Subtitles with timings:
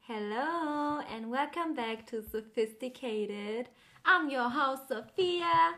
[0.00, 3.68] Hello and welcome back to Sophisticated.
[4.04, 5.74] I'm your host Sophia.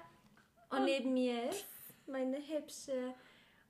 [0.71, 1.67] Und neben mir ist
[2.07, 3.15] meine hübsche,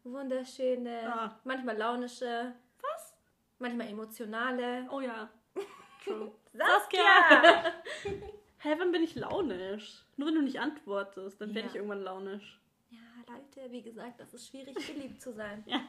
[0.05, 1.41] wunderschöne, Ah.
[1.45, 3.12] manchmal launische, Was?
[3.59, 5.29] manchmal emotionale Oh ja.
[6.05, 6.32] True.
[6.52, 7.73] Saskia.
[8.59, 10.04] Hä, wann bin ich launisch?
[10.17, 11.67] Nur wenn du nicht antwortest, dann werde Ja.
[11.68, 12.61] ich irgendwann launisch.
[12.91, 15.63] Ja, Leute, wie gesagt, das ist schwierig, beliebt zu sein.
[15.67, 15.81] Ja.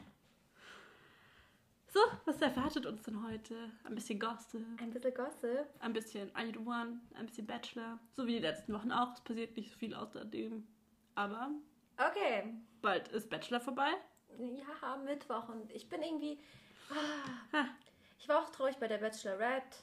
[1.88, 3.72] So, was erwartet uns denn heute?
[3.86, 5.66] Ein bisschen Gossip, Ein bisschen Gossip.
[5.80, 8.00] ein bisschen I Do One, ein bisschen Bachelor.
[8.12, 9.14] So wie die letzten Wochen auch.
[9.14, 10.68] Es passiert nicht so viel außerdem.
[11.16, 11.52] Aber
[11.98, 12.54] Okay.
[12.82, 13.92] bald ist Bachelor vorbei.
[14.38, 16.38] Ja, Mittwoch und ich bin irgendwie.
[17.54, 17.66] Ha,
[18.20, 19.78] Ich war auch traurig bei der Bachelorette.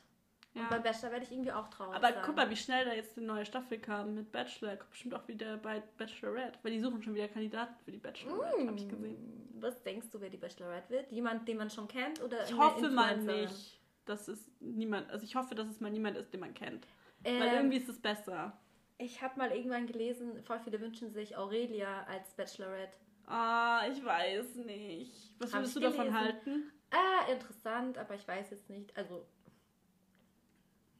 [0.54, 0.90] Und beim ja.
[0.90, 1.96] Bachelor werde ich irgendwie auch traurig.
[1.96, 2.22] Aber sein.
[2.26, 4.76] guck mal, wie schnell da jetzt eine neue Staffel kam mit Bachelor.
[4.76, 6.58] Kommt bestimmt auch wieder bei Bachelorette.
[6.62, 9.48] Weil die suchen schon wieder Kandidaten für die Bachelorette, habe ich gesehen.
[9.60, 11.10] Was denkst du, wer die Bachelorette wird?
[11.10, 12.20] Jemand, den man schon kennt?
[12.22, 16.18] Oder Ich hoffe mal nicht, dass es niemand, also ich hoffe, dass es mal niemand
[16.18, 16.86] ist, den man kennt.
[17.24, 18.58] Ähm, Weil irgendwie ist es besser.
[18.98, 22.92] Ich habe mal irgendwann gelesen, voll viele wünschen sich Aurelia als Bachelorette.
[23.26, 25.34] Ah, ich weiß nicht.
[25.38, 26.20] Was würdest du ich davon gelesen.
[26.20, 26.72] halten?
[26.90, 28.94] Ah, interessant, aber ich weiß jetzt nicht.
[28.96, 29.26] Also,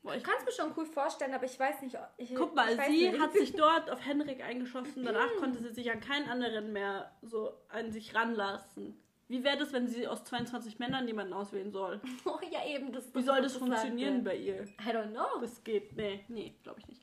[0.04, 1.96] ich kann es mir schon cool vorstellen, aber ich weiß nicht.
[2.16, 3.20] Ich, guck mal, sie nicht.
[3.20, 5.04] hat sich dort auf Henrik eingeschossen.
[5.04, 9.00] Danach konnte sie sich an keinen anderen mehr so an sich ranlassen.
[9.28, 12.00] Wie wäre das, wenn sie aus 22 Männern jemanden auswählen soll?
[12.24, 12.92] Oh ja, eben.
[12.92, 14.64] Das, Wie soll das funktionieren bei ihr?
[14.64, 15.40] I don't know.
[15.40, 17.02] Das geht, nee, nee, glaube ich nicht.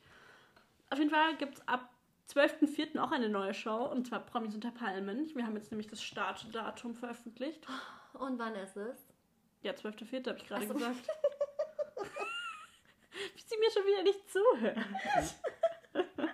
[0.89, 1.89] Auf jeden Fall gibt es ab
[2.31, 2.99] 12.04.
[2.99, 5.27] auch eine neue Show und zwar Promis unter Palmen.
[5.33, 7.65] Wir haben jetzt nämlich das Startdatum veröffentlicht.
[8.13, 9.07] Und wann ist es?
[9.63, 10.27] Ja, 12.04.
[10.27, 10.73] habe ich gerade so.
[10.73, 11.07] gesagt.
[13.49, 14.77] Sie mir schon wieder nicht zuhört.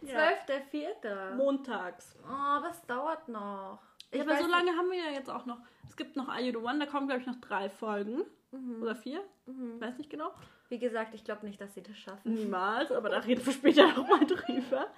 [0.00, 0.30] ja.
[0.72, 1.34] 12.04.
[1.34, 2.16] Montags.
[2.24, 3.80] Oh, was dauert noch?
[4.12, 5.58] Ja, aber so lange haben wir ja jetzt auch noch.
[5.86, 8.22] Es gibt noch Are You the One, da kommen, glaube ich, noch drei Folgen.
[8.50, 8.82] Mhm.
[8.82, 9.22] Oder vier?
[9.46, 10.32] Weiß nicht genau.
[10.68, 12.34] Wie gesagt, ich glaube nicht, dass sie das schaffen.
[12.34, 14.86] Niemals, aber da reden wir später nochmal drüber.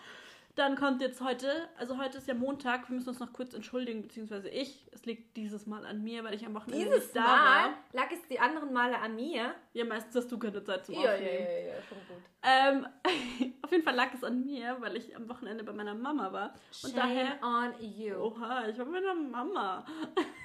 [0.59, 4.03] Dann kommt jetzt heute, also heute ist ja Montag, wir müssen uns noch kurz entschuldigen,
[4.03, 4.89] beziehungsweise ich.
[4.91, 7.75] Es liegt dieses Mal an mir, weil ich am Wochenende Dieses nicht da Mal war.
[7.93, 9.55] lag es die anderen Male an mir.
[9.73, 11.47] Ja, meistens hast du keine Zeit zum Ja, ja, Aufnehmen.
[11.47, 12.25] ja, ja, schon gut.
[12.43, 16.33] Ähm, auf jeden Fall lag es an mir, weil ich am Wochenende bei meiner Mama
[16.33, 16.55] war.
[16.83, 17.39] Und Shame daher.
[17.41, 18.17] on you.
[18.17, 19.87] Oha, ich war bei meiner Mama.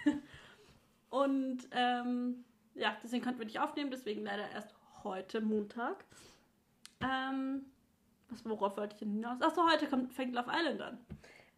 [1.10, 2.44] Und ähm,
[2.76, 6.06] ja, deswegen konnten wir nicht aufnehmen, deswegen leider erst heute Montag.
[7.02, 7.66] Ähm,
[8.34, 9.42] was, worauf wollte ich denn hinaus?
[9.42, 10.98] Achso, heute kommt, fängt Love Island an.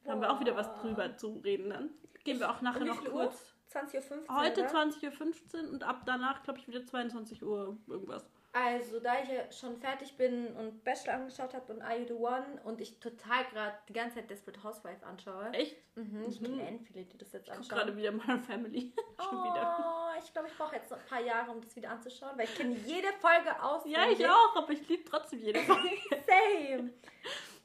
[0.03, 1.89] Da haben wir auch wieder was drüber zu reden dann.
[2.23, 3.25] Gehen wir auch nachher Um noch viel Uhr?
[3.25, 3.53] kurz.
[3.73, 4.39] 20.15 Uhr.
[4.39, 4.69] Heute oder?
[4.69, 8.29] 20.15 Uhr und ab danach, glaube ich, wieder 22 Uhr irgendwas.
[8.57, 12.61] Also, da ich ja schon fertig bin und Bachelor angeschaut habe und I The One
[12.63, 15.49] und ich total gerade die ganze Zeit Desperate Housewife anschaue.
[15.51, 15.75] Echt?
[15.97, 16.57] Mhm, ich Mhm.
[16.57, 17.77] kenne viele, die das jetzt Ich anschauen.
[17.77, 18.93] gerade wieder Modern Family.
[19.19, 20.15] Schon oh, wieder.
[20.23, 22.55] ich glaube, ich brauche jetzt noch ein paar Jahre, um das wieder anzuschauen, weil ich
[22.55, 23.83] kenne jede Folge aus.
[23.85, 25.89] Ja, ich auch, aber ich liebe trotzdem jede Folge.
[26.25, 26.93] Same.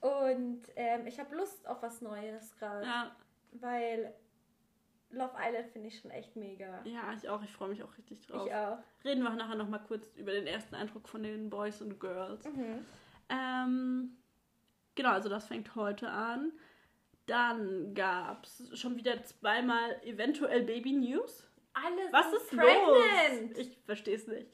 [0.00, 3.14] Und ähm, ich habe Lust auf was Neues gerade, Ja,
[3.52, 4.12] weil
[5.10, 6.82] Love Island finde ich schon echt mega.
[6.84, 7.42] ja, ich auch.
[7.42, 8.46] Ich freue mich auch richtig drauf.
[8.46, 8.78] Ich auch.
[9.04, 12.44] Reden wir nachher noch mal kurz über den ersten Eindruck von den Boys und Girls.
[12.44, 12.86] Mhm.
[13.28, 14.16] Ähm,
[14.94, 16.52] genau, also das fängt heute an.
[17.26, 21.46] Dann gab es schon wieder zweimal eventuell Baby News.
[21.72, 23.50] Alle Was ist pregnant.
[23.50, 23.58] los?
[23.58, 24.48] Ich verstehe es nicht.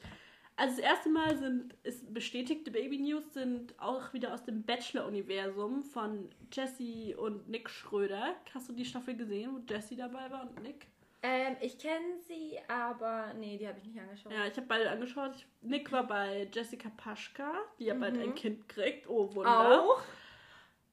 [0.59, 5.83] Also das erste Mal sind ist bestätigte Baby News sind auch wieder aus dem Bachelor-Universum
[5.83, 8.35] von Jessie und Nick Schröder.
[8.53, 10.87] Hast du die Staffel gesehen, wo Jessie dabei war und Nick?
[11.21, 14.31] Ähm, ich kenne sie, aber nee, die habe ich nicht angeschaut.
[14.31, 15.31] Ja, ich habe beide angeschaut.
[15.35, 18.21] Ich, Nick war bei Jessica Paschka, die ja bald Mhm.
[18.21, 19.07] ein Kind kriegt.
[19.07, 19.81] Oh, Wunder.
[19.83, 20.01] Auch?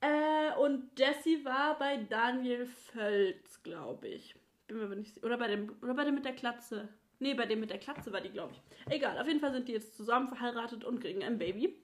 [0.01, 4.35] Äh, und Jessie war bei Daniel Völz, glaube ich.
[4.67, 5.27] Bin mir aber nicht sicher.
[5.27, 6.89] Oder bei dem, oder bei dem mit der Klatze.
[7.21, 8.93] Nee, bei dem mit der Klatze war die, glaube ich.
[8.93, 11.79] Egal, auf jeden Fall sind die jetzt zusammen verheiratet und kriegen ein Baby.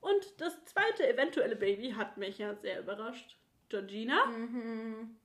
[0.00, 3.36] Und das zweite eventuelle Baby hat mich ja sehr überrascht.
[3.68, 5.16] Georgina, Mhm.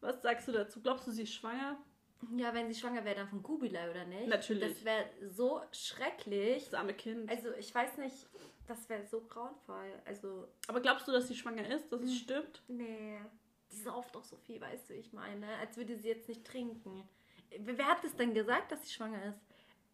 [0.00, 0.80] was sagst du dazu?
[0.82, 1.78] Glaubst du, sie ist schwanger?
[2.36, 4.26] Ja, wenn sie schwanger wäre, dann von Kubilai, oder nicht?
[4.26, 4.74] Natürlich.
[4.74, 6.64] Das wäre so schrecklich.
[6.64, 7.30] Das arme Kind.
[7.30, 8.26] Also, ich weiß nicht,
[8.66, 9.92] das wäre so grauenvoll.
[10.04, 12.14] Also, Aber glaubst du, dass sie schwanger ist, dass es Mhm.
[12.14, 12.62] stimmt?
[12.68, 13.18] nee.
[13.70, 15.46] Die sauft auch so viel, weißt du, ich meine.
[15.58, 17.06] Als würde sie jetzt nicht trinken.
[17.58, 19.40] Wer hat es denn gesagt, dass sie schwanger ist?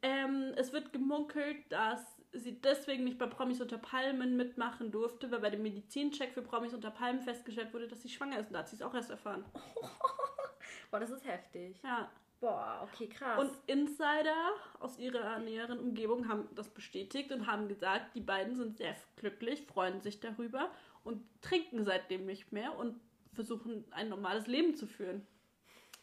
[0.03, 2.01] Ähm, es wird gemunkelt, dass
[2.33, 6.75] sie deswegen nicht bei Promis unter Palmen mitmachen durfte, weil bei dem Medizincheck für Promis
[6.75, 8.49] unter Palmen festgestellt wurde, dass sie schwanger ist.
[8.49, 9.45] Und da hat sie es auch erst erfahren.
[10.91, 11.81] Boah, das ist heftig.
[11.83, 12.11] Ja.
[12.41, 13.41] Boah, okay, krass.
[13.41, 18.77] Und Insider aus ihrer näheren Umgebung haben das bestätigt und haben gesagt, die beiden sind
[18.77, 20.71] sehr glücklich, freuen sich darüber
[21.05, 23.01] und trinken seitdem nicht mehr und
[23.33, 25.27] versuchen ein normales Leben zu führen.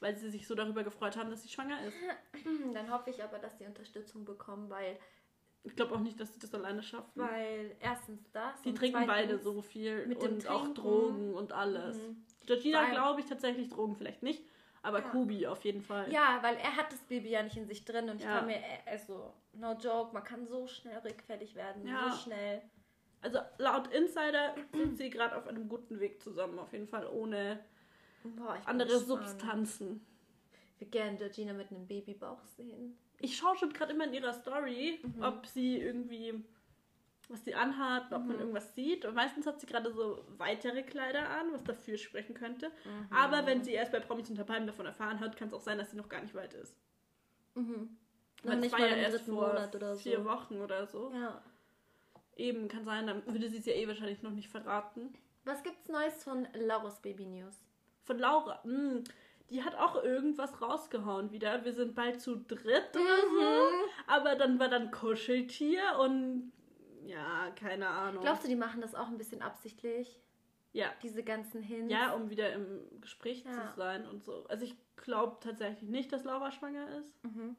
[0.02, 1.96] Weil sie sich so darüber gefreut haben, dass sie schwanger ist.
[2.74, 4.98] Dann hoffe ich aber, dass sie Unterstützung bekommen, weil,
[5.64, 7.12] Ich glaube auch nicht, dass sie das alleine schaffen.
[7.22, 8.62] weil erstens das.
[8.64, 10.76] Die trinken beide so viel mit dem und auch Trinken.
[10.76, 11.98] Drogen und alles.
[11.98, 12.26] Mhm.
[12.48, 14.44] Georgina glaube ich tatsächlich Drogen vielleicht nicht,
[14.82, 15.10] aber Ja.
[15.10, 16.12] Kubi auf jeden Fall.
[16.12, 18.40] Ja, weil er hat das Baby ja nicht in sich drin und ich Ja.
[18.40, 21.86] kann mir, also, no joke, man kann so schnell rückfällig werden.
[21.88, 22.10] Ja.
[22.10, 22.64] So schnell.
[23.22, 27.64] Also laut Insider sind sie gerade auf einem guten Weg zusammen, auf jeden Fall ohne
[28.24, 29.00] Boah, ich andere.
[29.00, 30.06] Substanzen.
[30.80, 32.98] Wir gerne Georgina mit einem Babybauch sehen.
[33.20, 35.22] Ich schaue schon gerade immer in ihrer Story, Mhm.
[35.24, 36.44] ob sie irgendwie
[37.32, 39.06] was sie anhat, ob man irgendwas sieht.
[39.06, 42.70] Und meistens hat sie gerade so weitere Kleider an, was dafür sprechen könnte.
[42.84, 43.08] Mhm.
[43.10, 45.78] Aber wenn sie erst bei Promis unter Palmen davon erfahren hat, kann es auch sein,
[45.78, 46.76] dass sie noch gar nicht weit ist.
[47.56, 47.96] Mhm.
[48.44, 50.02] Weil nicht war mal ja erst vor Monat oder so.
[50.02, 51.12] Vier Wochen oder so.
[51.14, 51.42] Ja.
[52.36, 55.14] Eben, kann sein, dann würde sie es ja eh wahrscheinlich noch nicht verraten.
[55.46, 57.56] Was gibt's Neues von Lauras Baby News?
[58.12, 59.04] Von Laura, mh,
[59.50, 61.64] die hat auch irgendwas rausgehauen wieder.
[61.64, 63.40] Wir sind bald zu dritt oder Mhm.
[63.40, 63.70] so.
[64.08, 66.52] Aber dann war dann Kuscheltier und
[67.06, 68.22] ja, keine Ahnung.
[68.22, 70.20] Glaubst du, die machen das auch ein bisschen absichtlich?
[70.74, 70.92] ja.
[71.04, 71.90] Diese ganzen Hints?
[71.92, 73.52] Ja, um wieder im Gespräch Ja.
[73.70, 74.46] zu sein und so.
[74.50, 77.14] Also ich glaube tatsächlich nicht, dass Laura schwanger ist.
[77.24, 77.56] Mhm.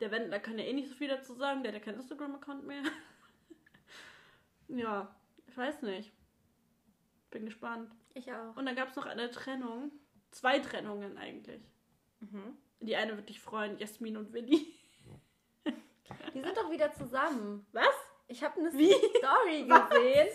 [0.00, 2.66] Der Wendler kann ja eh nicht so viel dazu sagen, der hat ja keinen Instagram-Account
[2.66, 2.82] mehr.
[4.68, 5.14] ja,
[5.46, 6.12] ich weiß nicht.
[7.30, 7.90] Bin gespannt.
[8.18, 8.56] Ich auch.
[8.56, 9.92] Und dann gab es noch eine Trennung.
[10.32, 11.62] Zwei Trennungen eigentlich.
[12.20, 12.58] Mhm.
[12.80, 14.74] Die eine wird dich freuen, Jasmin und Willi.
[16.34, 17.64] Die sind doch wieder zusammen.
[17.72, 17.94] Was?
[18.26, 18.92] Ich habe eine Wie?
[18.92, 19.88] Story Was?
[19.90, 20.28] gesehen.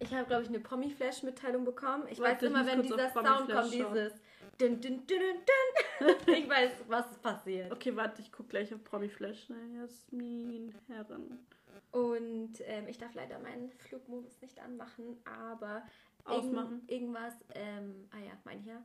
[0.00, 2.04] Ich habe, glaube ich, eine Promi-Flash-Mitteilung bekommen.
[2.10, 4.12] Ich Warte, weiß ich immer, wenn dieser Sound Promi-Flash kommt, dieses
[4.60, 6.34] dün, dün, dün.
[6.34, 7.72] Ich weiß, was ist passiert.
[7.72, 9.48] Okay, warte, ich guck gleich auf Promi Flash.
[9.48, 9.56] Ne?
[9.80, 11.46] Jasmin Herren.
[11.90, 15.82] Und ähm, ich darf leider meinen Flugmodus nicht anmachen, aber
[16.30, 16.82] Ausmachen.
[16.86, 18.82] Irgend, irgendwas, ähm, ah ja, mein hier.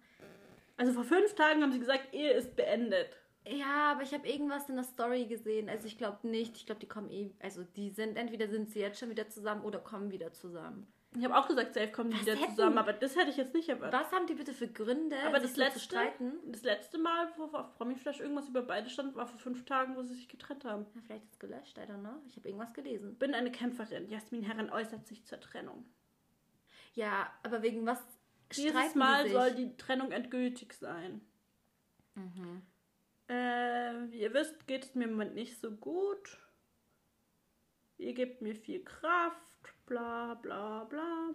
[0.78, 3.16] Also vor fünf Tagen haben sie gesagt, Ehe ist beendet.
[3.48, 5.69] Ja, aber ich habe irgendwas in der Story gesehen.
[5.69, 6.56] Also ich glaube nicht.
[6.56, 9.63] Ich glaube, die kommen eh, also die sind, entweder sind sie jetzt schon wieder zusammen
[9.63, 10.88] oder kommen wieder zusammen.
[11.16, 13.54] Ich habe auch gesagt, safe kommen die wieder hätten- zusammen, aber das hätte ich jetzt
[13.54, 14.00] nicht erwartet.
[14.00, 16.34] Was haben die bitte für Gründe, Aber das letzte, zu streiten?
[16.48, 20.01] das letzte Mal, wo auf Promiflash irgendwas über beide stand, war vor fünf Tagen, wo
[20.01, 20.88] sie sich getrennt haben.
[20.96, 22.16] Na, vielleicht ist es gelöscht, I don't know.
[22.28, 23.16] Ich habe irgendwas gelesen.
[23.19, 24.10] Bin eine Kämpferin.
[24.10, 25.86] Jasmin Herren äußert sich zur Trennung.
[26.94, 28.00] Ja, aber wegen was
[28.51, 29.38] Dieses streiten Mal die sich?
[29.38, 31.22] soll die Trennung endgültig sein.
[32.16, 32.62] Mhm.
[33.28, 36.38] Äh, wie ihr wisst, geht es mir im Moment nicht so gut.
[37.98, 39.42] Ihr gebt mir viel Kraft,
[39.86, 41.30] bla bla bla.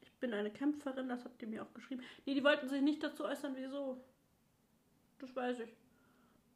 [0.00, 2.02] Ich bin eine Kämpferin, das habt ihr mir auch geschrieben.
[2.24, 4.02] Nee, die wollten sich nicht dazu äußern, wieso.
[5.18, 5.76] Das weiß ich.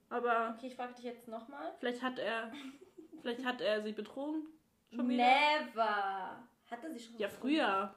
[0.08, 1.72] Aber Okay, ich frage dich jetzt nochmal.
[1.78, 2.52] vielleicht hat er.
[3.20, 4.46] vielleicht hat er sie betrogen.
[4.94, 5.24] Schon wieder.
[5.24, 6.48] Never.
[6.70, 7.94] Hatte sie schon Ja, früher.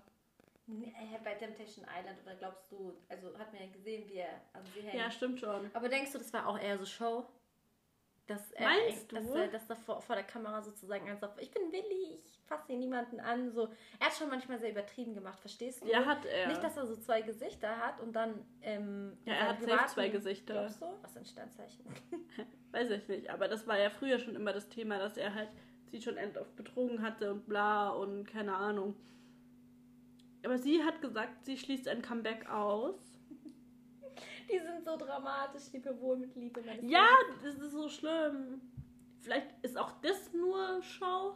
[0.68, 4.64] Äh, bei Temptation Island oder glaubst du, also hat man ja gesehen, wie er an
[4.74, 4.96] sie hängt.
[4.96, 5.70] Ja, stimmt schon.
[5.74, 7.26] Aber denkst du, das war auch eher so Show?
[8.28, 9.34] Dass er, Meinst dass, du?
[9.36, 12.78] er, dass er vor, vor der Kamera sozusagen einfach, ich bin Willi, ich fasse hier
[12.78, 13.52] niemanden an.
[13.52, 13.70] So.
[14.00, 15.88] Er hat schon manchmal sehr übertrieben gemacht, verstehst du?
[15.88, 16.48] Ja, hat er.
[16.48, 20.10] Nicht, dass er so zwei Gesichter hat und dann ähm, Ja, er hat privaten- zwei
[20.10, 20.54] Gesichter.
[20.56, 20.88] Glaubst du?
[21.04, 21.86] Was ein Sternzeichen.
[22.72, 25.50] Weiß ich nicht, aber das war ja früher schon immer das Thema, dass er halt
[25.92, 28.96] sie schon oft betrogen hatte und bla und keine Ahnung.
[30.46, 32.96] Aber sie hat gesagt, sie schließt ein Comeback aus.
[34.50, 36.64] Die sind so dramatisch, liebe wohl mit Liebe.
[36.84, 37.08] Ja,
[37.44, 38.62] das ist so schlimm.
[39.22, 41.34] Vielleicht ist auch das nur Show.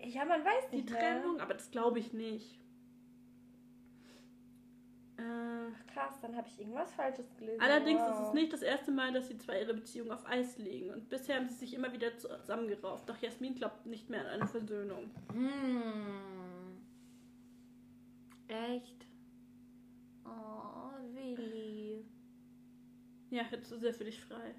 [0.00, 0.90] Ja, man weiß die nicht.
[0.90, 0.96] ne?
[0.96, 2.58] Trennung, aber das glaube ich nicht.
[5.16, 7.60] Äh, Krass, dann habe ich irgendwas Falsches gelesen.
[7.60, 8.10] allerdings wow.
[8.10, 10.90] ist es nicht das erste Mal, dass die zwei ihre Beziehung auf Eis legen.
[10.90, 13.08] Und bisher haben sie sich immer wieder zusammengerauft.
[13.08, 15.10] Doch Jasmin glaubt nicht mehr an eine Versöhnung.
[15.32, 16.41] Hm.
[18.52, 19.06] Echt?
[20.24, 22.04] Oh, Willi.
[23.30, 24.54] Ja, jetzt ist er für dich frei.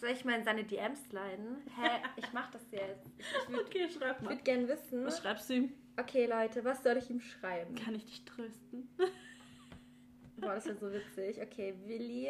[0.00, 1.58] Soll ich mal in seine DMs leiden?
[1.76, 2.02] Hä?
[2.16, 3.06] Ich mach das jetzt.
[3.18, 4.30] Ich, ich würde Okay, schreib mal.
[4.30, 5.04] würd gern wissen.
[5.04, 5.72] Was schreibst du ihm?
[5.98, 7.74] Okay, Leute, was soll ich ihm schreiben?
[7.74, 8.88] Kann ich dich trösten?
[10.38, 11.40] Boah, das wird so witzig.
[11.40, 12.28] Okay, Willi.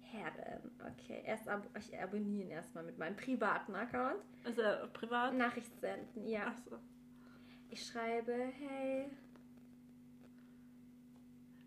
[0.00, 0.70] Herren.
[0.92, 4.20] Okay, erst ab ich abonnieren erstmal mit meinem privaten Account.
[4.56, 5.34] Er privat?
[5.34, 6.48] Nachricht senden, ja.
[6.48, 6.78] Achso.
[7.70, 9.06] Ich schreibe, hey,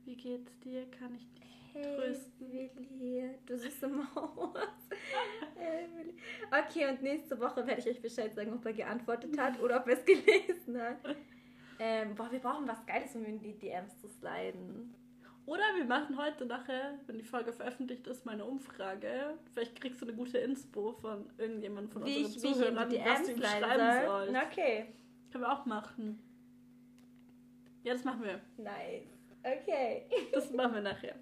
[0.05, 0.89] Wie geht's dir?
[0.91, 2.49] Kann ich dich hey, trösten?
[2.49, 4.55] Willi, du süße Maus.
[5.55, 6.13] hey, Willi.
[6.49, 9.87] Okay, und nächste Woche werde ich euch Bescheid sagen, ob er geantwortet hat oder ob
[9.87, 10.97] er es gelesen hat.
[11.79, 14.95] Ähm, boah, wir brauchen was Geiles, um in die DMs zu sliden.
[15.45, 19.37] Oder wir machen heute nachher, wenn die Folge veröffentlicht ist, meine Umfrage.
[19.53, 22.83] Vielleicht kriegst du eine gute Inspo von irgendjemandem von Wie unseren ich, wie ich Zuhörern,
[22.83, 24.25] in die was du ihm schreiben soll.
[24.27, 24.47] sollst.
[24.51, 24.93] Okay.
[25.37, 26.19] Können wir auch machen.
[27.83, 28.41] Ja, das machen wir.
[28.57, 29.07] Nice.
[29.43, 30.05] Okay.
[30.33, 31.15] Das machen wir nachher.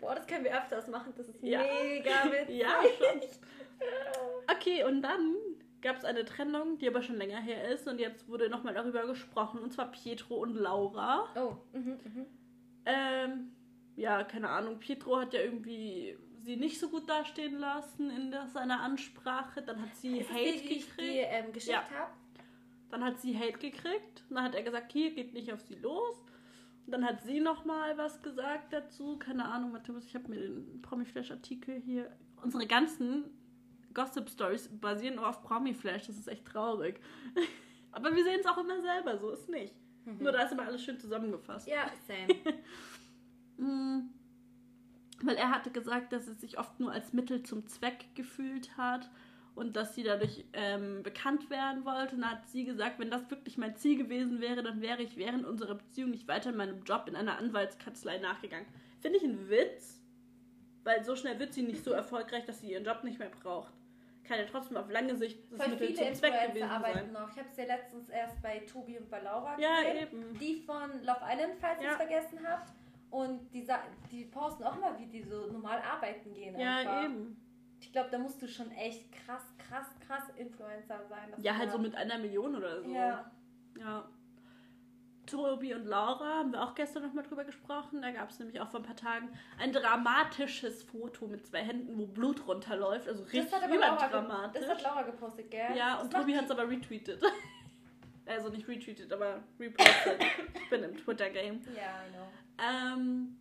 [0.00, 1.12] Boah, das können wir öfters machen.
[1.14, 1.60] Das ist Ja.
[1.60, 2.56] mega witzig.
[2.60, 3.20] Ja, schon.
[4.56, 5.34] Okay, und dann
[5.82, 7.86] gab es eine Trennung, die aber schon länger her ist.
[7.86, 9.60] Und jetzt wurde nochmal darüber gesprochen.
[9.60, 11.28] Und zwar Pietro und Laura.
[11.36, 12.26] Oh, mhm, mhm.
[12.86, 13.52] Ähm,
[13.96, 14.78] ja, keine Ahnung.
[14.78, 19.60] Pietro hat ja irgendwie sie nicht so gut dastehen lassen in der, seiner Ansprache.
[19.62, 20.98] Dann hat sie Hate die, die gekriegt.
[20.98, 21.90] dir ähm, geschickt Ja.
[21.90, 22.12] habe?
[22.90, 24.24] Dann hat sie Hate gekriegt.
[24.30, 26.16] Dann hat er gesagt, hier, geht nicht auf sie los.
[26.86, 29.18] Und dann hat sie nochmal was gesagt dazu.
[29.18, 32.10] Keine Ahnung, Matthäus, ich habe mir den Promiflash-Artikel hier.
[32.42, 33.24] Unsere ganzen
[33.92, 36.06] Gossip-Stories basieren nur auf Promiflash.
[36.06, 37.00] Das ist echt traurig.
[37.92, 39.74] Aber wir sehen es auch immer selber, so ist nicht.
[40.18, 41.68] Nur da ist immer alles schön zusammengefasst.
[41.68, 42.34] Ja, same.
[43.60, 44.10] Mm,
[45.20, 49.10] Weil er hatte gesagt, dass es sich oft nur als Mittel zum Zweck gefühlt hat
[49.58, 52.14] und dass sie dadurch ähm, bekannt werden wollte.
[52.14, 55.16] Und dann hat sie gesagt, wenn das wirklich mein Ziel gewesen wäre, dann wäre ich
[55.16, 58.66] während unserer Beziehung nicht weiter meinem Job in einer Anwaltskanzlei nachgegangen.
[59.00, 60.00] Finde ich ein Witz,
[60.84, 63.72] weil so schnell wird sie nicht so erfolgreich, dass sie ihren Job nicht mehr braucht.
[64.24, 67.12] Kann ja trotzdem auf lange Sicht das Voll Mittel viele zum Zweck gewesen arbeiten sein.
[67.12, 67.30] noch.
[67.30, 70.02] Ich habe es ja letztens erst bei Tobi und bei Laura Ja, gesehen.
[70.02, 70.38] eben.
[70.38, 71.90] Die von Love Island, falls ihr Ja.
[71.92, 72.72] es vergessen habt.
[73.10, 73.66] Und die,
[74.10, 76.58] die posten auch mal, wie die so normal arbeiten gehen.
[76.58, 77.04] Ja, einfach.
[77.04, 77.36] eben.
[77.80, 81.32] Ich glaube, da musst du schon echt krass, krass, krass Influencer sein.
[81.38, 82.90] Ja, halt so mit einer Million oder so.
[82.92, 83.30] Ja.
[83.78, 84.08] Ja.
[85.26, 88.00] Tobi und Laura haben wir auch gestern nochmal drüber gesprochen.
[88.00, 91.98] Da gab es nämlich auch vor ein paar Tagen ein dramatisches Foto mit zwei Händen,
[91.98, 93.08] wo Blut runterläuft.
[93.08, 94.62] Also richtig überdramatisch.
[94.62, 95.76] das hat Laura gepostet, gell?
[95.76, 97.22] Ja, Das und Tobi hat es aber retweetet.
[98.26, 100.18] also nicht retweetet, aber repostet.
[100.54, 101.60] ich bin im Twitter-Game.
[101.76, 102.28] Ja, I know.
[102.58, 103.36] Ähm,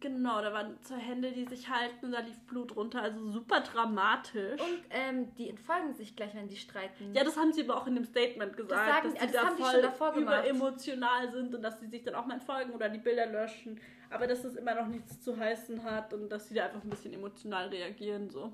[0.00, 3.02] genau, da waren zwei Hände, die sich halten und da lief Blut runter.
[3.02, 4.60] Also super dramatisch.
[4.60, 7.14] Und ähm, die entfolgen sich gleich, wenn die streiten.
[7.14, 9.46] Ja, das haben sie aber auch in dem Statement gesagt, sagen- dass sie das da
[9.46, 10.44] haben voll davor gemacht.
[10.44, 13.80] überemotional sind und dass sie sich dann auch mal entfolgen oder die Bilder löschen,
[14.10, 16.90] aber dass das immer noch nichts zu heißen hat und dass sie da einfach ein
[16.90, 18.52] bisschen emotional reagieren, so.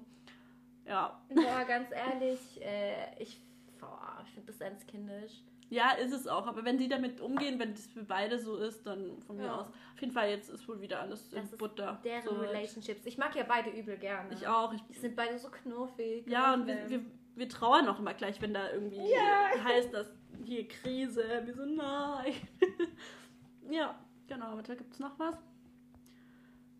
[0.86, 1.20] Ja.
[1.34, 3.40] Boah, ganz ehrlich, äh, ich,
[3.80, 5.42] boah, ich finde das ganz kindisch.
[5.68, 8.86] Ja, ist es auch, aber wenn sie damit umgehen, wenn das für beide so ist,
[8.86, 9.56] dann von mir Ja.
[9.60, 9.66] aus.
[9.68, 12.00] Auf jeden Fall, jetzt ist wohl wieder alles in Das ist Butter.
[12.04, 12.30] Deren so.
[12.36, 13.04] Relationships.
[13.04, 14.32] Ich mag ja beide übel gerne.
[14.32, 14.72] Ich auch.
[14.72, 16.26] Ich, Die sind beide so knuffig.
[16.28, 17.00] ja, und wir, wir,
[17.34, 19.64] wir trauern auch immer gleich, wenn da irgendwie Ja.
[19.64, 20.08] heißt, dass
[20.44, 22.32] hier Krise, wir so, nein.
[23.70, 25.34] ja, genau, aber da gibt es noch was.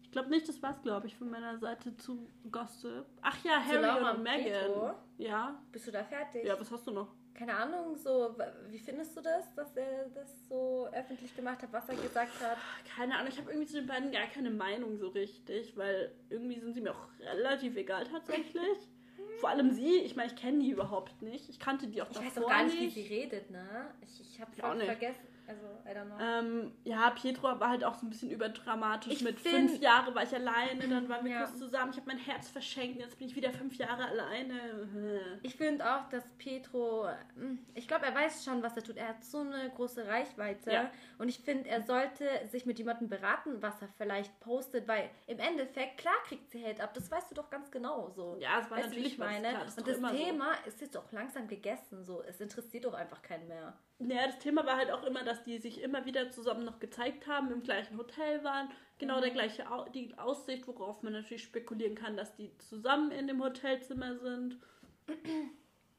[0.03, 3.05] Ich glaube nicht, das war's, glaube ich, von meiner Seite zu Gossip.
[3.21, 4.95] Ach ja, Harry und Meghan.
[5.19, 5.61] Ja.
[5.73, 6.45] Bist du da fertig?
[6.45, 7.09] Ja, was hast du noch?
[7.39, 8.35] Keine Ahnung, so,
[8.69, 12.57] wie findest du das, dass er das so öffentlich gemacht hat, was er gesagt hat?
[12.97, 16.59] Keine Ahnung, ich habe irgendwie zu den beiden gar keine Meinung so richtig, weil irgendwie
[16.59, 18.79] sind sie mir auch relativ egal tatsächlich.
[19.41, 21.49] Vor allem sie, ich meine, ich kenne die überhaupt nicht.
[21.51, 23.95] Ich kannte die auch Ich davor weiß auch gar nicht, wie sie redet, ne?
[24.01, 24.87] Ich, ich habe Ich auch voll nicht.
[24.87, 25.27] vergessen.
[25.49, 26.19] Also, I don't know.
[26.21, 29.13] Ähm, ja, Pietro war halt auch so ein bisschen überdramatisch.
[29.13, 31.45] Ich Mit find- fünf Jahren war ich alleine, dann waren wir Ja.
[31.45, 31.91] kurz zusammen.
[31.93, 35.39] Ich habe mein Herz verschenkt, jetzt bin ich wieder fünf Jahre alleine.
[35.43, 38.97] Ich finde auch, dass Petro, hm, ich glaube, er weiß schon, was er tut.
[38.97, 40.73] Er hat so eine große Reichweite.
[40.73, 40.91] Ja.
[41.19, 45.39] Und ich finde, er sollte sich mit jemandem beraten, was er vielleicht postet, weil im
[45.39, 46.93] Endeffekt, klar kriegt sie Hate ab.
[46.95, 48.37] Das weißt du doch ganz genau so.
[48.41, 49.49] Ja, es war Weißt natürlich meine?
[49.51, 50.17] klar, das Und das immer so.
[50.17, 52.05] Thema ist jetzt auch langsam gegessen.
[52.05, 52.23] So.
[52.23, 53.75] Es interessiert doch einfach keinen mehr.
[53.99, 57.27] Naja, das Thema war halt auch immer, dass die sich immer wieder zusammen noch gezeigt
[57.27, 58.69] haben, im gleichen Hotel waren.
[58.99, 59.23] Genau Mhm.
[59.23, 63.43] der gleiche Au die Aussicht, worauf man natürlich spekulieren kann, dass die zusammen in dem
[63.43, 64.59] Hotelzimmer sind.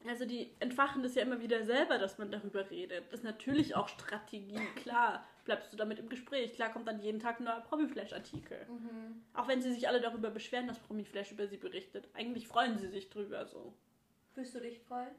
[0.05, 3.05] Also die entfachen das ja immer wieder selber, dass man darüber redet.
[3.11, 5.25] Das ist natürlich auch Strategie, klar.
[5.43, 6.53] Bleibst du damit im Gespräch.
[6.53, 8.65] Klar kommt dann jeden Tag ein neuer Promiflash-Artikel.
[8.69, 9.23] Mhm.
[9.33, 12.07] Auch wenn sie sich alle darüber beschweren, dass Promiflash über sie berichtet.
[12.13, 13.73] Eigentlich freuen sie sich drüber so.
[14.35, 15.15] Willst du dich freuen?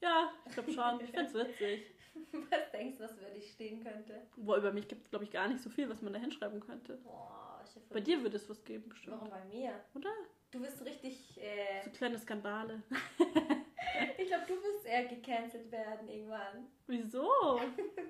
[0.00, 1.00] Ja, ich glaube schon.
[1.00, 1.82] Ich find's witzig.
[2.32, 4.20] Was denkst du, was über dich stehen könnte?
[4.36, 6.58] Boah, über mich gibt es, glaube ich, gar nicht so viel, was man da hinschreiben
[6.58, 6.96] könnte.
[7.04, 9.14] Boah, ich hab Bei dir würde es was geben, bestimmt.
[9.16, 9.70] Warum bei mir?
[9.94, 10.10] Oder?
[10.50, 11.40] Du bist richtig.
[11.40, 12.82] Äh, So kleine Skandale.
[14.18, 16.66] ich glaube, du wirst eher gecancelt werden irgendwann.
[16.88, 17.60] Wieso?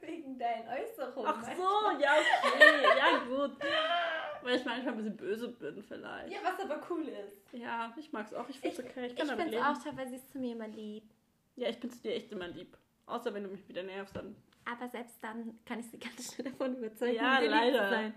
[0.00, 1.30] Wegen deinen Äußerungen.
[1.30, 2.14] Ach so, ja,
[2.44, 2.84] okay.
[2.98, 3.56] Ja, gut.
[4.42, 6.32] Weil ich manchmal ein bisschen böse bin, vielleicht.
[6.32, 7.52] Ja, was aber cool ist.
[7.52, 8.48] Ja, ich mag's auch.
[8.48, 9.06] Ich Ich, find's okay.
[9.06, 9.76] Ich ich kann damit finde es leben.
[9.76, 11.04] auch toll, weil sie ist zu mir immer lieb.
[11.58, 12.76] Ja, ich bin zu dir echt immer lieb.
[13.06, 14.36] Außer wenn du mich wieder nervst, dann.
[14.64, 17.90] Aber selbst dann kann ich sie ganz schnell davon überzeugen, Ja, wieder lieb zu leider.
[17.90, 18.14] sein.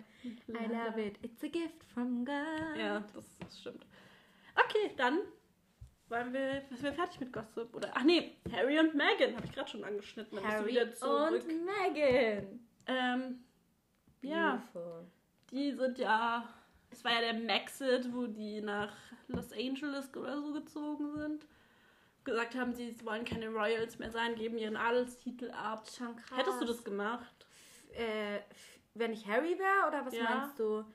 [0.49, 1.17] I love it.
[1.23, 2.77] It's a gift from God.
[2.77, 3.85] Ja, das, das stimmt.
[4.53, 5.19] Okay, dann
[6.09, 7.73] waren wir, sind wir fertig mit Gossip.
[7.73, 10.43] Oder, ach nee, Harry und Meghan habe ich gerade schon angeschnitten.
[10.43, 12.59] Harry und Meghan.
[12.85, 13.39] Ähm,
[14.21, 15.05] ja, Beautiful.
[15.51, 16.47] die sind ja,
[16.89, 18.93] es war ja der Maxit, wo die nach
[19.29, 21.47] Los Angeles oder so gezogen sind.
[22.23, 25.87] Gesagt haben, sie wollen keine Royals mehr sein, geben ihren Adelstitel ab.
[25.89, 26.37] Schon krass.
[26.39, 27.47] Hättest du das gemacht?
[27.93, 28.39] Äh,
[28.93, 30.23] wenn ich Harry wäre oder was Ja.
[30.23, 30.85] meinst du?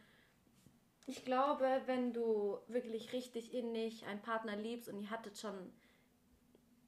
[1.07, 5.73] Ich glaube, wenn du wirklich richtig innig einen Partner liebst und ihr hattet schon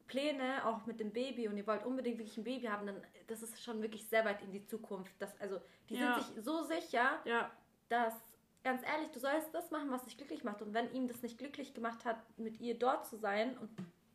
[0.07, 3.42] Pläne, auch mit dem Baby und ihr wollt unbedingt wirklich ein Baby haben, dann das
[3.42, 5.12] ist schon wirklich sehr weit in die Zukunft.
[5.18, 6.14] Das, also die Ja.
[6.14, 7.50] sind sich so sicher, Ja,
[7.90, 8.14] dass,
[8.64, 10.62] ganz ehrlich, du sollst das machen, was dich glücklich macht.
[10.62, 13.71] Und wenn ihm das nicht glücklich gemacht hat, mit ihr dort zu sein und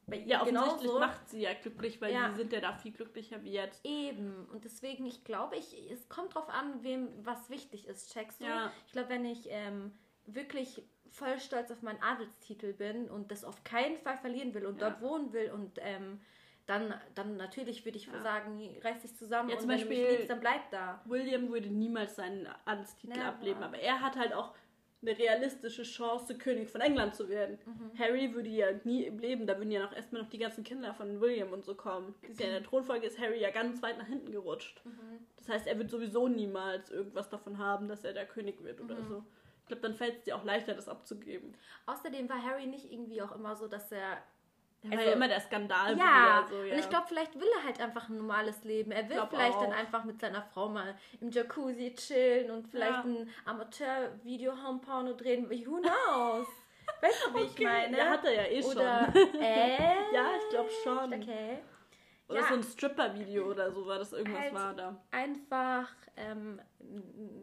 [0.07, 2.29] ja offensichtlich genauso, macht sie ja glücklich, weil Ja.
[2.29, 3.85] die sind ja da viel glücklicher wie jetzt.
[3.85, 4.45] Eben.
[4.51, 8.45] Und deswegen, ich glaube, ich, es kommt drauf an, wem was wichtig ist, checkst du?
[8.45, 8.71] Ja.
[8.87, 9.91] Ich glaube, wenn ich ähm,
[10.25, 14.81] wirklich voll stolz auf meinen Adelstitel bin und das auf keinen Fall verlieren will und
[14.81, 14.89] Ja.
[14.89, 16.19] dort wohnen will und ähm,
[16.65, 18.19] dann, dann natürlich würde ich Ja.
[18.21, 21.01] sagen, reiß dich zusammen Ja, und zum wenn du mich Beispiel- liebst, dann bleib da.
[21.05, 23.25] William würde niemals seinen Adelstitel Never.
[23.27, 24.53] ableben, aber er hat halt auch
[25.03, 27.59] eine realistische Chance, König von England zu werden.
[27.65, 27.99] Mhm.
[27.99, 30.93] Harry würde ja nie im Leben, da würden ja noch erstmal noch die ganzen Kinder
[30.93, 32.15] von William und so kommen.
[32.37, 34.81] Ja in der Thronfolge ist Harry ja ganz weit nach hinten gerutscht.
[34.85, 35.19] Mhm.
[35.37, 38.95] Das heißt, er wird sowieso niemals irgendwas davon haben, dass er der König wird oder
[38.95, 39.07] Mhm.
[39.07, 39.23] so.
[39.61, 41.53] Ich glaube, dann fällt es dir auch leichter, das abzugeben.
[41.85, 44.17] Außerdem war Harry nicht irgendwie auch immer so, dass er.
[44.83, 45.97] Er Also- ja immer der Skandal.
[45.97, 46.73] Ja, so, ja.
[46.73, 48.91] und ich glaube, vielleicht will er halt einfach ein normales Leben.
[48.91, 49.77] Er will vielleicht dann auch.
[49.77, 53.03] einfach mit seiner Frau mal im Jacuzzi chillen und vielleicht Ja.
[53.03, 55.49] ein Amateur-Video-Home-Porno drehen.
[55.49, 56.47] Who knows?
[57.01, 57.97] Weißt du, wie ich meine?
[57.97, 59.41] Ja, hat er ja eh Oder, schon.
[59.41, 59.95] äh?
[60.13, 61.13] Ja, ich glaube schon.
[61.13, 61.59] Okay.
[62.33, 62.47] Oder Ja.
[62.47, 65.01] so ein Stripper-Video oder so war das irgendwas Halt war da.
[65.11, 66.59] Einfach ähm,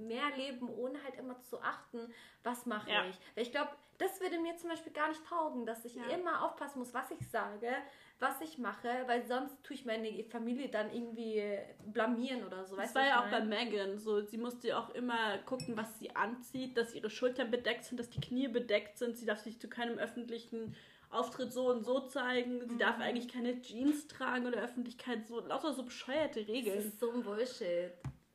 [0.07, 3.05] mehr leben, ohne halt immer zu achten, was mache Ja.
[3.09, 3.17] ich.
[3.35, 6.09] Weil ich glaube, das würde mir zum Beispiel gar nicht taugen, dass ich Ja.
[6.09, 7.69] immer aufpassen muss, was ich sage,
[8.19, 12.77] was ich mache, weil sonst tue ich meine Familie dann irgendwie blamieren oder so.
[12.77, 13.41] Das war ja auch bei?
[13.43, 14.23] Megan so.
[14.23, 18.11] Sie musste ja auch immer gucken, was sie anzieht, dass ihre Schultern bedeckt sind, dass
[18.11, 19.17] die Knie bedeckt sind.
[19.17, 20.75] Sie darf sich zu keinem öffentlichen
[21.11, 22.69] Auftritt so und so zeigen.
[22.69, 23.03] Sie darf Mhm.
[23.03, 25.27] eigentlich keine Jeans tragen oder Öffentlichkeit.
[25.27, 26.79] So lauter so bescheuerte Das Regeln.
[26.79, 27.93] ist so ein Bullshit.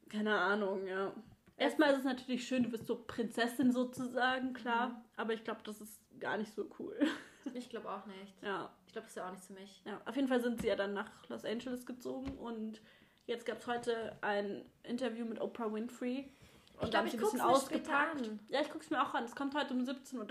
[0.10, 1.14] Keine Ahnung, ja.
[1.58, 4.90] Erstmal ist es natürlich schön, du bist so Prinzessin sozusagen, klar.
[4.90, 4.96] Mhm.
[5.16, 6.96] Aber ich glaube, das ist gar nicht so cool.
[7.54, 8.34] Ich glaube auch nicht.
[8.42, 8.74] ja.
[8.88, 9.82] Ich glaube, das wäre auch nichts für mich.
[9.86, 12.82] Ja, auf jeden Fall sind sie ja dann nach Los Angeles gezogen und
[13.28, 16.28] jetzt gab es heute ein Interview mit Oprah Winfrey.
[16.78, 18.30] Und Ich da glaub, ich ein bisschen ausgepackt.
[18.50, 19.24] Ja, ich gucke es mir auch an.
[19.24, 20.26] Es kommt heute um 17.30 Uhr,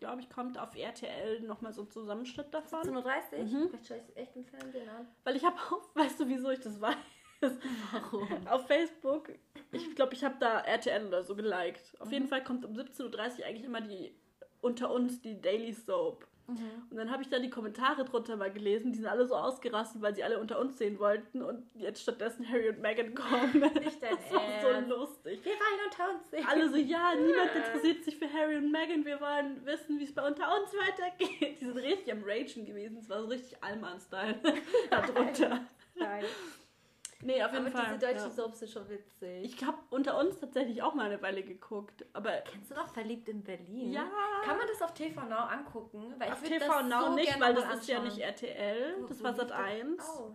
[0.00, 2.80] glaube ich, kommt auf RTL nochmal so ein Zusammenschnitt davon.
[2.82, 3.44] 17.30 Uhr?
[3.44, 3.68] Mhm.
[3.70, 5.06] Vielleicht schaue ich es echt im Fernsehen an.
[5.22, 6.96] Weil ich habe auch, weißt du, wieso ich das weiß?
[7.92, 8.28] Warum?
[8.48, 9.28] Auf Facebook,
[9.72, 11.94] ich glaube, ich habe da RTL oder so geliked.
[12.00, 12.12] Auf Mhm.
[12.14, 14.14] jeden Fall kommt um 17.30 Uhr eigentlich immer die
[14.62, 16.26] unter uns die Daily Soap.
[16.46, 16.82] Mhm.
[16.90, 20.02] Und dann habe ich da die Kommentare drunter mal gelesen, die sind alle so ausgerastet,
[20.02, 23.60] weil sie alle unter uns sehen wollten und jetzt stattdessen Harry und Meghan kommen.
[23.60, 25.44] Nicht dein das war so lustig.
[25.44, 26.46] Wir wollen unter uns sehen.
[26.46, 30.14] Alle so, ja, niemand interessiert sich für Harry und Meghan, wir wollen wissen, wie es
[30.14, 31.60] bei unter uns weitergeht.
[31.60, 34.36] Die sind richtig am Ragen gewesen, es war so richtig Allmann-Style
[34.90, 35.60] da drunter.
[35.98, 36.24] Geil.
[37.22, 37.86] Nee, auf jeden Aber Fall.
[37.86, 38.30] diese deutschen ja.
[38.30, 39.44] Soaps sind schon witzig.
[39.44, 43.28] Ich habe unter uns tatsächlich auch mal eine Weile geguckt, aber Kennst du noch Verliebt
[43.28, 43.92] in Berlin?
[43.92, 44.06] ja,
[44.44, 46.14] Kann man das auf TV Now angucken?
[46.18, 48.14] Weil auf ich TV das Now so nicht, weil das ist ja anschauen.
[48.14, 49.96] nicht RTL, Wo- das war Sat 1.
[49.96, 50.08] das?
[50.18, 50.34] Oh.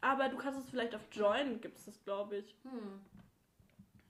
[0.00, 2.56] Aber du kannst es vielleicht auf Join, gibt es das, glaube ich.
[2.62, 3.00] Hm.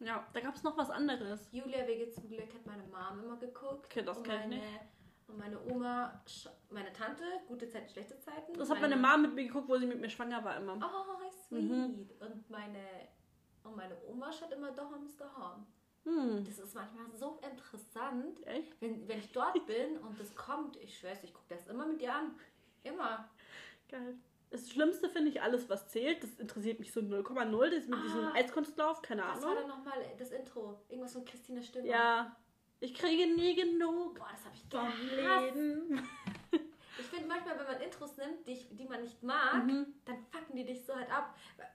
[0.06, 1.48] Ja, da gab es noch was anderes.
[1.52, 3.84] Julia Wege zum Glück hat meine Mom immer geguckt.
[3.86, 4.80] Okay, das Und kenn ich meine- nicht.
[5.28, 6.20] Und meine Oma,
[6.70, 8.52] meine Tante, gute Zeiten, schlechte Zeiten.
[8.54, 10.74] Das hat meine Mom mit mir geguckt, wo sie mit mir schwanger war immer.
[10.74, 11.20] Oh,
[11.50, 11.70] sweet.
[11.70, 12.08] Mhm.
[12.20, 12.78] Und meine
[13.62, 15.20] und meine Oma schaut immer Daheim ist.
[16.04, 18.80] Hm, Das ist manchmal so interessant, echt?
[18.80, 20.76] wenn, wenn ich dort bin und das kommt.
[20.76, 22.34] Ich schwör's, ich gucke das immer mit dir an.
[22.82, 23.28] Immer.
[23.88, 24.16] Geil.
[24.48, 26.22] Das Schlimmste finde ich alles, was zählt.
[26.24, 27.70] Das interessiert mich so 0,0.
[27.70, 28.32] Das mit diesem Ah.
[28.34, 29.68] Eiskunstlauf, keine Was war Ahnung.
[29.68, 30.80] dann nochmal das Intro?
[30.88, 31.86] Irgendwas von Christine Stürmer.
[31.88, 32.36] Ja,
[32.80, 35.54] ich kriege nie genug Boah, das habe ich gehasst.
[35.54, 36.08] Leben.
[37.12, 39.94] Ich finde manchmal, wenn man Intros nimmt, die, ich, die man nicht mag, Mhm.
[40.04, 41.34] dann fucken die dich so halt ab.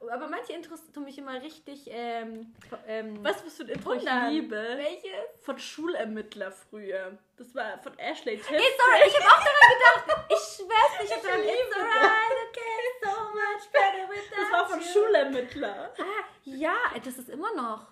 [0.09, 1.87] Aber manche Intros tun mich immer richtig.
[1.91, 2.53] Ähm,
[2.87, 4.55] ähm, Weißt du, was für ein Intro ich liebe?
[4.55, 5.41] Welches?
[5.43, 7.17] Von Schulermittler früher.
[7.35, 8.49] Das war von Ashley Tiff.
[8.49, 10.25] It's alright, ich habe auch daran gedacht.
[10.29, 14.69] Ich schwör's, ich habe daran liebe It's alright, okay, so much better without Das war
[14.69, 14.85] von you.
[14.87, 15.93] Schulermittler.
[15.99, 17.87] Ah, ja, das ist immer noch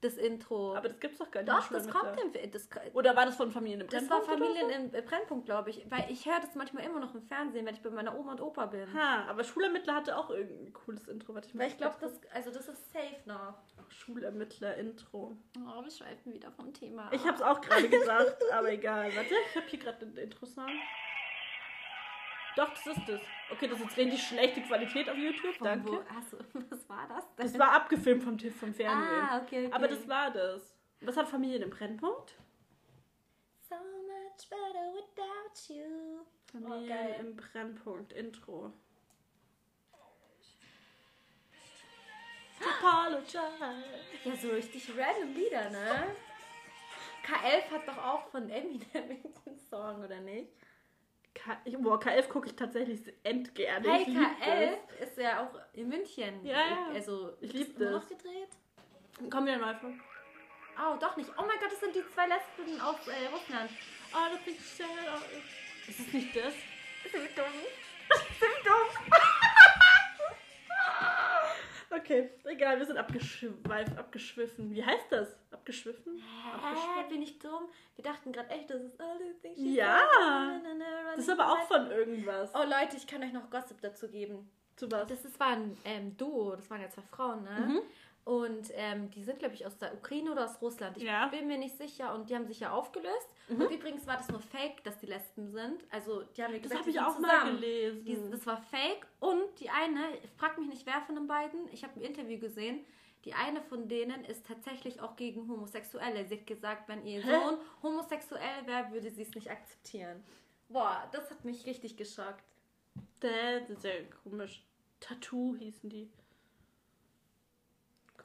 [0.00, 0.74] das Intro.
[0.74, 1.52] Aber das gibt's doch gar nicht.
[1.52, 2.50] Doch, das kommt im.
[2.50, 5.86] Das, Oder war das von Familien im das war Brennpunkt Familien im Brennpunkt, glaube ich.
[5.90, 8.40] Weil ich höre das manchmal immer noch im Fernsehen, wenn ich bei meiner Oma und
[8.40, 8.92] Opa bin.
[8.92, 11.34] Ha, aber Schulermittler hatte auch irgendein cooles Intro.
[11.34, 13.54] Warte, Weil muss ich glaube, das, also das ist safe noch.
[13.88, 15.36] Schulermittler-Intro.
[15.58, 17.10] Oh, wir schweifen wieder vom Thema.
[17.12, 19.14] Ich hab's auch gerade gesagt, aber egal.
[19.16, 20.70] Warte, ich habe hier gerade den Intro-Song.
[22.56, 23.20] Doch, das ist es.
[23.50, 25.92] Okay, das ist jetzt richtig schlechte Qualität auf YouTube, danke.
[25.92, 27.46] Wo, du, was war das denn?
[27.46, 28.88] Das war abgefilmt vom, vom Fernsehen.
[28.90, 29.74] Ah, okay, okay.
[29.74, 30.74] Aber das war das.
[31.02, 32.34] Was hat Familien im Brennpunkt?
[33.68, 36.24] So much better without you.
[36.50, 37.16] Familien geil.
[37.20, 38.72] im Brennpunkt, Intro.
[42.80, 43.38] Apologize.
[44.24, 46.16] Ja, so richtig random Lieder, ne?
[47.22, 48.86] K11 hat doch auch von Eminem
[49.46, 50.52] einen Song, oder nicht?
[51.36, 53.88] K boah, K11 gucke ich tatsächlich endgerne.
[53.92, 56.44] Hey, Ich lieb K11 ist ja auch in München.
[56.44, 56.86] Ja, ja.
[56.94, 58.08] Also, Ich ist lieb immer noch das.
[58.08, 58.48] gedreht?
[59.20, 59.30] das.
[59.30, 60.00] Kommen wieder neu von.
[60.78, 61.30] Oh, doch nicht.
[61.38, 63.70] Oh mein Gott, das sind die zwei Lesben aus äh, Russland.
[64.12, 64.86] Oh, das ist sehr.
[65.88, 66.52] Ist es nicht das?
[67.10, 67.52] Sind wir dumm?
[68.40, 69.12] Sind wir dumm?
[71.96, 74.70] Okay, egal, wir sind abgeschweift, abgeschwiffen.
[74.74, 75.36] Wie heißt das?
[75.50, 76.16] Abgeschwiffen?
[76.16, 77.68] Hä, bin ich dumm?
[77.94, 80.60] Wir dachten gerade echt, das ist all the things Ja.
[81.14, 82.50] Das ist aber auch von irgendwas.
[82.54, 84.50] Oh Leute, ich kann euch noch Gossip dazu geben.
[84.76, 85.06] Zu was?
[85.06, 87.66] Das ist, war ein ähm, Duo, das waren ja zwei Frauen, ne?
[87.66, 87.80] Mhm.
[88.26, 90.96] Und ähm, die sind, glaube ich, aus der Ukraine oder aus Russland.
[90.96, 91.28] Ich Ja.
[91.28, 92.12] bin mir nicht sicher.
[92.12, 93.28] Und die haben sich ja aufgelöst.
[93.48, 95.84] Und übrigens war das nur Fake, dass die Lesben sind.
[95.92, 97.60] Also, die haben ja das gesagt, habe die ich auch mal zusammen.
[97.60, 98.04] gelesen.
[98.04, 99.06] Die, das war Fake.
[99.20, 100.00] Und die eine,
[100.38, 102.84] frag mich nicht, wer von den beiden, ich habe ein Interview gesehen.
[103.24, 106.26] Die eine von denen ist tatsächlich auch gegen Homosexuelle.
[106.26, 107.30] Sie hat gesagt, wenn ihr Hä?
[107.30, 110.24] Sohn homosexuell wäre, würde sie es nicht akzeptieren.
[110.68, 112.42] Boah, das hat mich richtig geschockt.
[113.20, 113.92] Das ist ja
[114.24, 114.64] komisch.
[114.98, 116.10] Tattoo hießen die.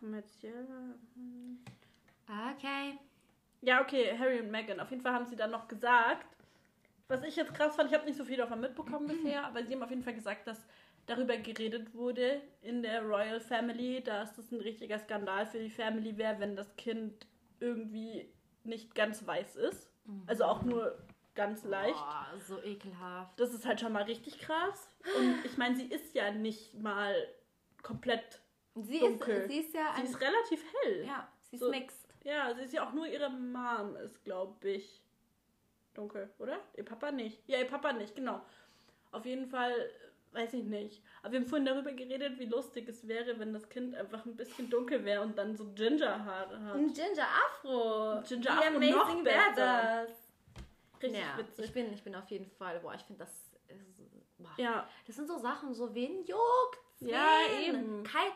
[0.02, 0.68] Kommerziell.
[2.28, 3.00] Okay.
[3.62, 4.80] Ja, okay, Harry und Meghan.
[4.82, 6.26] Auf jeden Fall haben sie dann noch gesagt,
[7.08, 9.74] was ich jetzt krass fand, ich habe nicht so viel davon mitbekommen bisher, aber sie
[9.74, 10.66] haben auf jeden Fall gesagt, dass
[11.06, 16.18] darüber geredet wurde in der Royal Family, dass das ein richtiger Skandal für die Family
[16.18, 17.28] wäre, wenn das Kind
[17.60, 18.30] irgendwie
[18.64, 19.90] nicht ganz weiß ist.
[20.28, 20.98] Also auch nur
[21.36, 21.96] ganz leicht.
[21.96, 23.40] Boah, so ekelhaft.
[23.40, 24.90] Das ist halt schon mal richtig krass.
[25.18, 27.16] Und ich meine, sie ist ja nicht mal
[27.82, 28.42] komplett.
[28.76, 29.36] Sie Dunkel.
[29.42, 31.06] ist, sie ist ja Sie ein, ist relativ hell.
[31.06, 32.08] ja, sie ist So- mixed.
[32.24, 35.02] Ja, sie ist ja auch nur ihre Mom, ist, glaube ich,
[35.94, 36.60] dunkel, oder?
[36.78, 37.42] Ihr Papa nicht.
[37.48, 38.42] Ja, ihr Papa nicht, genau.
[39.12, 41.02] Auf jeden Fall, äh, weiß ich nicht.
[41.22, 44.36] Aber wir haben vorhin darüber geredet, wie lustig es wäre, wenn das Kind einfach ein
[44.38, 46.76] bisschen dunkel wäre und dann so Gingerhaare hat.
[46.76, 48.22] Ein Ginger Afro.
[48.26, 49.56] Ginger Wie Afro noch amazing besser.
[49.58, 50.34] wäre das?
[51.02, 51.66] Richtig ja, witzig.
[51.66, 53.32] Ich bin, ich bin auf jeden Fall, boah, ich finde das.
[53.68, 54.52] Ist, boah.
[54.58, 56.80] Ja, Das sind so Sachen, so wen juckt.
[57.02, 58.04] Ja, eben.
[58.04, 58.32] Kein,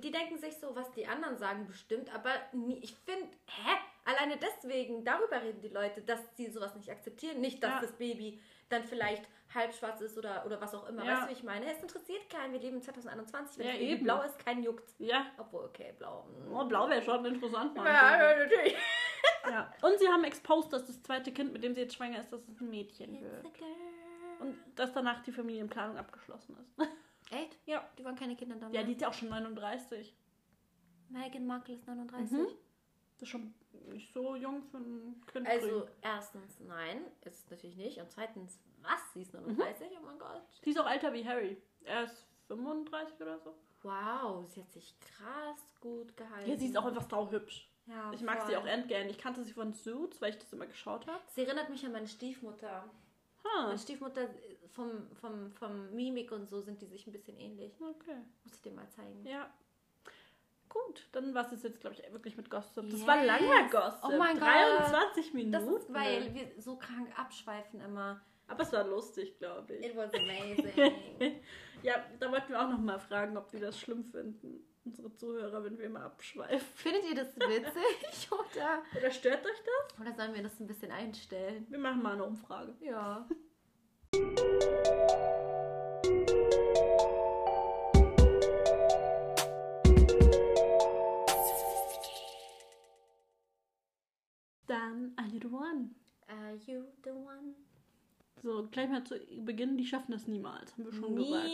[0.00, 3.70] die, denken sich so, was die anderen sagen, bestimmt, aber nie, ich finde, hä?
[4.04, 7.40] Alleine deswegen, darüber reden die Leute, dass sie sowas nicht akzeptieren.
[7.40, 7.80] Nicht, dass Ja.
[7.82, 11.04] das Baby dann vielleicht halb schwarz ist oder, oder was auch immer.
[11.04, 11.12] Ja.
[11.12, 11.70] Weißt du, wie ich meine?
[11.70, 12.52] Es interessiert keinen.
[12.52, 13.58] Wir leben 2021.
[13.58, 14.04] Wenn Ja, eben.
[14.04, 14.88] blau ist, keinen juckt.
[14.98, 15.26] ja.
[15.38, 16.26] Obwohl, okay, blau.
[16.52, 17.74] Oh, blau wäre schon interessant.
[17.76, 17.86] Mann.
[17.86, 18.76] Ja, natürlich.
[19.48, 19.72] Ja.
[19.80, 22.42] Und sie haben exposed, dass das zweite Kind, mit dem sie jetzt schwanger ist, dass
[22.46, 23.46] es ein Mädchen wird.
[24.40, 26.78] Und dass danach die Familienplanung abgeschlossen ist.
[27.30, 27.58] Echt?
[27.66, 27.88] Ja.
[27.98, 28.72] Die waren keine Kinder dann.
[28.72, 28.86] Ja, ne?
[28.86, 30.14] die ist ja auch schon 39.
[31.10, 32.32] Meghan Markle ist 39.
[32.38, 32.46] Mhm.
[33.14, 33.54] Das ist schon
[33.90, 35.46] nicht so jung für ein Kind.
[35.48, 35.92] Also, kriegen.
[36.02, 37.98] erstens, nein, ist es natürlich nicht.
[37.98, 39.12] Und zweitens, was?
[39.14, 39.88] Sie ist 39?
[40.00, 40.42] Oh mein Gott.
[40.64, 41.60] Die ist auch älter wie Harry.
[41.84, 43.54] Er ist 35 oder so.
[43.82, 46.50] Wow, sie hat sich krass gut gehalten.
[46.50, 47.70] Ja, sie ist auch einfach sauhübsch.
[47.86, 48.50] Ja, Ich mag voll.
[48.50, 49.08] sie auch endgern.
[49.08, 51.22] Ich kannte sie von Suits, weil ich das immer geschaut habe.
[51.28, 52.84] Sie erinnert mich an meine Stiefmutter.
[53.44, 54.28] Ha, Meine Stiefmutter
[54.72, 57.72] vom, vom, vom Mimik und so sind die sich ein bisschen ähnlich.
[57.80, 58.16] okay.
[58.44, 59.24] Muss ich dir mal zeigen.
[59.26, 59.50] Ja.
[60.68, 62.84] Gut, dann war es jetzt, glaube ich, wirklich mit Gossip.
[62.90, 63.06] Das Yes.
[63.06, 64.00] war langer Gossip.
[64.04, 64.48] Oh mein Gott.
[64.48, 65.52] 23 Minuten.
[65.52, 68.20] Das ist, weil wir so krank abschweifen immer.
[68.46, 69.86] Aber es war lustig, glaube ich.
[69.86, 70.72] It was amazing.
[71.82, 75.62] Ja, da wollten wir auch noch mal fragen, ob die das schlimm finden, unsere Zuhörer,
[75.62, 76.66] wenn wir immer abschweifen.
[76.74, 78.28] Findet ihr das witzig?
[78.32, 80.00] Oder, Oder stört euch das?
[80.00, 81.66] oder sollen wir das ein bisschen einstellen?
[81.70, 82.74] Wir machen mal eine Umfrage.
[82.80, 83.28] Ja.
[94.66, 95.94] Dann I Need One.
[96.28, 97.54] Are you the one?
[98.42, 101.48] So, gleich mal zu Beginn, die schaffen das niemals, haben wir schon gesagt.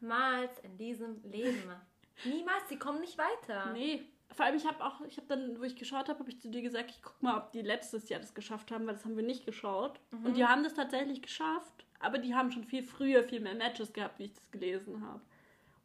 [0.00, 1.62] Niemals in diesem Leben.
[2.24, 3.72] Niemals, sie kommen nicht weiter.
[3.72, 4.02] Nee.
[4.34, 6.50] Vor allem, ich habe auch, ich habe dann, wo ich geschaut habe, habe ich zu
[6.50, 9.16] dir gesagt, ich guck mal, ob die letztes Jahr das geschafft haben, weil das haben
[9.16, 10.00] wir nicht geschaut.
[10.24, 13.92] Und die haben das tatsächlich geschafft, aber die haben schon viel früher viel mehr Matches
[13.92, 15.22] gehabt, wie ich das gelesen habe.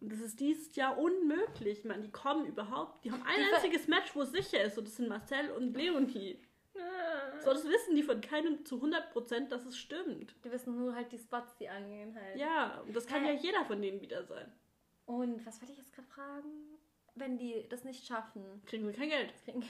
[0.02, 1.80] Und das ist dieses Jahr unmöglich.
[1.80, 3.06] Ich meine, die kommen überhaupt.
[3.06, 5.78] Die haben ein Die einziges Match, wo es sicher ist, und das sind Marcel und
[5.78, 6.40] Leonie.
[7.44, 10.36] So, das wissen die von keinem zu 100%, dass es stimmt.
[10.44, 12.38] Die wissen nur halt die Spots, die angehen halt.
[12.38, 13.34] Ja, und das kann Hä?
[13.34, 14.52] ja jeder von denen wieder sein.
[15.06, 16.50] Und was wollte ich jetzt gerade fragen?
[17.16, 19.34] Wenn die das nicht schaffen, Kriegen wir kein Geld.
[19.46, 19.64] kriegen.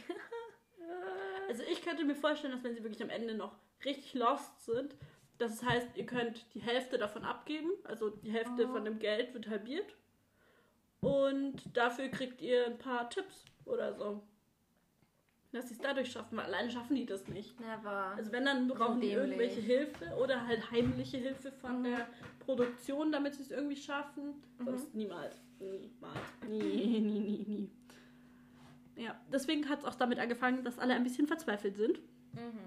[1.47, 4.95] Also ich könnte mir vorstellen, dass wenn sie wirklich am Ende noch richtig lost sind,
[5.37, 8.71] das heißt, ihr könnt die Hälfte davon abgeben, also die Hälfte Oh.
[8.73, 9.95] von dem Geld wird halbiert.
[11.01, 14.21] Und dafür kriegt ihr ein paar Tipps oder so.
[15.51, 17.59] Dass sie es dadurch schaffen, weil alleine schaffen die das nicht.
[17.59, 18.13] Never.
[18.15, 21.83] Also wenn, dann brauchen die irgendwelche Hilfe oder halt heimliche Hilfe von Mhm.
[21.83, 22.07] der
[22.39, 24.41] Produktion, damit sie es irgendwie schaffen.
[24.59, 24.65] Mhm.
[24.65, 25.35] Sonst niemals.
[25.59, 26.19] Niemals.
[26.47, 27.71] Nie, nie, nie, nie.
[28.95, 31.99] Ja, deswegen hat es auch damit angefangen, dass alle ein bisschen verzweifelt sind.
[32.33, 32.59] Mhm.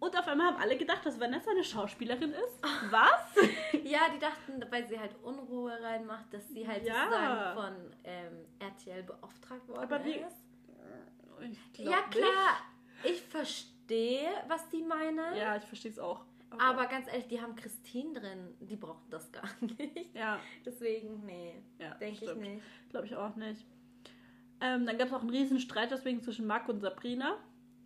[0.00, 2.62] Und auf einmal haben alle gedacht, dass Vanessa eine Schauspielerin ist.
[2.90, 3.36] Was?
[3.84, 6.94] Ja, die dachten, weil sie halt Unruhe reinmacht, dass sie halt Ja.
[7.04, 10.36] sozusagen von ähm, RTL beauftragt worden Aber wie- ist.
[11.72, 12.56] Glaub Ja, klar.
[13.04, 15.30] Ich verstehe, was die meinen.
[15.30, 15.40] Nicht.
[15.40, 16.24] Ja, ich verstehe es auch.
[16.58, 18.54] Aber ganz ehrlich, die haben Christine drin.
[18.60, 20.14] Die brauchen das gar nicht.
[20.14, 21.62] Ja, Deswegen, nee.
[21.78, 22.62] ja Denke ich nicht.
[22.90, 23.64] Glaube ich auch nicht.
[24.60, 27.36] Ähm, dann gab es auch einen riesen Streit deswegen zwischen Marc und Sabrina.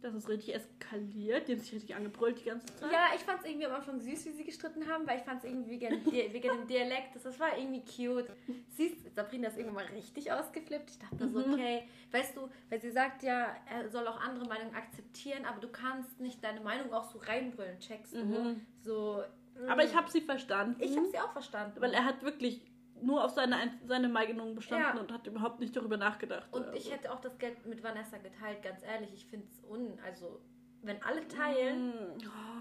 [0.07, 1.49] Das ist richtig eskaliert.
[1.49, 2.93] Die haben sich richtig angebrüllt die ganze Zeit.
[2.93, 5.43] Ja, ich fand es irgendwie am Anfang süß, wie sie gestritten haben, weil ich fand
[5.43, 8.31] es irgendwie wegen, dem Dialekt, das, das war irgendwie cute.
[8.69, 10.91] Siehst, Sabrina ist irgendwann mal richtig ausgeflippt.
[10.91, 11.55] Ich dachte so, Mhm.
[11.55, 15.69] okay, weißt du, weil sie sagt ja, er soll auch andere Meinungen akzeptieren, aber du
[15.69, 18.19] kannst nicht deine Meinung auch so reinbrüllen, checkst du?
[18.25, 18.67] Mhm.
[18.83, 19.23] So.
[19.69, 20.81] Aber ich habe sie verstanden.
[20.83, 21.81] Ich habe sie auch verstanden.
[21.81, 22.61] Weil er hat wirklich
[23.03, 25.01] nur auf seine, Ein- seine Meinung bestanden Ja.
[25.01, 26.47] und hat überhaupt nicht darüber nachgedacht.
[26.53, 29.13] Und oder ich hätte auch das Geld mit Vanessa geteilt, ganz ehrlich.
[29.15, 29.99] Ich finde es un.
[30.05, 30.41] Also,
[30.83, 31.89] wenn alle teilen.
[31.89, 32.19] Mm,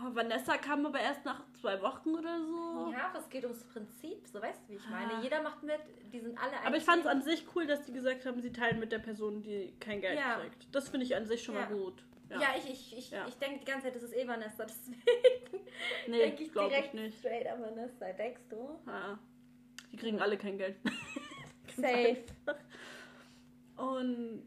[0.07, 2.91] oh, Vanessa kam aber erst nach zwei Wochen oder so.
[2.91, 5.13] Ja, aber es geht ums Prinzip, so weißt du, wie ich meine.
[5.15, 5.21] Ah.
[5.21, 5.79] Jeder macht mit,
[6.11, 8.51] die sind alle Aber ich fand es an sich cool, dass die gesagt haben, sie
[8.51, 10.39] teilen mit der Person, die kein Geld Ja.
[10.39, 10.73] kriegt.
[10.73, 11.61] Das finde ich an sich schon Ja.
[11.61, 12.03] mal gut.
[12.29, 13.27] Ja, ich, ich, ich, Ja.
[13.27, 15.01] ich denke die ganze Zeit, das ist eh Vanessa, deswegen
[16.07, 17.19] nee, denke ich glaube direkt ich nicht.
[17.19, 18.11] straight an Vanessa.
[18.13, 18.79] Denkst du?
[18.87, 19.19] Ja.
[19.95, 20.75] Die kriegen alle kein Geld.
[21.77, 22.17] Safe.
[23.77, 24.45] Und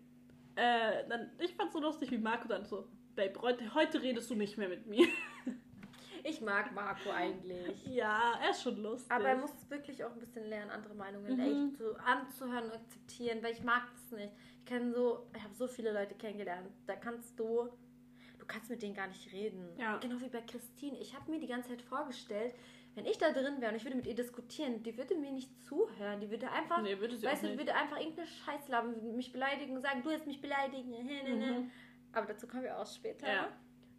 [0.57, 4.35] äh, dann, ich fand so lustig, wie Marco dann so, Babe, heute, heute redest du
[4.35, 5.07] nicht mehr mit mir.
[6.23, 7.83] Ich mag Marco eigentlich.
[7.87, 9.11] ja, er ist schon lustig.
[9.11, 11.41] Aber er muss wirklich auch ein bisschen lernen, andere Meinungen Mhm.
[11.41, 14.33] echt so anzuhören und akzeptieren, weil ich mag das nicht.
[14.59, 16.69] Ich kenne so, ich habe so viele Leute kennengelernt.
[16.87, 17.71] Da kannst du,
[18.39, 19.67] du kannst mit denen gar nicht reden.
[19.79, 19.97] Ja.
[19.97, 20.99] Genau wie bei Christine.
[20.99, 22.55] Ich habe mir die ganze Zeit vorgestellt,
[22.99, 25.51] wenn ich da drin wäre und ich würde mit ihr diskutieren, die würde mir nicht
[25.65, 26.21] zuhören.
[26.21, 29.83] Die würde einfach, Nee, würde weißt du, würde einfach irgendeine Scheiße labern, mich beleidigen und
[29.83, 30.91] sagen, du hast mich beleidigen.
[30.91, 31.71] Mhm.
[32.13, 33.27] Aber dazu kommen wir auch später.
[33.27, 33.49] Ja.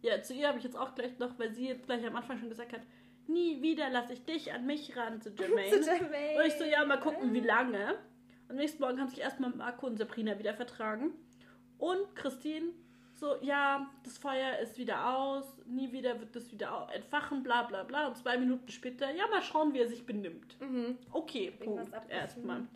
[0.02, 2.38] Ja, zu ihr habe ich jetzt auch gleich noch, weil sie jetzt gleich am Anfang
[2.38, 2.82] schon gesagt hat,
[3.26, 5.80] nie wieder lasse ich dich an mich ran zu Jermaine.
[5.80, 6.38] Zu Jermaine.
[6.38, 7.98] Und ich so, ja, mal gucken, wie lange.
[8.48, 11.12] Am nächsten Morgen haben sich erstmal Marco und Sabrina wieder vertragen.
[11.78, 12.72] Und Christine
[13.20, 17.82] so, ja, das Feuer ist wieder aus, nie wieder wird das wieder entfachen, bla bla
[17.82, 18.06] bla.
[18.08, 20.58] Und zwei Minuten später, ja, mal schauen, wie er sich benimmt.
[20.60, 20.96] Mhm.
[21.12, 21.90] Okay, Punkt.
[22.08, 22.66] Erstmal.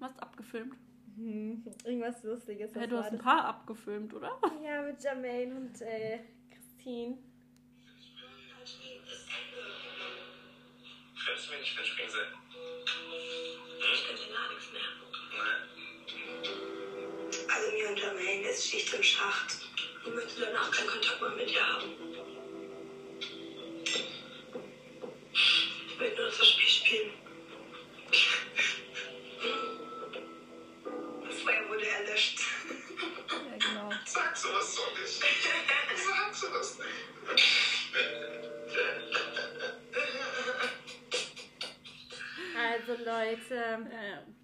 [0.00, 0.74] Was abgefilmt?
[1.16, 2.74] Hm, Irgendwas Lustiges.
[2.74, 4.36] Was du hast ein paar abgefilmt, oder?
[4.64, 6.18] Ja, mit Jermaine und äh,
[6.50, 7.16] Christine.
[11.24, 12.34] Könntest du mir nicht mitspringen sehen?
[13.78, 14.33] Ich könnte
[17.64, 19.56] Also mir und Jermaine ist Schicht im Schacht.
[20.04, 21.92] Ich möchte danach keinen Kontakt mehr mit dir haben.
[25.32, 27.12] Ich will nur das Spiel spielen.
[31.26, 32.40] Das Feuer wurde erlöscht.
[33.30, 33.90] Ja, genau.
[34.04, 35.22] Sag sowas doch nicht.
[36.04, 36.88] Sag sowas nicht.
[42.56, 44.43] Also Leute.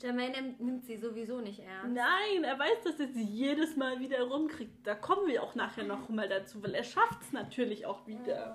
[0.00, 1.94] Jermaine nimmt- nimmt sie sowieso nicht ernst.
[1.94, 4.86] Nein, er weiß, dass er sie jedes Mal wieder rumkriegt.
[4.86, 8.54] Da kommen wir auch nachher noch mal dazu, weil er schafft es natürlich auch wieder.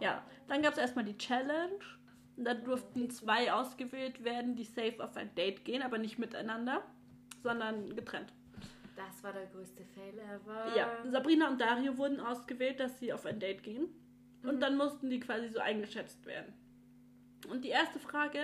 [0.00, 1.78] Ja, dann gab es erstmal die Challenge.
[2.38, 6.82] Da durften zwei ausgewählt werden, die safe auf ein Date gehen, aber nicht miteinander,
[7.42, 8.32] sondern getrennt.
[8.94, 10.76] Das war der größte Fail ever.
[10.76, 13.88] Ja, Sabrina und Dario wurden ausgewählt, dass sie auf ein Date gehen.
[14.42, 16.52] Und dann mussten die quasi so eingeschätzt werden.
[17.50, 18.38] Und die erste Frage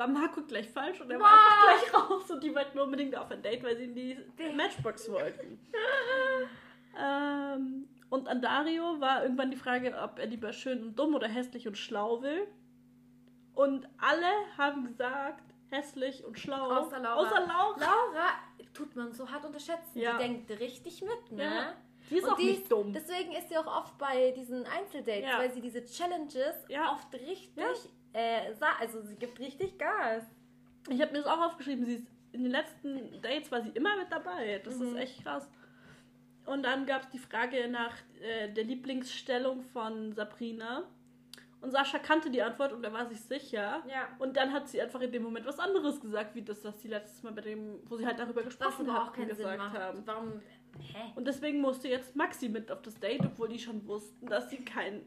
[0.00, 1.38] war Marco gleich falsch und er war Wow.
[1.38, 4.16] einfach gleich raus und die wollten unbedingt auf ein Date, weil sie in die
[4.56, 5.60] Matchbox wollten.
[6.98, 11.28] ähm, und an Dario war irgendwann die Frage, ob er lieber schön und dumm oder
[11.28, 12.46] hässlich und schlau will.
[13.54, 16.70] Und alle haben gesagt, hässlich und schlau.
[16.70, 17.16] Außer Laura.
[17.20, 17.78] Außer Laura.
[17.78, 18.28] Laura
[18.74, 19.98] tut man so hart unterschätzen.
[19.98, 20.12] Ja.
[20.12, 21.44] Die denkt richtig mit, ne?
[21.44, 21.74] Ja.
[22.08, 22.92] Die ist Und auch die nicht ist- dumm.
[22.92, 25.38] Deswegen ist sie auch oft bei diesen Einzeldates, Ja.
[25.38, 27.54] weil sie diese Challenges oft richtig,
[28.12, 30.24] äh, also sie gibt richtig Gas.
[30.88, 31.84] Ich habe mir das auch aufgeschrieben.
[31.84, 34.60] Sie ist in den letzten Dates war sie immer mit dabei.
[34.64, 34.96] Das ist Mhm.
[34.96, 35.48] echt krass.
[36.46, 40.84] Und dann gab es die Frage nach äh, der Lieblingsstellung von Sabrina.
[41.60, 43.82] Und Sascha kannte die Antwort und er war sich sicher.
[43.86, 44.08] Ja.
[44.18, 46.88] Und dann hat sie einfach in dem Moment was anderes gesagt, wie das, was sie
[46.88, 49.36] letztes Mal bei dem, wo sie halt darüber Was gesprochen aber auch hatten, keinen Sinn
[49.38, 49.78] gesagt macht.
[49.78, 50.02] haben.
[50.06, 50.40] Warum?
[50.78, 51.12] Hä?
[51.16, 54.64] Und deswegen musste jetzt Maxi mit auf das Date, obwohl die schon wussten, dass sie
[54.64, 55.02] kein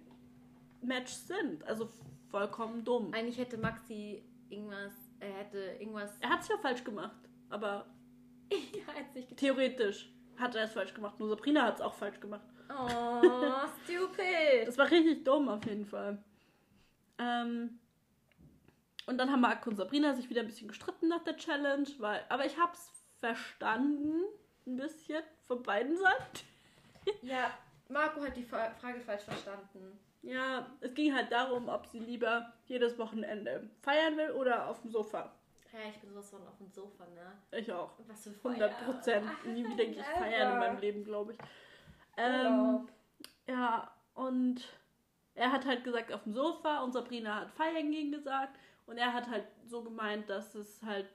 [0.82, 1.64] Match sind.
[1.66, 1.90] Also
[2.38, 3.14] vollkommen dumm.
[3.14, 6.18] Eigentlich hätte Maxi irgendwas, er hätte irgendwas.
[6.20, 7.16] Er hat es ja falsch gemacht,
[7.50, 7.86] aber
[8.52, 9.38] ja, jetzt nicht getan.
[9.38, 10.10] theoretisch.
[10.40, 11.20] hat er es falsch gemacht.
[11.20, 12.42] Nur Sabrina hat es auch falsch gemacht.
[12.70, 14.66] Oh, stupid.
[14.68, 16.24] Das war richtig dumm auf jeden Fall.
[17.20, 17.80] Ähm,
[19.06, 22.26] und dann haben Marco und Sabrina sich wieder ein bisschen gestritten nach der Challenge, weil,
[22.30, 24.24] aber ich hab's verstanden,
[24.66, 26.48] ein bisschen von beiden Seiten.
[27.22, 27.52] Ja,
[27.90, 30.00] Marco hat die Fra- Frage falsch verstanden.
[30.24, 34.90] Ja, es ging halt darum, ob sie lieber jedes Wochenende feiern will oder auf dem
[34.90, 35.32] Sofa.
[35.74, 37.60] Ja, ich bin sowas von auf dem Sofa, ne?
[37.60, 37.92] Ich auch.
[38.08, 39.26] Was für 100 Prozent.
[39.48, 41.38] Nie wieder gehe ich feiern in meinem Leben, glaube ich.
[42.16, 42.88] Ähm,
[43.48, 44.62] ja, und
[45.36, 48.58] er hat halt gesagt auf dem Sofa und Sabrina hat feiern gehen gesagt.
[48.86, 51.08] Und er hat halt so gemeint, dass es halt,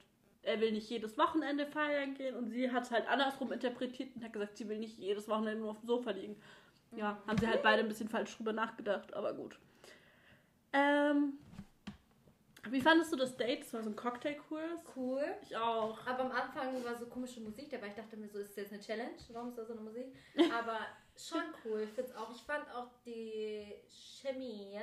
[0.42, 2.37] er will nicht jedes Wochenende feiern gehen.
[2.37, 5.61] Und sie hat es halt andersrum interpretiert und hat gesagt, sie will nicht jedes Wochenende
[5.61, 6.37] nur auf dem Sofa liegen.
[6.92, 9.59] Ja, haben sie halt beide ein bisschen falsch drüber nachgedacht, aber gut.
[10.72, 11.38] Ähm,
[12.70, 13.62] wie fandest du das Date?
[13.62, 14.85] Das war so ein Cocktailkurs.
[14.96, 15.24] Cool.
[15.42, 15.98] Ich auch.
[16.07, 17.88] Aber am Anfang war so komische Musik dabei.
[17.88, 19.16] Ich dachte mir so, ist das jetzt eine Challenge?
[19.33, 20.14] Warum ist da so eine Musik?
[20.53, 20.79] Aber
[21.16, 21.83] schon cool.
[21.83, 24.79] Ich, find's auch, ich fand auch die Chemie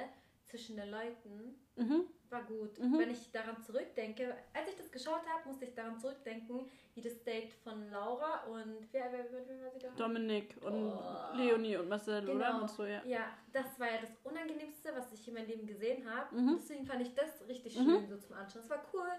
[0.56, 2.06] zwischen den Leuten Mhm.
[2.30, 2.80] war gut.
[2.80, 2.98] Mhm.
[2.98, 7.22] Wenn ich daran zurückdenke, als ich das geschaut habe, musste ich daran zurückdenken, wie das
[7.24, 9.90] Date von Laura und wer, wer, wer, wer war sie da?
[9.98, 11.36] Dominik und Oh.
[11.36, 12.34] Leonie und Marcel, oder?
[12.52, 12.62] Genau.
[12.62, 13.04] Und so, ja.
[13.06, 16.34] Ja, das war ja das Unangenehmste, was ich in meinem Leben gesehen habe.
[16.34, 16.56] Mhm.
[16.58, 17.84] Deswegen fand ich das richtig Mhm.
[17.84, 18.62] schön so zum Anschauen.
[18.64, 19.10] Es war cool.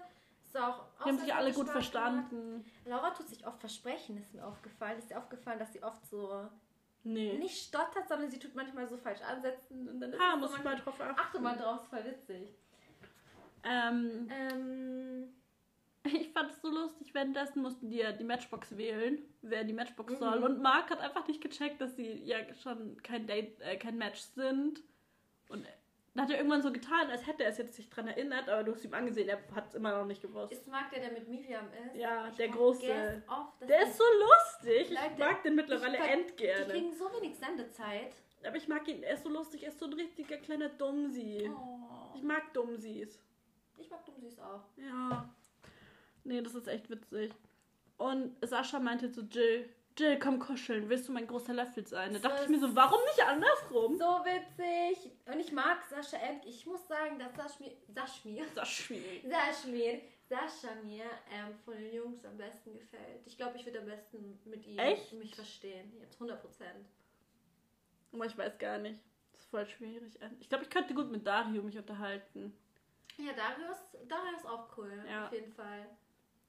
[0.43, 2.29] Es war auch Die haben sich alle gut Spaß gemacht.
[2.29, 2.65] verstanden.
[2.85, 4.97] Laura tut sich oft versprechen, ist mir aufgefallen.
[4.97, 6.47] Ist dir aufgefallen, dass sie oft so
[7.13, 7.37] Nee.
[7.37, 10.57] nicht stottert, sondern sie tut manchmal so falsch ansetzen und dann ist Ah, muss so
[10.57, 11.19] ich mal drauf achten.
[11.19, 12.53] Achte mal drauf, ist voll witzig.
[13.63, 15.33] Ähm, Ähm,
[16.03, 20.13] ich fand es so lustig, währenddessen mussten die ja die Matchbox wählen, wer die Matchbox
[20.13, 20.17] Mhm.
[20.17, 20.43] soll.
[20.43, 24.19] Und Mark hat einfach nicht gecheckt, dass sie ja schon kein Date, äh, kein Match
[24.21, 24.81] sind.
[25.49, 25.65] Und
[26.17, 28.63] dann hat er irgendwann so getan, als hätte er es jetzt sich dran erinnert, aber
[28.63, 30.51] du hast ihm angesehen, er hat es immer noch nicht gewusst.
[30.51, 31.95] ist Marc der, der mit Miriam ist?
[31.95, 33.23] Ja, Ich der große.
[33.27, 34.81] Oft, Der ist so lustig.
[34.81, 36.17] Ich Leute, mag den mittlerweile ich ver-
[36.65, 38.13] Die kriegen so wenig Sendezeit.
[38.45, 41.49] Aber ich mag ihn, er ist so lustig, er ist so ein richtiger kleiner Dummsi.
[41.55, 42.15] Oh.
[42.15, 43.19] Ich mag Dummsis.
[43.77, 44.63] Ich mag dumm süß auch.
[44.77, 45.29] Ja.
[46.23, 47.31] Nee, das ist echt witzig.
[47.97, 52.13] Und Sascha meinte zu Jill, Jill, komm kuscheln, willst du mein großer Löffel sein?
[52.13, 53.97] Da dachte ich mir so, warum nicht andersrum?
[53.97, 55.11] So witzig.
[55.25, 56.45] Und ich mag Sascha End.
[56.45, 59.23] Ich muss sagen, dass Saschmir, Saschmir, Saschmi.
[59.27, 63.25] Saschmir, Sascha mir ähm, von den Jungs am besten gefällt.
[63.25, 65.13] Ich glaube, ich würde am besten mit ihm Echt?
[65.13, 65.91] mich verstehen.
[65.99, 66.85] Jetzt 100 Prozent.
[68.11, 69.01] Aber ich weiß gar nicht.
[69.31, 70.19] Das ist voll schwierig.
[70.39, 72.55] Ich glaube, ich könnte gut mit Dario mich unterhalten.
[73.17, 75.03] Ja, Darius, Darius ist auch cool.
[75.09, 75.25] Ja.
[75.25, 75.87] Auf jeden Fall.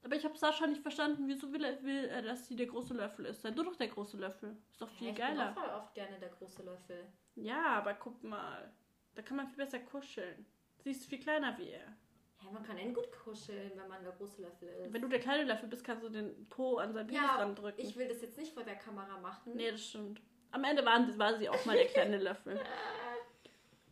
[0.08, 2.94] Aber ich habe Sascha nicht verstanden, wieso will er, will er, dass sie der große
[2.94, 3.42] Löffel ist.
[3.42, 4.56] Sei du doch der große Löffel.
[4.70, 5.50] Ist doch viel Ja, ich bin geiler.
[5.50, 7.06] auch voll oft gerne der große Löffel.
[7.34, 8.72] Ja, aber guck mal.
[9.14, 10.46] Da kann man viel besser kuscheln.
[10.78, 11.94] Sie ist viel kleiner wie er.
[12.42, 14.92] Ja, man kann ihn gut kuscheln, wenn man der große Löffel ist.
[14.94, 17.84] Wenn du der kleine Löffel bist, kannst du den Po an seinen Penis ja, randrücken.
[17.84, 19.56] ich will das jetzt nicht vor der Kamera machen.
[19.56, 20.22] Nee, das stimmt.
[20.52, 22.58] Am Ende waren, war sie auch mal der kleine Löffel.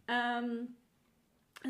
[0.09, 0.77] ähm,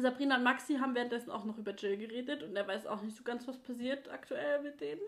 [0.01, 3.17] Sabrina und Maxi haben währenddessen auch noch über Jill geredet und er weiß auch nicht
[3.17, 5.01] so ganz, was passiert aktuell mit denen.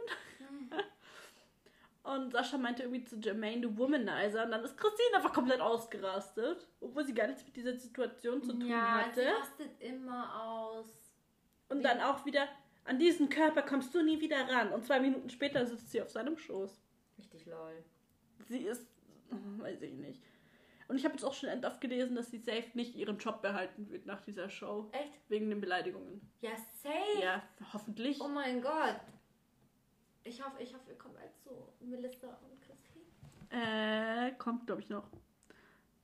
[2.03, 4.44] und Sascha meinte irgendwie zu Jermaine, du Womanizer.
[4.44, 8.53] Und dann ist Christine einfach komplett ausgerastet, obwohl sie gar nichts mit dieser Situation zu
[8.53, 9.38] tun ja, sie hatte.
[9.40, 10.87] rastet immer aus.
[11.68, 12.48] Und dann auch wieder,
[12.85, 14.72] an diesen Körper kommst du nie wieder ran.
[14.72, 16.81] Und zwei Minuten später sitzt sie auf seinem Schoß.
[17.18, 17.85] Richtig lol.
[18.48, 18.87] Sie ist,
[19.59, 20.22] weiß ich nicht.
[20.88, 23.90] Und ich habe jetzt auch schon oft gelesen, dass sie safe nicht ihren Job behalten
[23.90, 24.88] wird nach dieser Show.
[24.92, 25.12] Echt?
[25.29, 26.20] Wegen den Beleidigungen.
[26.40, 27.22] Ja, safe.
[27.22, 28.20] Ja, hoffentlich.
[28.20, 28.96] Oh mein Gott.
[30.24, 33.05] Ich hoffe, ich hoffe, wir kommen bald zu Melissa und Christine.
[33.51, 35.09] Äh, kommt, glaube ich, noch.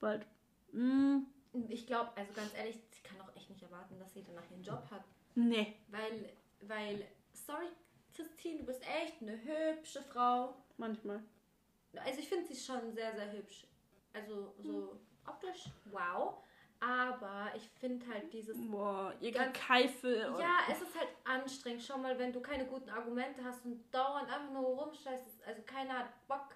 [0.01, 0.27] Bald.
[0.73, 1.21] Mm,
[1.69, 4.63] Ich glaube, also ganz ehrlich, sie kann auch echt nicht erwarten, dass sie danach ihren
[4.63, 5.05] Job hat.
[5.35, 6.31] nee, Weil,
[6.63, 7.67] weil, sorry,
[8.15, 10.55] Christine, du bist echt eine hübsche Frau.
[10.77, 11.23] manchmal.
[12.05, 13.67] Also ich finde sie schon sehr, sehr hübsch.
[14.15, 16.35] Also so optisch, wow.
[16.81, 20.29] Aber ich finde halt dieses Boah, ihr Ganz- Gekeife.
[20.31, 21.83] und- Ja, es ist halt anstrengend.
[21.83, 25.47] Schon mal, wenn du keine guten Argumente hast und dauernd einfach nur rumscheißt.
[25.47, 26.49] Also keiner hat Bock,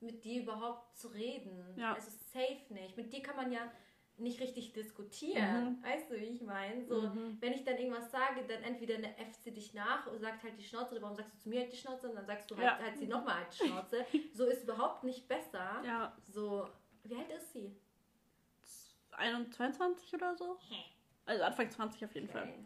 [0.00, 1.74] mit dir überhaupt zu reden.
[1.76, 1.94] Ja.
[1.94, 2.96] Also safe nicht.
[2.96, 3.70] Mit dir kann man ja
[4.18, 5.78] nicht richtig diskutieren.
[5.80, 5.84] Mhm.
[5.84, 6.84] Weißt du, wie ich meine?
[6.84, 7.38] So, Mhm.
[7.40, 10.62] wenn ich dann irgendwas sage, dann entweder eine FC dich nach und sagt halt die
[10.64, 12.08] Schnauze, oder warum sagst du zu mir halt die Schnauze?
[12.08, 12.78] Und dann sagst du halt, Ja.
[12.78, 14.04] halt sie nochmal halt die Schnauze.
[14.34, 15.82] so ist überhaupt nicht besser.
[15.84, 16.68] Ja, So,
[17.04, 17.74] wie alt ist sie?
[19.12, 20.58] 21 oder so.
[21.26, 22.42] Also Anfang 20 auf jeden Fall.
[22.42, 22.64] Okay.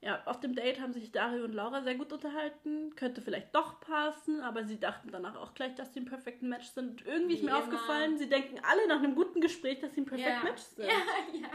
[0.00, 2.94] Ja, auf dem Date haben sich Dario und Laura sehr gut unterhalten.
[2.94, 6.66] Könnte vielleicht doch passen, aber sie dachten danach auch gleich, dass sie ein Perfect Match
[6.66, 6.90] sind.
[6.90, 7.60] Und irgendwie ist Wie mir immer.
[7.60, 10.42] aufgefallen, sie denken alle nach einem guten Gespräch, dass sie ein Perfect Ja.
[10.42, 10.88] Match sind.
[10.88, 11.48] Ja, ja.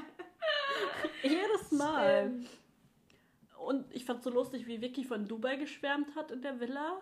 [1.21, 2.27] Jedes Mal.
[2.29, 2.49] Stimmt.
[3.67, 6.99] Und ich fand so lustig, wie Vicky von Dubai geschwärmt hat in der Villa.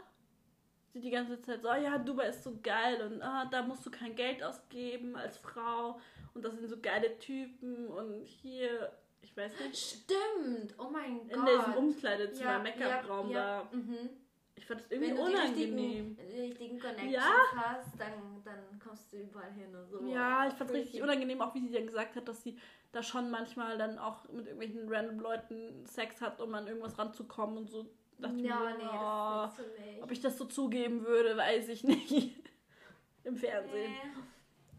[0.93, 3.85] Sie die ganze Zeit so, oh ja, Dubai ist so geil und ah, da musst
[3.85, 5.99] du kein Geld ausgeben als Frau
[6.33, 11.37] und das sind so geile Typen und hier, ich weiß nicht, Stimmt, oh mein Gott.
[11.37, 13.75] in diesem Umkleidezimmer, Ja, Make-up-Raum ja, da.
[13.77, 14.09] Mhm.
[14.55, 16.17] Ich fand das Wenn irgendwie du die richtigen, unangenehm.
[16.17, 17.31] die richtigen Connections Ja.
[17.55, 20.03] hast, dann, dann kommst du überall hin und so.
[20.07, 22.57] Ja, ich fand es richtig unangenehm, auch wie sie dann gesagt hat, dass sie
[22.91, 27.57] da schon manchmal dann auch mit irgendwelchen random Leuten Sex hat, um an irgendwas ranzukommen
[27.57, 27.85] und so.
[28.19, 30.03] Dachte ich Ja, mir, nee, oh, das ist für mich.
[30.03, 32.11] ob ich das so zugeben würde, weiß ich nicht.
[33.23, 33.91] Im Fernsehen.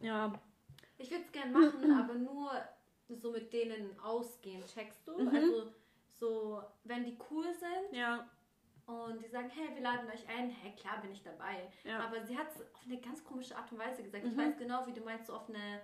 [0.01, 0.07] Nee.
[0.07, 0.33] Ja.
[0.97, 2.51] Ich würde es gern machen, aber nur
[3.09, 5.19] so mit denen ausgehen, checkst du?
[5.19, 5.29] Mhm.
[5.29, 5.73] Also
[6.19, 8.29] so, wenn die cool sind Ja.
[8.87, 11.71] und die sagen, hey, wir laden euch ein, hey, klar bin ich dabei.
[11.85, 12.01] Ja.
[12.01, 14.25] Aber sie hat es auf eine ganz komische Art und Weise gesagt.
[14.25, 14.39] Ich Mhm.
[14.39, 15.81] weiß genau, wie du meinst, so auf eine...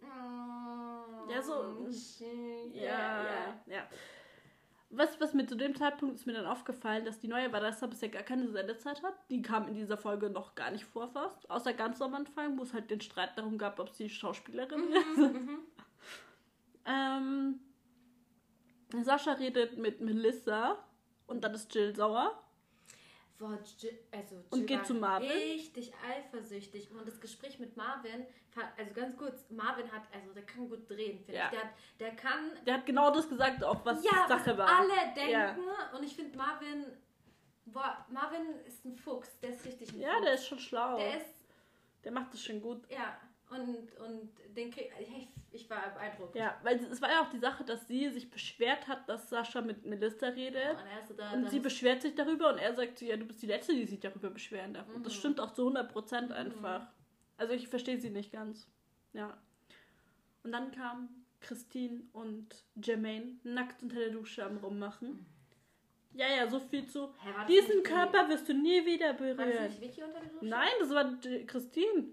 [0.00, 2.82] mm, Ja, so- chill, Ja,
[3.24, 3.88] ja, ja.
[4.94, 8.10] Was, was mir zu dem Zeitpunkt ist mir dann aufgefallen, dass die neue Vanessa bisher
[8.10, 9.14] gar keine Sendezeit hat.
[9.30, 11.50] Die kam in dieser Folge noch gar nicht vor fast.
[11.50, 15.16] Außer ganz am Anfang, wo es halt den Streit darum gab, ob sie Schauspielerin ist.
[15.16, 15.58] Mhm.
[16.84, 17.60] ähm,
[19.02, 20.76] Sascha redet mit Melissa
[21.26, 22.41] und dann ist Jill sauer.
[23.38, 23.58] Boah,
[24.12, 25.28] also Und geht zu Marvin?
[25.30, 26.90] Richtig eifersüchtig.
[26.92, 28.26] Und das Gespräch mit Marvin,
[28.76, 31.44] also ganz kurz, Marvin hat, also der kann gut drehen, finde Ja.
[31.46, 31.50] ich.
[31.50, 34.68] Der, hat, der kann Der hat genau das gesagt, auch was ja, Sache war.
[34.68, 35.30] alle denken.
[35.30, 35.56] Ja.
[35.96, 36.86] Und ich finde Marvin,
[37.64, 40.24] boah, Marvin ist ein Fuchs, der ist richtig ein Ja, Fuchs.
[40.24, 40.96] der ist schon schlau.
[40.98, 41.34] Der ist,
[42.04, 42.88] Der macht das schon gut.
[42.90, 43.16] ja,
[43.52, 46.34] und, und den krieg, ich, ich war beeindruckt.
[46.36, 49.60] Ja, weil es war ja auch die Sache, dass sie sich beschwert hat, dass Sascha
[49.60, 50.70] mit Melissa redet.
[50.78, 53.16] Und er ist so da, Und sie beschwert sich darüber und er sagt so, ja,
[53.16, 54.88] du bist die Letzte, die sich darüber beschweren darf.
[54.94, 55.18] Und das Mhm.
[55.18, 56.86] stimmt auch zu 100% einfach.
[57.36, 58.68] Also ich verstehe sie nicht ganz.
[59.12, 59.36] Ja.
[60.44, 61.08] Und dann kam
[61.40, 62.46] Christine und
[62.76, 65.26] Jermaine nackt unter der Dusche am Rummachen.
[66.14, 67.08] Ja, ja, so viel zu.
[67.22, 69.64] Hä, Diesen Körper wirst du nie wieder War das berühren.
[69.64, 70.44] nicht Vicky unter der Dusche?
[70.44, 72.04] Nein, das war Christine.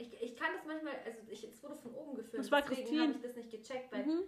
[0.00, 2.38] Ich, ich kann das manchmal, also ich, es wurde von oben gefilmt.
[2.44, 3.02] Das war deswegen Christine.
[3.02, 4.22] habe ich das nicht gecheckt, weil Mhm.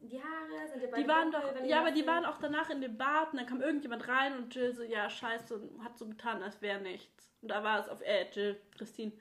[0.00, 2.70] die Haare sind ja beide Die waren dunkel, doch, ja, aber die waren auch danach
[2.70, 5.98] in dem Bad und dann kam irgendjemand rein und Jill so, ja, scheiße, und hat
[5.98, 7.30] so getan, als wäre nichts.
[7.42, 9.12] Und da war es auf, äh, Jill, Christine.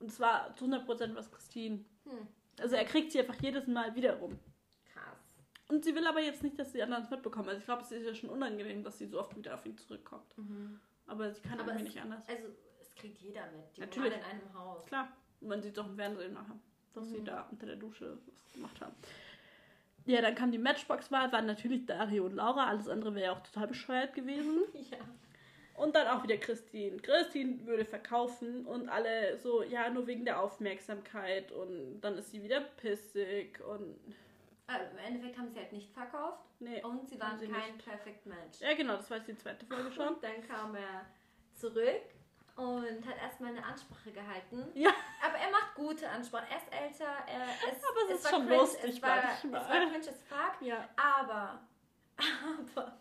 [0.00, 1.84] Und es war zu 100% was Christine.
[2.04, 2.26] Hm,
[2.60, 4.38] Also er kriegt sie einfach jedes Mal wieder rum.
[4.92, 5.36] krass.
[5.68, 7.48] Und sie will aber jetzt nicht, dass die anderen es mitbekommen.
[7.48, 9.76] Also ich glaube, es ist ja schon unangenehm, dass sie so oft wieder auf ihn
[9.76, 10.34] zurückkommt.
[11.06, 12.26] Aber sie kann Aber irgendwie nicht anders.
[12.28, 12.48] Also,
[12.96, 13.76] kriegt jeder mit.
[13.76, 14.14] Die Natürlich.
[14.14, 14.84] in einem Haus.
[14.86, 15.08] Klar,
[15.40, 16.58] man sieht es auch im Fernsehen nachher,
[16.94, 18.94] dass sie da unter der Dusche was gemacht haben.
[20.06, 22.66] Ja, dann kam die Matchbox-Wahl, waren natürlich Dario und Laura.
[22.68, 24.62] Alles andere wäre ja auch total bescheuert gewesen.
[24.90, 24.98] Ja.
[25.76, 26.98] Und dann auch wieder Christine.
[26.98, 31.50] Christine würde verkaufen und alle so, ja, nur wegen der Aufmerksamkeit.
[31.50, 33.96] Und dann ist sie wieder pissig und.
[34.68, 36.80] Äh, Im Endeffekt haben sie halt nicht verkauft Nee.
[36.84, 37.84] und sie waren sie kein nicht.
[37.84, 38.60] Perfect Match.
[38.60, 40.08] Ja, genau, das war jetzt die zweite Folge schon.
[40.14, 41.06] Und dann kam er
[41.54, 42.02] zurück
[42.56, 44.70] und hat erstmal eine Ansprache gehalten.
[44.74, 44.90] Ja,
[45.24, 46.46] Aber er macht gute Ansprachen.
[46.50, 47.84] Er ist älter, er ist.
[47.84, 49.62] Aber es ist schon cringe, lustig es war, manchmal.
[49.62, 50.62] Es war cringe as fuck.
[50.66, 50.88] ja.
[50.96, 51.60] Aber,
[52.16, 52.98] aber,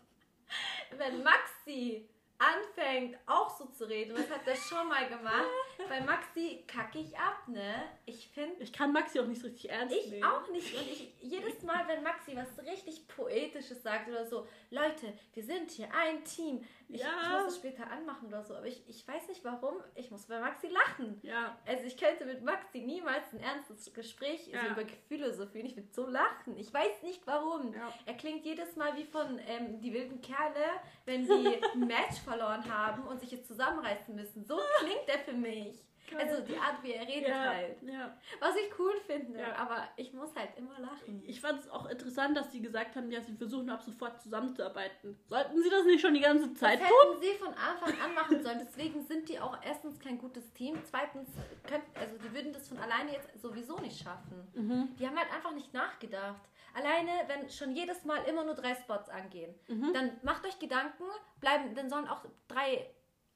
[0.97, 5.45] wenn Maxi anfängt auch so zu reden, das hat er schon mal gemacht,
[5.87, 7.83] bei Maxi kacke ich ab, ne?
[8.05, 10.23] Ich finde, Ich kann Maxi auch nicht richtig ernst ich nehmen.
[10.25, 10.75] auch nicht.
[10.75, 15.71] Und ich, jedes Mal, wenn Maxi was richtig Poetisches sagt oder so, Leute, wir sind
[15.71, 16.65] hier ein Team.
[16.93, 17.07] Ich, Ja.
[17.23, 19.75] ich muss es später anmachen oder so, aber ich, ich weiß nicht warum.
[19.95, 21.19] Ich muss bei Maxi lachen.
[21.23, 24.61] Ja, Also ich könnte mit Maxi niemals ein ernstes Gespräch Ja.
[24.63, 25.65] so über Gefühle so führen.
[25.65, 26.57] Ich würde so lachen.
[26.57, 27.73] Ich weiß nicht warum.
[27.73, 27.91] Ja.
[28.05, 30.65] Er klingt jedes Mal wie von ähm, die wilden Kerle,
[31.05, 34.45] wenn die ein Match verloren haben und sich jetzt zusammenreißen müssen.
[34.45, 35.83] So klingt er für mich.
[36.09, 36.19] Geil.
[36.27, 37.81] Also die Art, wie er redet ja, halt.
[37.83, 38.17] ja.
[38.39, 39.55] Was ich cool finde, Ja.
[39.55, 41.23] aber ich muss halt immer lachen.
[41.25, 45.17] Ich fand es auch interessant, dass sie gesagt haben, ja, sie versuchen ab sofort zusammenzuarbeiten.
[45.27, 46.97] Sollten sie das nicht schon die ganze Zeit das tun?
[47.11, 48.59] hätten sie von Anfang an machen sollen.
[48.59, 50.77] Deswegen sind die auch erstens kein gutes Team.
[50.83, 51.29] Zweitens,
[51.67, 54.47] könnt, also die würden das von alleine jetzt sowieso nicht schaffen.
[54.53, 54.95] Mhm.
[54.99, 56.41] Die haben halt einfach nicht nachgedacht.
[56.75, 59.93] Alleine, wenn schon jedes Mal immer nur drei Spots angehen, Mhm.
[59.93, 61.03] dann macht euch Gedanken,
[61.39, 62.89] bleiben, dann sollen auch drei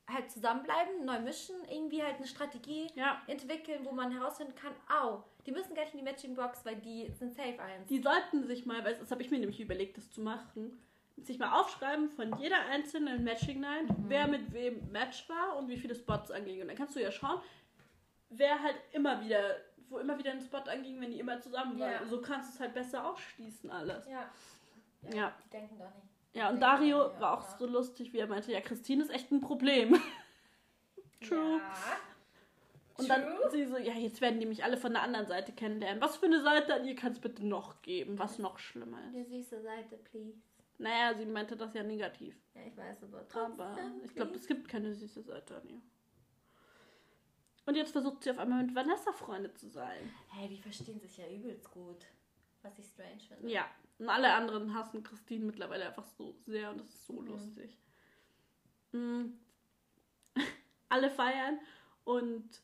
[0.10, 3.22] halt zusammenbleiben, neu mischen, irgendwie halt eine Strategie Ja.
[3.28, 7.10] entwickeln, wo man herausfinden kann, au, die müssen gleich in die Matching Box, weil die
[7.12, 7.88] sind safe eins.
[7.90, 10.82] Die sollten sich mal, weil das habe ich mir nämlich überlegt, das zu machen,
[11.18, 14.06] sich mal aufschreiben von jeder einzelnen Matching Night, Mhm.
[14.08, 16.62] wer mit wem Match war und wie viele Spots anging.
[16.62, 17.42] Und dann kannst du ja schauen,
[18.30, 19.58] wer halt immer wieder,
[19.90, 21.92] wo immer wieder ein Spot anging, wenn die immer zusammen waren.
[21.92, 22.06] Ja.
[22.06, 24.08] So kannst du es halt besser ausschließen alles.
[24.08, 24.30] ja.
[25.14, 25.34] Ja.
[25.46, 26.07] Die denken doch nicht.
[26.38, 29.42] Ja, und Dario war auch so lustig, wie er meinte, ja, Christine ist echt ein
[29.42, 30.00] Problem.
[31.28, 31.58] True.
[31.58, 31.74] Ja.
[32.98, 36.02] Und dann sie so, ja, jetzt werden die mich alle von der anderen Seite kennenlernen.
[36.02, 39.16] Was für eine Seite an ihr kann es bitte noch geben, was noch schlimmer ist.
[39.16, 40.38] Die süße Seite, please.
[40.80, 42.36] Naja, sie meinte das ja negativ.
[42.54, 44.02] Ja, ich weiß, aber Aber trotzdem.
[44.04, 45.82] ich glaube, es gibt keine süße Seite an ihr.
[47.66, 50.14] Und jetzt versucht sie auf einmal mit Vanessa Freunde zu sein.
[50.30, 52.06] Hey, die verstehen sich ja übelst gut.
[52.68, 53.50] Was ich strange finde.
[53.52, 53.66] Ja.
[54.00, 57.28] Und alle anderen hassen Christine mittlerweile einfach so sehr und das ist so Mhm.
[57.28, 57.78] lustig.
[58.92, 59.26] Mm.
[60.90, 61.60] alle feiern
[62.04, 62.62] und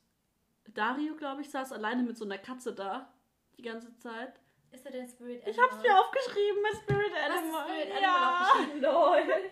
[0.73, 3.11] Dario, glaube ich, saß alleine mit so einer Katze da.
[3.57, 4.39] Die ganze Zeit.
[4.71, 5.69] Ist er denn Spirit Ich Animal?
[5.69, 7.65] hab's mir aufgeschrieben, mit Spirit Hast Animal.
[7.67, 8.41] Spirit Animal ja.
[8.41, 8.81] aufgeschrieben?
[8.81, 9.51] Lol.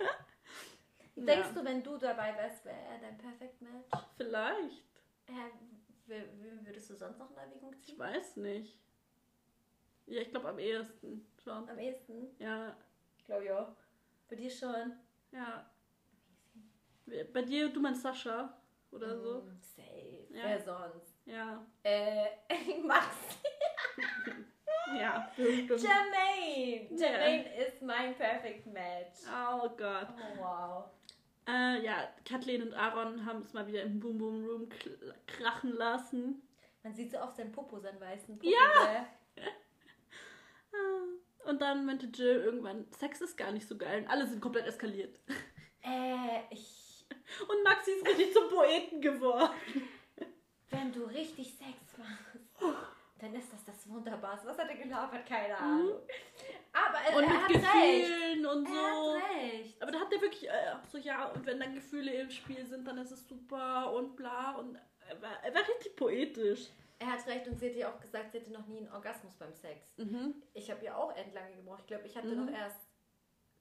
[1.28, 1.54] Denkst Ja.
[1.54, 3.90] du, wenn du dabei wärst, wäre er dein Perfect Match?
[4.18, 4.84] Vielleicht.
[6.08, 8.00] Wen wen würdest du sonst noch in Erwägung Ich ziehen?
[8.00, 8.81] weiß nicht.
[10.12, 11.70] Ja, ich glaube am ehesten schon.
[11.70, 12.28] Am ehesten?
[12.38, 12.76] Ja,
[13.18, 13.76] Ich glaube ja.
[14.30, 14.94] Bei dir schon.
[15.32, 15.66] ja.
[17.34, 18.58] Bei dir, du meinst Sascha
[18.92, 19.42] oder so?
[19.42, 20.28] Mm, safe.
[20.30, 20.44] Ja.
[20.44, 21.16] Wer sonst?
[21.26, 21.66] Ja.
[21.84, 22.28] Äh,
[22.86, 23.08] Max.
[24.94, 25.70] Ja, stimmt.
[25.70, 26.90] Jermaine.
[26.92, 27.08] Ja.
[27.08, 29.20] Jermaine ist mein Perfect Match.
[29.26, 30.08] Oh Gott.
[30.10, 30.84] Oh, wow.
[31.48, 34.68] Äh, ja, Kathleen und Aaron haben es mal wieder im Boom Boom Room
[35.28, 36.42] krachen lassen.
[36.84, 38.52] Man sieht so oft seinen Popo, seinen weißen Popo.
[38.52, 39.08] Ja.
[41.46, 44.02] Und dann meinte Jill irgendwann, Sex ist gar nicht so geil.
[44.04, 45.20] Und alle sind komplett eskaliert.
[45.84, 47.06] Äh, ich.
[47.48, 49.50] Und Maxi ist richtig zum Poeten geworden.
[50.70, 52.86] Wenn du richtig Sex machst,
[53.20, 54.48] dann ist das das Wunderbarste.
[54.48, 55.26] Was hat er gelabert?
[55.26, 56.00] Keine Ahnung.
[56.74, 57.18] Aber er, Mhm.
[57.18, 58.08] Und er mit hat recht.
[58.08, 59.16] Gefühlen und Er so.
[59.16, 59.82] hat recht.
[59.82, 62.88] Aber da hat er wirklich äh, so, ja, und wenn dann Gefühle im Spiel sind,
[62.88, 64.52] dann ist es super und bla.
[64.56, 64.78] Und
[65.10, 66.70] er war, er war richtig poetisch.
[67.02, 69.34] Er hat recht und sie hat ja auch gesagt, sie hatte noch nie einen Orgasmus
[69.36, 69.88] beim Sex.
[69.98, 70.36] Mhm.
[70.54, 71.80] Ich habe ja auch endlange gebraucht.
[71.82, 72.46] Ich glaube, ich hatte Mhm.
[72.46, 72.78] noch erst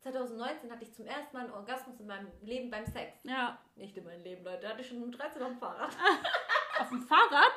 [0.03, 3.19] 2019 hatte ich zum ersten Mal einen Orgasmus in meinem Leben beim Sex.
[3.25, 3.59] Ja.
[3.77, 4.69] Nicht in meinem Leben, Leute.
[4.69, 5.91] Hatte ich schon mit 13 auf dem Fahrrad.
[6.81, 7.53] Auf dem Fahrrad?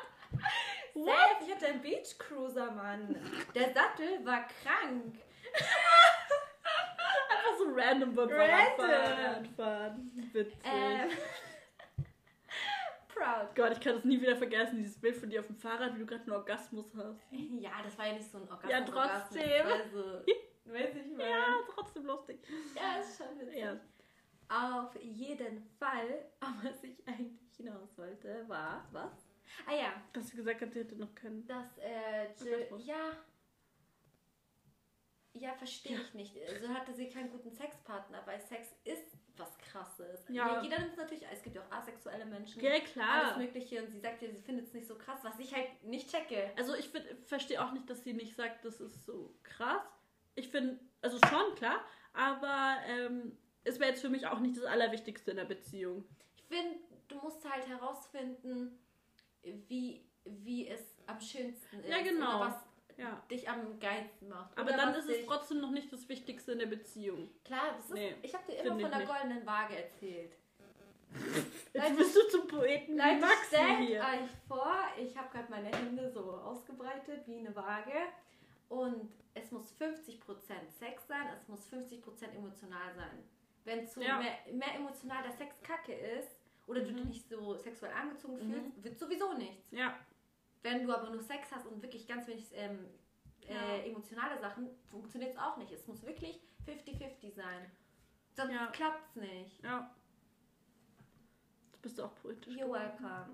[0.94, 3.16] Safe, ich hatte einen Beachcruiser, Mann.
[3.54, 5.16] Der Sattel war krank.
[7.30, 8.76] Einfach so random beim Random.
[8.86, 10.30] Fahrrad fahren.
[10.32, 10.58] Witzig.
[10.64, 11.10] Ähm,
[13.24, 13.54] proud.
[13.54, 16.00] Gott, ich kann das nie wieder vergessen, dieses Bild von dir auf dem Fahrrad, wie
[16.00, 17.20] du gerade einen Orgasmus hast.
[17.30, 18.70] Ja, das war ja nicht so ein Orgasmus.
[18.70, 19.42] Ja, trotzdem.
[19.42, 21.28] Das war so, weiß ich mal.
[21.28, 22.38] Ja, trotzdem lustig.
[22.74, 23.58] ja, ist schon witzig.
[23.58, 23.76] Ja.
[24.48, 29.30] Auf jeden Fall, aber was ich eigentlich hinaus wollte, war, was?
[29.66, 31.46] Ah ja, Dass sie gesagt hat, sie hätte noch keinen.
[31.46, 33.12] dass äh, Jill, ja,
[35.34, 36.36] ja, verstehe ich nicht.
[36.48, 40.24] Also hatte sie keinen guten Sexpartner, weil Sex ist was Krasses.
[40.28, 40.62] Ja.
[40.62, 42.62] Jeder nimmt es natürlich, es gibt ja auch asexuelle Menschen.
[42.62, 43.38] Ja, Alles klar.
[43.38, 46.08] Mögliche und sie sagt ja, sie findet es nicht so krass, was ich halt nicht
[46.08, 46.52] checke.
[46.56, 46.90] Also ich
[47.26, 49.82] verstehe auch nicht, dass sie nicht sagt, das ist so krass.
[50.36, 54.64] Ich finde, also schon, klar, aber ähm, es wäre jetzt für mich auch nicht das
[54.64, 56.04] Allerwichtigste in der Beziehung.
[56.36, 56.78] Ich finde,
[57.08, 58.78] du musst halt herausfinden,
[59.42, 61.88] wie, wie es am schönsten ist.
[61.88, 62.40] Ja, genau.
[62.40, 63.20] Oder was Ja.
[63.30, 64.56] dich am geilsten macht.
[64.58, 67.28] Aber dann ist es trotzdem noch nicht das Wichtigste in der Beziehung.
[67.44, 69.08] Klar, das ist, Nee, ich habe dir immer von der nicht.
[69.10, 70.32] goldenen Waage erzählt.
[71.72, 74.00] Jetzt Leute, bist du zum Poeten Leute, Maxi stellt hier.
[74.00, 77.92] euch vor, ich habe gerade meine Hände so ausgebreitet wie eine Waage.
[78.68, 80.20] Und es muss 50%
[80.78, 83.22] Sex sein, es muss 50% emotional sein.
[83.64, 84.18] Wenn zu Ja.
[84.18, 86.28] mehr, mehr emotional der Sex kacke ist
[86.66, 86.96] oder du Mhm.
[86.96, 88.52] dich nicht so sexuell angezogen Mhm.
[88.52, 89.70] fühlst, wird sowieso nichts.
[89.70, 89.96] Ja,
[90.64, 92.88] Wenn du aber nur Sex hast und wirklich ganz wenig ähm,
[93.46, 93.54] Ja.
[93.76, 95.70] äh, emotionale Sachen, funktioniert es auch nicht.
[95.70, 97.70] Es muss wirklich 50-50 sein.
[98.34, 98.66] Sonst Ja.
[98.68, 99.62] klappt's nicht.
[99.62, 99.94] ja.
[101.70, 102.54] Jetzt bist du auch poetisch.
[102.56, 103.26] You're welcome.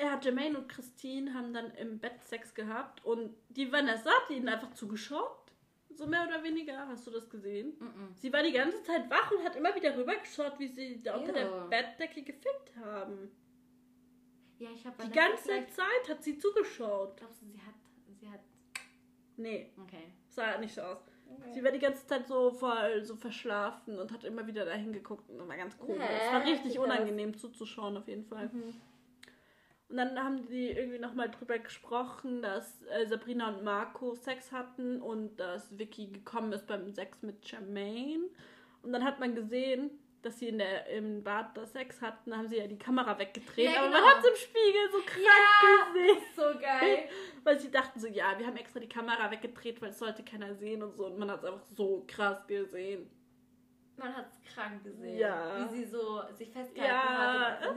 [0.00, 4.48] Ja, Jermaine und Christine haben dann im Bett Sex gehabt und die Vanessa hat ihnen
[4.48, 5.52] einfach zugeschaut.
[5.90, 6.86] So mehr oder weniger.
[6.86, 7.72] Hast du das gesehen?
[7.80, 8.14] Mm-mm.
[8.16, 11.32] Sie war die ganze Zeit wach und hat immer wieder rübergeschaut, wie sie da unter
[11.32, 11.68] der Ew.
[11.68, 13.30] Bettdecke gefickt haben.
[14.58, 17.16] Ja, ich habe Die ganze Zeit hat sie zugeschaut.
[17.16, 17.74] Glaubst du, sie hat.
[18.20, 18.40] Sie hat.
[19.36, 20.12] Nee, Okay.
[20.28, 20.98] sah nicht so aus.
[21.52, 25.28] Sie war die ganze Zeit so voll so verschlafen und hat immer wieder dahin geguckt
[25.28, 26.00] und das war ganz komisch.
[26.00, 26.20] Hä?
[26.26, 28.48] Es war richtig unangenehm zuzuschauen auf jeden Fall.
[28.48, 28.74] Mhm.
[29.90, 35.00] Und dann haben die irgendwie nochmal drüber gesprochen, dass äh, Sabrina und Marco Sex hatten
[35.00, 38.24] und dass Vicky gekommen ist beim Sex mit Jermaine.
[38.82, 39.90] Und dann hat man gesehen,
[40.28, 42.36] dass sie in der, im Bad da Sex hatten.
[42.36, 43.70] Haben sie ja die Kamera weggedreht.
[43.72, 44.00] Ja, Aber genau.
[44.00, 46.22] man hat es im Spiegel so krank Ja, gesehen.
[46.36, 47.08] so geil.
[47.44, 50.54] Weil sie dachten so, ja, wir haben extra die Kamera weggedreht, weil es sollte keiner
[50.54, 51.06] sehen und so.
[51.06, 53.10] Und man hat es einfach so krass gesehen.
[53.96, 55.18] Man hat es krank gesehen.
[55.18, 55.64] Ja.
[55.64, 57.58] Wie sie so sich festgehalten Ja.
[57.60, 57.74] hat.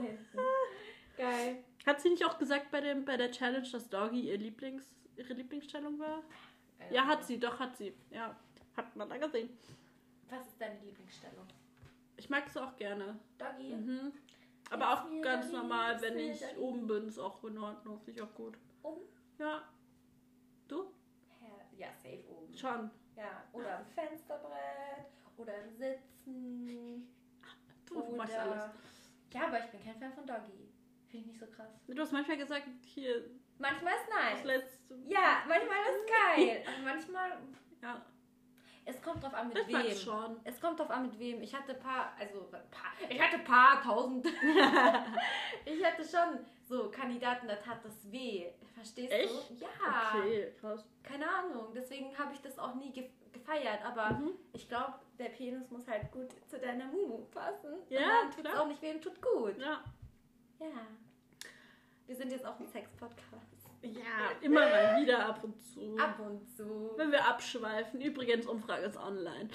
[1.16, 1.64] Geil.
[1.86, 4.84] Hat sie nicht auch gesagt bei, dem, bei der Challenge, dass Doggy ihr Lieblings,
[5.16, 6.22] ihre Lieblingsstellung war?
[6.90, 7.94] Ja, hat sie, doch, hat sie.
[8.10, 8.36] Ja,
[8.76, 9.50] hat man da gesehen.
[10.30, 11.46] Was ist deine Lieblingsstellung?
[12.16, 13.18] Ich mag es auch gerne.
[13.38, 13.74] Doggy.
[13.74, 14.12] Mhm.
[14.70, 16.56] Aber auch ganz Doggy, normal, wenn ich Doggy.
[16.58, 18.00] oben bin, ist auch in Ordnung.
[18.00, 18.56] Finde ich auch gut.
[18.82, 19.02] Oben?
[19.38, 19.62] Ja.
[20.68, 20.92] Du?
[21.76, 22.54] Ja, safe oben.
[22.56, 22.90] Schon.
[23.16, 25.06] Ja, oder am Fensterbrett
[25.36, 27.08] oder im Sitzen.
[27.86, 28.70] Du machst alles.
[29.32, 30.68] Ja, aber ich bin kein Fan von Doggy.
[31.08, 31.68] Finde ich nicht so krass.
[31.86, 33.24] Du hast manchmal gesagt, hier,
[33.58, 34.44] Manchmal ist das nice.
[34.44, 34.94] letzte.
[35.06, 36.64] Ja, manchmal ist geil.
[36.66, 37.30] Aber manchmal.
[37.82, 38.02] Ja,
[38.84, 39.96] Es kommt drauf an, mit ich wem.
[39.96, 40.40] schon.
[40.44, 41.40] Es kommt drauf an, mit wem.
[41.40, 44.26] Ich hatte paar, also paar, ich hatte paar tausend.
[45.64, 48.50] ich hatte schon so Kandidaten, da tat das weh.
[48.74, 49.50] Verstehst Echt?
[49.50, 49.54] du?
[49.64, 49.68] Ja.
[50.18, 50.84] Okay, krass.
[51.04, 51.72] Keine Ahnung.
[51.74, 53.82] Deswegen habe ich das auch nie ge gefeiert.
[53.84, 54.32] Aber Mhm.
[54.52, 57.74] ich glaube, der Penis muss halt gut zu deiner Mumu passen.
[57.88, 58.60] Ja, klar.
[58.62, 59.56] auch nicht weh und tut gut.
[59.58, 59.82] Ja.
[60.60, 60.66] Ja.
[62.06, 63.51] Wir sind jetzt auch ein Sex-Podcast.
[63.82, 65.96] Ja, immer mal wieder ab und zu.
[65.98, 66.92] Ab und zu.
[66.96, 68.00] Wenn wir abschweifen.
[68.00, 69.48] Übrigens, Umfrage ist online.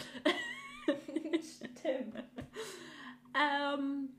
[1.42, 2.24] Stimmt.
[3.34, 4.10] Ähm,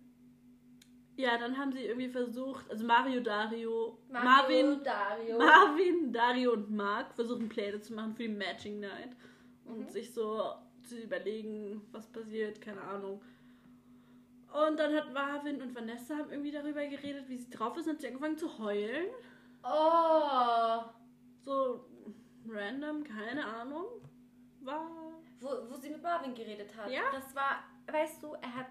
[1.17, 5.39] ja, dann haben sie irgendwie versucht, also Mario, Dario, Mario, Marvin, Dario.
[5.39, 9.17] Marvin, Dario und Mark versuchen Pläne zu machen für die Matching Night
[9.65, 9.89] und Mhm.
[9.89, 10.43] sich so
[10.85, 13.21] zu überlegen, was passiert, keine Ahnung.
[14.53, 17.95] Und dann hat Marvin und Vanessa haben irgendwie darüber geredet, wie sie drauf ist und
[17.95, 19.07] hat sie angefangen zu heulen.
[19.65, 20.83] Oh.
[21.41, 21.85] So
[22.49, 23.87] random, keine Ahnung.
[24.61, 24.87] War.
[25.41, 26.91] Wo, wo sie mit Marvin geredet hat.
[26.91, 27.03] Ja.
[27.13, 28.67] Das war, weißt du, er hat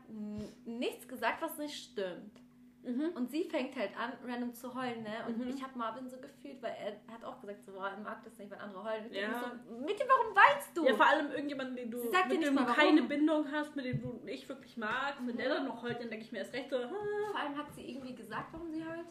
[0.65, 2.41] nichts gesagt, was nicht stimmt.
[2.83, 3.09] Mhm.
[3.15, 5.25] Und sie fängt halt an, random zu heulen, ne?
[5.27, 5.47] Und Mhm.
[5.49, 6.73] ich habe Marvin so gefühlt, weil
[7.07, 9.11] er hat auch gesagt, so, boah, er mag das nicht, wenn andere heulen.
[9.13, 9.39] Ja.
[9.41, 10.85] So, mit dem, warum weinst du?
[10.85, 14.01] Ja, vor allem irgendjemanden, den du dir mit dem du keine Bindung hast, mit dem
[14.01, 15.19] du nicht wirklich magst.
[15.19, 15.38] Wenn Mhm.
[15.38, 17.89] der dann noch heult, dann denke ich mir erst recht so, Vor allem hat sie
[17.91, 19.07] irgendwie gesagt, warum sie heult.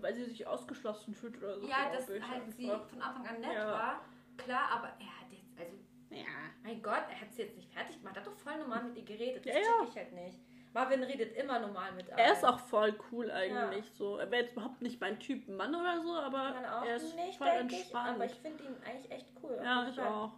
[0.00, 1.66] Weil sie sich ausgeschlossen fühlt oder so.
[1.66, 2.88] ja, glaub dass halt sie einfach.
[2.88, 3.72] von Anfang an nett Ja.
[3.72, 4.00] war.
[4.36, 5.76] Klar, aber er hat jetzt, also,
[6.10, 6.26] Ja.
[6.62, 8.16] mein Gott, er hat sie jetzt nicht fertig gemacht.
[8.16, 9.44] Er hat doch voll normal mit ihr geredet.
[9.46, 9.66] Das Ja, ja.
[9.84, 10.38] check ich halt nicht.
[10.72, 12.54] Marvin redet immer normal mit Er ist allen.
[12.54, 14.18] auch voll cool eigentlich so.
[14.18, 16.54] Er wäre jetzt überhaupt nicht mein Typ Mann oder so, aber
[16.86, 18.08] er ist nicht, voll denke ich, entspannt.
[18.14, 19.58] aber ich finde ihn eigentlich echt cool.
[19.62, 20.32] ja, ich auch.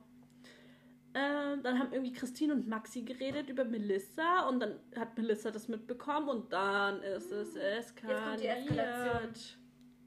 [1.15, 5.69] Ähm, dann haben irgendwie Christine und Maxi geredet über Melissa und dann hat Melissa das
[5.69, 8.41] mitbekommen und dann ist es eskaliert.
[8.41, 9.35] Die Eskalation.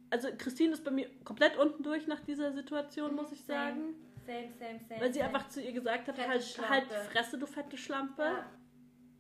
[0.10, 3.95] Also Christine ist bei mir komplett unten durch nach dieser Situation, muss ich sagen.
[4.26, 5.01] Same, same, same.
[5.01, 8.24] Weil sie einfach zu ihr gesagt hat, halt, halt die Fresse, du fette Schlampe.
[8.24, 8.45] Ja.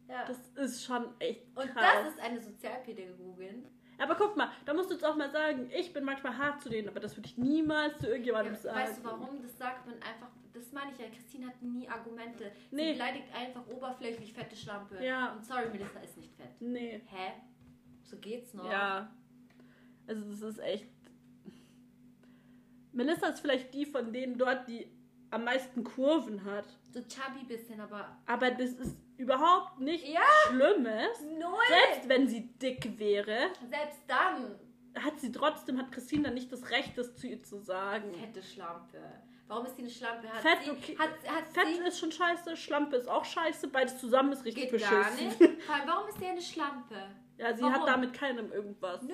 [0.07, 0.25] ja.
[0.25, 1.83] Das ist schon echt Und krass.
[2.03, 3.67] das ist eine Sozialpädagogin.
[3.97, 6.69] Aber guck mal, da musst du jetzt auch mal sagen, ich bin manchmal hart zu
[6.69, 8.77] denen, aber das würde ich niemals zu irgendjemandem Ja, sagen.
[8.79, 9.41] weißt du warum?
[9.41, 12.51] Das sagt man einfach, das meine ich ja, Christine hat nie Argumente.
[12.71, 12.93] Sie Nee.
[12.93, 15.03] beleidigt einfach oberflächlich fette Schlampe.
[15.03, 15.33] Ja.
[15.33, 16.49] Und sorry, Melissa ist nicht fett.
[16.59, 17.01] Nee.
[17.07, 17.33] Hä?
[18.03, 18.69] So geht's noch.
[18.69, 19.11] Ja.
[20.07, 20.87] Also das ist echt.
[22.91, 24.87] Melissa ist vielleicht die von denen dort, die
[25.31, 26.65] am meisten Kurven hat.
[26.91, 30.19] So chubby bisschen, aber Aber das ist überhaupt nicht Ja.
[30.47, 31.21] Schlimmes.
[31.39, 31.53] null.
[31.67, 34.59] Selbst wenn sie dick wäre, Selbst dann
[35.03, 38.13] hat sie trotzdem, hat Christine dann nicht das Recht, das zu ihr zu sagen.
[38.13, 38.99] fette Schlampe.
[39.47, 40.27] Warum ist sie eine Schlampe?
[40.27, 40.97] Hat Fett, sie, okay.
[40.97, 44.63] hat, hat Fett sie, ist schon scheiße, Schlampe ist auch scheiße, beides zusammen ist richtig
[44.63, 44.95] geht beschissen.
[45.01, 45.37] gar nicht.
[45.63, 46.95] Vor allem, warum ist sie eine Schlampe?
[47.37, 47.73] Ja, sie Warum?
[47.75, 49.01] hat damit keinem irgendwas.
[49.03, 49.13] Nö.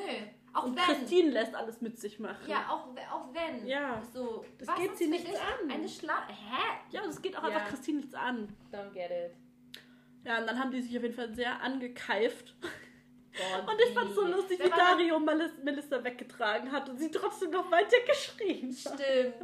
[0.54, 0.84] Auch Und wenn.
[0.84, 2.45] Christine lässt alles mit sich machen.
[2.47, 3.66] Ja, auch, auch wenn.
[3.66, 3.99] Ja.
[4.14, 5.72] So, Das geht sie nichts an.
[5.72, 6.32] Eine Schlampe.
[6.32, 6.62] Hä?
[6.91, 7.49] Ja, das geht auch Ja.
[7.49, 8.56] einfach Christine nichts an.
[8.72, 9.36] Don't get it.
[10.24, 12.56] Ja, und dann haben die sich auf jeden Fall sehr angekeift.
[12.62, 14.32] Gott, Und ich fand's so wie.
[14.32, 19.00] lustig, wie Dario Melis Melissa weggetragen hat und sie trotzdem noch weiter geschrien hat.
[19.00, 19.36] Stimmt.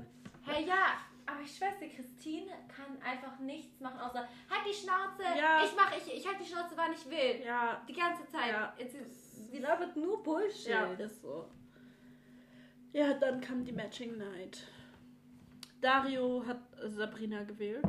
[0.46, 0.98] Hey, ja.
[1.30, 5.24] Aber ich schwör's dir, Christine kann einfach nichts machen, außer halt die Schnauze.
[5.38, 5.62] Ja.
[5.64, 7.46] Ich mach, ich, ich halt die Schnauze, wann ich will.
[7.46, 8.48] Ja, Die ganze Zeit.
[8.50, 8.74] Ja.
[9.50, 10.68] Sie labert nur Bullshit.
[10.68, 11.50] ja, ist so.
[12.94, 14.68] Ja, dann kam die Matching Night.
[15.82, 17.86] Dario hat Sabrina gewählt,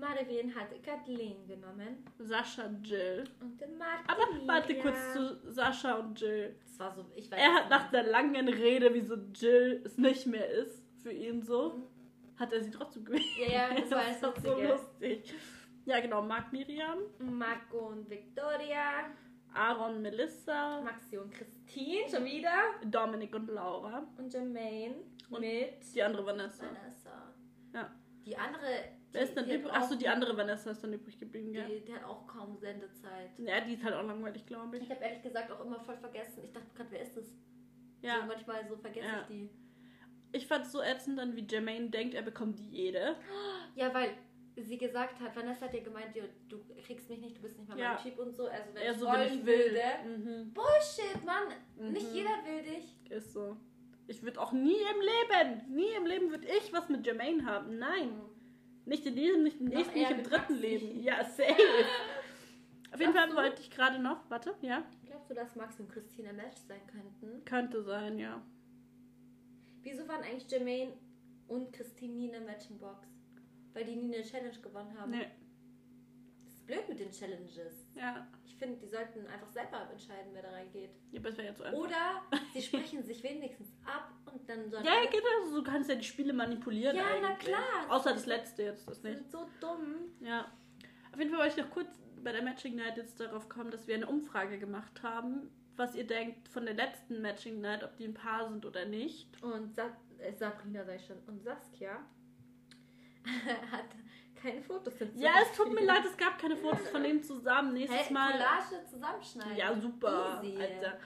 [0.00, 3.24] Marvin hat Kathleen genommen Sascha Jill.
[3.40, 4.08] und den Martin.
[4.08, 6.56] Aber warte kurz zu Sascha und Jill.
[6.66, 10.26] Das war so, ich weiß Er hat nach der langen Rede, wieso Jill es nicht
[10.26, 11.88] mehr ist für ihn so,
[12.36, 13.24] hat er sie trotzdem gewählt.
[13.38, 15.34] Ja, ja, das war das ist so lustig.
[15.86, 16.22] Ja, genau.
[16.22, 16.98] Marc Miriam.
[17.18, 19.10] Marco und Victoria,
[19.54, 22.52] Aaron Melissa, Maxi und Christine schon wieder
[22.84, 24.06] Dominik und Laura.
[24.18, 24.94] und Jermaine
[25.30, 26.64] Und mit Die andere Vanessa.
[26.66, 27.34] Vanessa.
[27.74, 27.90] Ja.
[28.24, 28.99] Die andere.
[29.12, 29.72] Wer ist dann die übrig?
[29.72, 31.64] Achso, die andere Vanessa ist dann übrig geblieben, ja.
[31.64, 33.30] Die, die hat auch kaum Sendezeit.
[33.38, 34.84] Ja, die ist halt auch langweilig, glaube ich.
[34.84, 36.44] Ich habe ehrlich gesagt auch immer voll vergessen.
[36.44, 37.26] Ich dachte gerade, wer ist das?
[37.26, 38.24] So Ja.
[38.26, 39.20] manchmal so vergesse Ja.
[39.22, 39.50] ich die.
[40.32, 43.16] Ich fand es so ätzend dann, wie Jermaine denkt, er bekommt jede.
[43.74, 44.10] Ja, weil
[44.56, 47.68] sie gesagt hat, Vanessa hat ja gemeint, ja, du kriegst mich nicht, du bist nicht
[47.68, 47.94] mal Ja.
[47.94, 48.46] mein Typ und so.
[48.46, 49.72] Also wenn ich so, wollen ich will.
[49.72, 50.18] würde.
[50.18, 50.52] Mhm.
[50.54, 51.48] Bullshit, Mann.
[51.78, 51.92] Mhm.
[51.92, 53.10] Nicht jeder will dich.
[53.10, 53.56] Ist so.
[54.06, 57.78] Ich würde auch nie im Leben, nie im Leben würde ich was mit Jermaine haben.
[57.78, 58.20] Nein.
[58.90, 60.54] Nicht in diesem, nicht im nächsten, nicht im dritten.
[60.56, 61.00] Leben.
[61.00, 61.54] Ja, safe.
[62.92, 66.32] Auf jeden Fall wollte ich gerade noch, warte, ja, Glaubst du, dass Max und Christina
[66.32, 67.44] Match sein könnten?
[67.44, 68.42] könnte sein, ja.
[69.82, 70.92] Wieso waren eigentlich Jermaine
[71.46, 73.06] und Christine nie in der Matching Box?
[73.72, 75.12] weil die nie eine Challenge gewonnen haben.
[75.12, 75.28] Nee,
[76.34, 77.86] Das ist blöd mit den Challenges.
[77.94, 78.26] ja.
[78.44, 80.90] Ich finde, die sollten einfach selber entscheiden, wer da reingeht.
[81.12, 81.78] Ja, das wäre jetzt so einfach.
[81.80, 82.22] Oder
[82.52, 85.56] sie sprechen sich wenigstens ab und dann sollen Ja, alle- genau.
[85.56, 86.96] Du kannst ja die Spiele manipulieren.
[86.96, 87.48] Ja, na eigentlich.
[87.48, 87.62] klar.
[87.88, 89.16] Außer das letzte jetzt, das nicht.
[89.18, 89.94] sind so dumm.
[90.20, 90.50] Ja.
[91.12, 91.88] Auf jeden Fall wollte ich noch kurz
[92.22, 96.06] bei der Matching Night jetzt darauf kommen, dass wir eine Umfrage gemacht haben, was ihr
[96.06, 99.42] denkt von der letzten Matching Night, ob die ein Paar sind oder nicht.
[99.42, 101.18] Und Sa äh, Sabrina ich schon.
[101.26, 101.98] Und Saskia
[103.72, 103.84] hat
[104.42, 105.22] keine Fotos hinzugefügt.
[105.22, 107.74] Ja, es tut mir leid, es gab keine Fotos von denen zusammen.
[107.74, 108.32] Nächstes Hey, Mal.
[108.32, 109.56] Collage zusammenschneiden.
[109.56, 110.56] Ja, super, Easy.
[110.60, 110.98] Alter.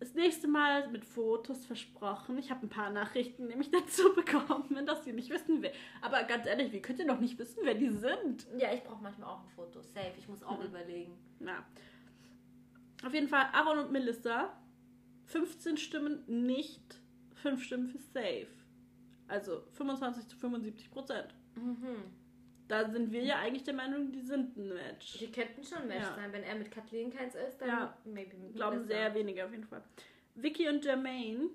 [0.00, 2.38] Das nächste Mal mit Fotos versprochen.
[2.38, 5.72] Ich habe ein paar Nachrichten nämlich dazu bekommen, dass ihr nicht wissen wer.
[6.00, 8.46] Aber ganz ehrlich, wie könnt ihr noch nicht wissen, wer die sind?
[8.58, 9.80] Ja, ich brauche manchmal auch ein Foto.
[9.82, 10.12] Safe.
[10.18, 10.66] Ich muss auch Mhm.
[10.66, 11.12] überlegen.
[11.38, 11.64] Na.
[13.04, 14.56] Auf jeden Fall Aaron und Melissa.
[15.26, 16.98] 15 Stimmen nicht,
[17.34, 18.48] 5 Stimmen für safe.
[19.28, 21.34] Also 25 zu 75 Prozent.
[21.54, 22.02] Mhm.
[22.70, 25.18] Da sind wir ja eigentlich der Meinung, die sind ein Match.
[25.18, 26.14] Die könnten schon ein Match Ja.
[26.14, 26.32] sein.
[26.32, 27.96] Wenn er mit Kathleen keins ist, dann Ja.
[28.04, 29.82] maybe mit glauben sehr wenige auf jeden Fall.
[30.36, 31.50] Vicky und Jermaine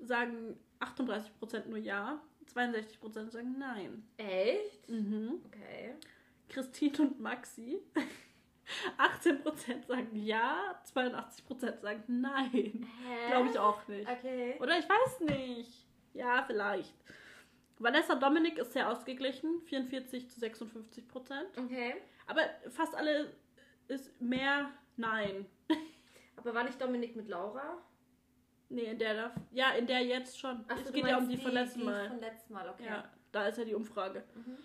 [0.00, 2.20] sagen 38% nur ja,
[2.54, 4.04] 62% sagen nein.
[4.16, 4.88] Echt?
[4.88, 5.40] Mhm.
[5.46, 5.94] Okay.
[6.48, 7.80] Christine und Maxi
[8.98, 12.86] 18% sagen ja, 82% sagen nein.
[13.28, 14.08] Glaube ich auch nicht.
[14.08, 14.56] Okay.
[14.60, 15.86] Oder ich weiß nicht.
[16.14, 16.94] Ja, vielleicht.
[17.78, 21.48] Vanessa Dominik ist sehr ausgeglichen, 44 zu 56 Prozent.
[21.58, 21.94] Okay.
[22.26, 23.32] Aber fast alle
[23.88, 25.46] ist mehr Nein.
[26.36, 27.78] Aber war nicht Dominik mit Laura?
[28.68, 29.34] Nee, in der da.
[29.52, 30.64] Ja, in der jetzt schon.
[30.68, 32.08] Ach so, es geht ja um meinst die von letzten die Mal.
[32.08, 32.86] Von letzten Mal, okay.
[32.86, 34.24] Ja, da ist ja die Umfrage.
[34.34, 34.56] Mhm.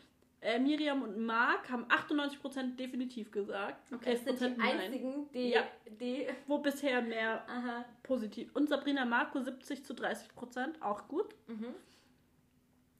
[0.41, 3.91] Äh, Miriam und Marc haben 98% definitiv gesagt.
[3.93, 5.63] Okay, das sind 11% die einzigen, die, Ja.
[5.85, 6.27] die.
[6.47, 7.83] Wo bisher mehr Aha.
[8.03, 8.55] positiv.
[8.55, 11.35] Und Sabrina Marco 70 zu 30%, auch gut.
[11.47, 11.75] Mhm.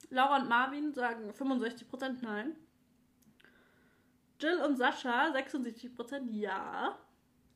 [0.10, 2.56] Laura und Marvin sagen 65% nein.
[4.40, 6.98] Jill und Sascha 76% ja.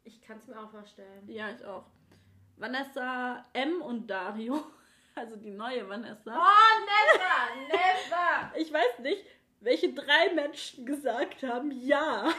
[0.03, 1.27] Ich kann es mir auch vorstellen.
[1.27, 1.85] Ja, ich auch.
[2.57, 4.63] Vanessa M und Dario,
[5.15, 6.37] also die neue Vanessa.
[6.37, 7.67] Oh, never!
[7.67, 8.55] Never!
[8.55, 9.25] Ich weiß nicht,
[9.61, 12.33] welche drei Menschen gesagt haben ja.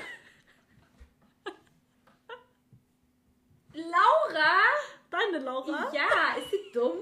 [3.73, 4.61] Laura?
[5.11, 5.93] Deine Laura?
[5.93, 6.99] Ja, ist sie dumm?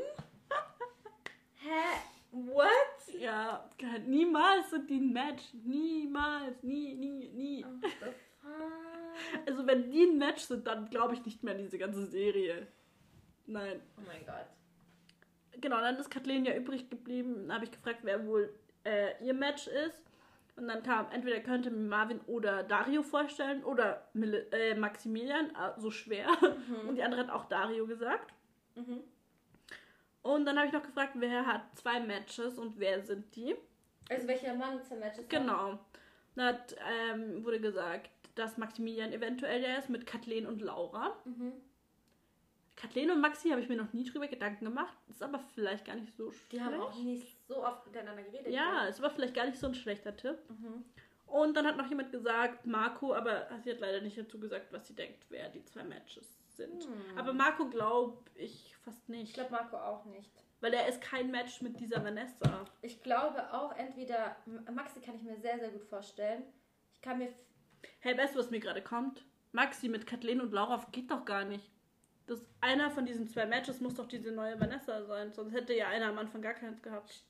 [1.57, 2.12] Hä?
[2.33, 3.15] What?
[3.19, 3.69] Ja,
[4.07, 5.43] niemals sind die ein Match.
[5.53, 7.67] Niemals, nie, nie, nie.
[9.47, 12.67] Also wenn die ein Match sind, dann glaube ich nicht mehr an diese ganze Serie.
[13.47, 13.83] Nein.
[13.99, 14.47] Oh mein Gott.
[15.61, 17.35] Genau, dann ist Kathleen ja übrig geblieben.
[17.35, 18.53] Dann habe ich gefragt, wer wohl
[18.85, 20.01] äh, ihr Match ist.
[20.57, 25.79] Und dann kam, entweder könnte mir Marvin oder Dario vorstellen oder Mil äh, Maximilian, äh,
[25.79, 26.29] so schwer.
[26.89, 28.33] Und die andere hat auch Dario gesagt.
[28.75, 29.03] Mhm.
[30.23, 33.57] Und dann habe ich noch gefragt, wer hat zwei Matches und wer sind die?
[34.09, 35.31] Also welcher Mann zum Match ist?
[35.31, 35.79] Genau.
[36.35, 36.77] Dann hat,
[37.11, 41.17] ähm, wurde gesagt, dass Maximilian eventuell der ist mit Kathleen und Laura.
[41.25, 41.53] Mhm.
[42.77, 44.97] Kathleen und Maxi habe ich mir noch nie drüber Gedanken gemacht.
[45.09, 46.53] Ist aber vielleicht gar nicht so schlecht.
[46.53, 48.53] Die haben auch nicht so oft miteinander geredet.
[48.53, 48.91] Ja, gell?
[48.91, 50.39] ist aber vielleicht gar nicht so ein schlechter Tipp.
[50.49, 50.85] Mhm.
[51.27, 54.87] Und dann hat noch jemand gesagt, Marco, aber sie hat leider nicht dazu gesagt, was
[54.87, 56.85] sie denkt, wer die zwei Matches sind.
[56.85, 57.19] Hm.
[57.19, 59.29] Aber Marco glaube ich fast nicht.
[59.31, 60.31] Ich glaube Marco auch nicht.
[60.61, 62.65] weil er ist kein Match mit dieser Vanessa.
[62.83, 64.37] Ich glaube auch entweder,
[64.73, 66.45] Maxi kann ich mir sehr, sehr gut vorstellen.
[66.93, 67.33] Ich kann mir,
[68.01, 69.25] Hey, weißt du, was mir gerade kommt?
[69.51, 71.69] Maxi mit Kathleen und Laura geht doch gar nicht.
[72.27, 75.33] Das einer von diesen zwei Matches muss doch diese neue Vanessa sein.
[75.33, 77.25] Sonst hätte ja einer am Anfang gar keins gehabt.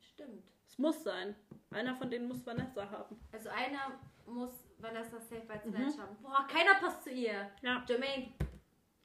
[0.00, 0.42] stimmt.
[0.66, 1.36] Es muss sein.
[1.70, 3.20] Einer von denen muss Vanessa haben.
[3.32, 5.72] Also einer muss Vanessa safe als Mhm.
[5.72, 6.16] Match haben.
[6.22, 7.50] Boah, keiner passt zu ihr.
[7.60, 7.84] Ja.
[7.86, 8.32] Jermaine,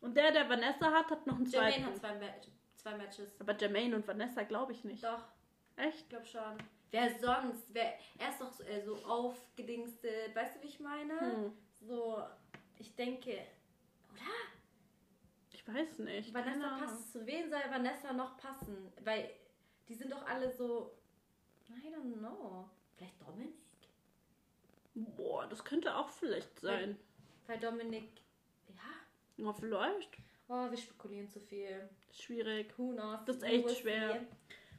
[0.08, 1.86] Und der, der Vanessa hat, hat noch einen Jermaine zweiten.
[1.88, 2.48] hat zwei, Match,
[2.78, 3.42] zwei Matches.
[3.42, 5.04] Aber Jermaine und Vanessa glaube ich nicht.
[5.04, 5.22] Doch,
[5.76, 5.98] Echt?
[6.00, 6.58] ich glaube schon.
[6.92, 7.74] Wer sonst?
[7.74, 10.34] Wer, er ist doch so, äh, so aufgedingstet.
[10.34, 11.20] Weißt du, wie ich meine?
[11.20, 11.54] Hm.
[11.82, 12.24] So,
[12.80, 13.38] ich denke,
[15.52, 16.34] Ich weiß nicht.
[16.34, 16.80] Vanessa Ahnung.
[16.80, 17.12] passt.
[17.12, 18.94] Zu wen soll Vanessa noch passen?
[19.04, 19.30] Weil
[19.90, 20.98] die sind doch alle so,
[21.70, 22.70] I don't know.
[22.96, 23.56] Vielleicht Dominik?
[24.96, 26.98] Boah, das könnte auch vielleicht sein.
[27.48, 28.22] Weil Dominik,
[28.70, 28.82] ja.
[29.38, 30.18] Ja, vielleicht.
[30.50, 31.90] Oh, wir spekulieren zu viel.
[32.12, 32.74] Schwierig.
[32.78, 33.20] Who knows?
[33.26, 34.26] Das ist echt schwer.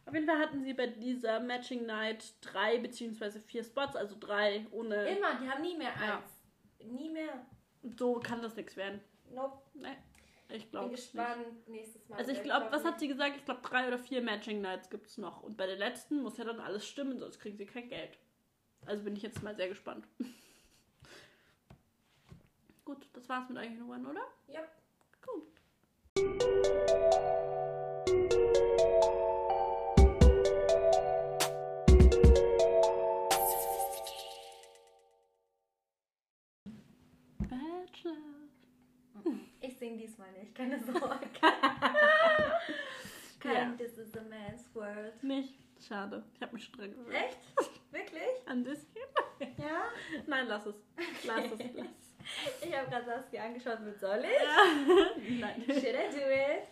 [0.06, 4.66] Auf jeden Fall hatten sie bei dieser Matching Night drei beziehungsweise vier Spots, also drei
[4.70, 4.94] ohne.
[5.16, 6.16] Immer, die haben nie mehr Ja.
[6.18, 6.42] eins.
[6.90, 7.44] Nie mehr.
[7.98, 9.00] So kann das nichts werden.
[9.34, 9.58] Nope.
[9.74, 9.88] Nee,
[10.48, 11.12] ich Bin glaube nicht.
[11.12, 12.16] gespannt nächstes Mal.
[12.16, 13.36] Also ich wer glaube, was hat sie gesagt?
[13.36, 15.42] Ich glaube, drei oder vier Matching Nights gibt es noch.
[15.42, 18.18] Und bei der letzten muss ja dann alles stimmen, sonst kriegen sie kein Geld.
[18.86, 20.06] Also bin ich jetzt mal sehr gespannt.
[22.88, 24.22] Gut, das war's mit euren Nummern, oder?
[24.46, 24.60] Ja.
[25.20, 25.60] Gut.
[37.36, 38.16] Bachelor.
[39.60, 41.28] Ich singe diesmal nicht, keine Sorge.
[43.38, 43.74] Kein ja.
[43.76, 45.22] This is a man's world.
[45.22, 45.52] Nicht.
[45.86, 46.24] Schade.
[46.32, 47.14] Ich habe mich dran gewöhnt.
[47.14, 47.38] Echt?
[47.90, 48.46] Wirklich?
[48.46, 49.52] An das Thema?
[49.58, 49.82] Ja?
[50.26, 50.76] Nein, lass es.
[50.96, 51.26] Okay.
[51.26, 51.58] Lass es.
[51.74, 52.07] Lass es.
[52.60, 55.40] Ich habe gerade Saskia angeschaut mit soll ich?
[55.40, 55.64] Nein.
[55.66, 56.68] Should I do it?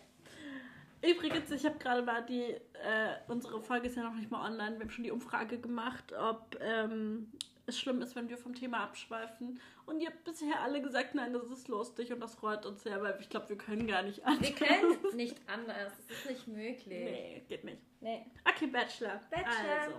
[1.01, 4.77] Übrigens, ich habe gerade mal die, äh, unsere Folge ist ja noch nicht mal online.
[4.77, 7.31] Wir haben schon die Umfrage gemacht, ob ähm,
[7.67, 9.59] es schlimm ist, wenn wir vom Thema abschweifen.
[9.85, 13.01] Und ihr habt bisher alle gesagt, nein, das ist lustig und das freut uns sehr,
[13.01, 14.41] weil ich glaube, wir können gar nicht anders.
[14.41, 15.93] Wir können nicht anders.
[15.99, 16.85] Es ist nicht möglich.
[16.87, 17.81] Nee, geht nicht.
[18.01, 18.25] Nee.
[18.43, 19.21] Okay, Bachelor.
[19.29, 19.81] Bachelor.
[19.81, 19.97] Also,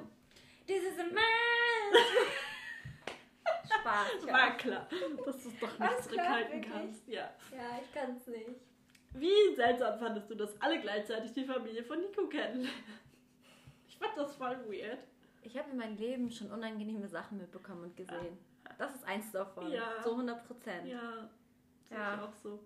[0.67, 1.15] This is a man.
[3.81, 4.25] Spaß.
[4.27, 4.33] ja.
[4.33, 4.89] war klar,
[5.25, 7.09] dass du es doch nicht zurückhalten klar, kannst.
[7.09, 7.31] Ja.
[7.53, 8.49] Ja, ich kann's nicht.
[9.15, 12.69] Wie seltsam fandest du, dass alle gleichzeitig die Familie von Nico kennen?
[13.89, 14.99] Ich fand das voll weird.
[15.43, 18.39] Ich habe in meinem Leben schon unangenehme Sachen mitbekommen und gesehen.
[18.77, 19.71] Das ist eins davon.
[19.73, 20.03] Ja.
[20.05, 20.87] So 100 Prozent.
[20.89, 21.29] Ja,
[21.89, 22.15] sehe Ja.
[22.15, 22.61] ich auch so.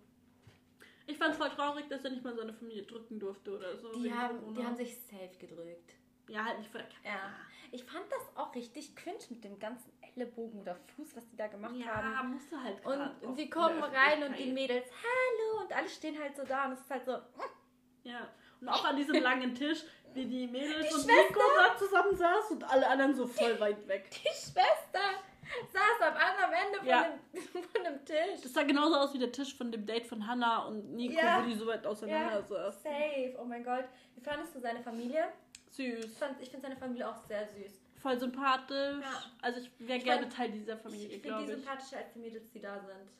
[1.07, 3.93] Ich fand es voll traurig, dass er nicht mal seine Familie drücken durfte oder so.
[3.93, 4.61] Die haben, Corona.
[4.61, 5.95] die haben sich safe gedrückt.
[6.29, 6.85] Ja, halt nicht voll.
[7.05, 7.35] Ja.
[7.71, 11.47] Ich fand das auch richtig cringe mit dem ganzen Ellenbogen oder Fuß, was die da
[11.47, 12.33] gemacht Ja, haben.
[12.33, 12.85] musst du halt
[13.23, 14.53] Und sie kommen rein und die.
[14.53, 17.17] Mädels, hallo, und alle stehen halt so da und es ist halt so,
[18.05, 18.29] Ja,
[18.61, 19.85] und auch an diesem langen Tisch,
[20.15, 21.13] wie die Mädels Die und Schwester.
[21.29, 24.11] Nico da zusammen saßen und alle anderen so voll weit weg.
[24.11, 25.01] die Schwester
[25.73, 27.05] saß am anderen Ende von, Ja.
[27.33, 28.41] dem, von dem Tisch.
[28.43, 31.43] Das sah genauso aus wie der Tisch von dem Date von Hannah und Nico, Ja.
[31.43, 32.83] wo die so weit auseinander Ja, saßen.
[32.83, 33.37] safe.
[33.41, 33.85] Oh mein Gott.
[34.15, 35.25] Wie fandest du seine Familie?
[35.71, 36.19] Ich, Süß.
[36.19, 37.81] fand- ich finde seine Familie auch sehr süß.
[38.03, 39.01] Voll sympathisch.
[39.03, 39.23] Ja.
[39.41, 41.51] Also ich wäre Ich gerne Teil dieser Ich Familie, finde die ich.
[41.51, 43.11] sympathischer als die Mädels, die da sind.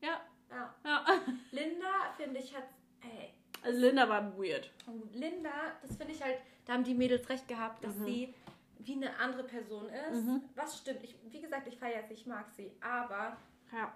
[0.00, 0.74] Ja, Ja.
[0.84, 1.04] ja.
[1.50, 2.64] Linda, finde ich, hat.
[3.02, 3.30] Ey,
[3.62, 4.70] Also Linda war weird.
[4.86, 5.50] und Linda,
[5.82, 8.04] das finde ich halt, da haben die Mädels recht gehabt, dass Mhm.
[8.04, 8.34] sie
[8.78, 10.22] wie eine andere Person ist.
[10.22, 10.42] Mhm.
[10.54, 11.02] Was stimmt?
[11.02, 12.70] Ich, wie gesagt, ich feiere sie, ich mag sie.
[12.80, 13.36] Aber
[13.72, 13.92] Ja.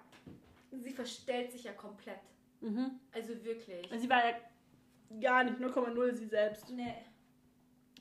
[0.71, 2.19] sie verstellt sich ja komplett.
[2.59, 2.99] Mhm.
[3.13, 3.89] Also wirklich.
[3.91, 4.35] Also sie war ja
[5.21, 6.69] gar nicht 0,0 sie selbst.
[6.69, 6.95] Nee.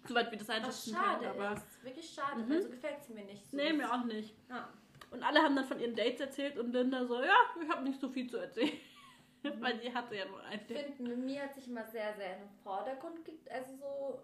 [0.08, 1.40] Soweit wir das Was einschätzen schade können.
[1.40, 1.84] Aber ist.
[1.84, 2.50] Wirklich schade, Mhm.
[2.50, 3.50] weil so gefällt sie mir nicht.
[3.50, 4.34] So nee, mir auch nicht.
[4.48, 4.68] Ja.
[5.10, 8.00] Und alle haben dann von ihren Dates erzählt und Linda so, ja, ich habe nicht
[8.00, 8.72] so viel zu erzählen.
[9.60, 10.94] Weil sie hatte ja nur ein Ich Date.
[10.96, 14.20] finde, mir hat sich immer sehr, sehr in den Vordergrund ge also so.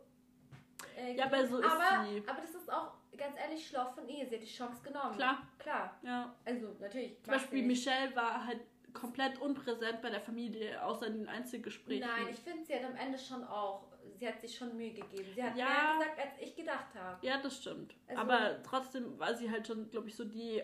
[0.96, 2.22] Äh, Ja, aber so ist aber, sie.
[2.26, 4.26] aber das ist auch ganz ehrlich schlau von ihr.
[4.28, 5.16] Sie hat die Chance genommen.
[5.16, 5.42] Klar.
[5.58, 5.98] Klar.
[6.02, 6.34] Ja.
[6.44, 7.16] Also natürlich.
[7.22, 7.62] Zum Beispiel.
[7.64, 8.60] Michelle war halt
[8.92, 12.06] komplett unpräsent bei der Familie, außer in den Einzelgesprächen.
[12.06, 13.88] Nein, ich finde, sie hat am Ende schon auch.
[14.18, 15.28] Sie hat sich schon Mühe gegeben.
[15.34, 15.66] Sie hat Ja.
[15.66, 17.26] mehr gesagt, als ich gedacht habe.
[17.26, 17.94] Ja, das stimmt.
[18.08, 20.62] Also- Aber trotzdem war sie halt schon, glaube ich, so die,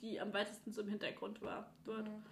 [0.00, 2.08] die am weitesten so im Hintergrund war dort.
[2.08, 2.22] Mhm.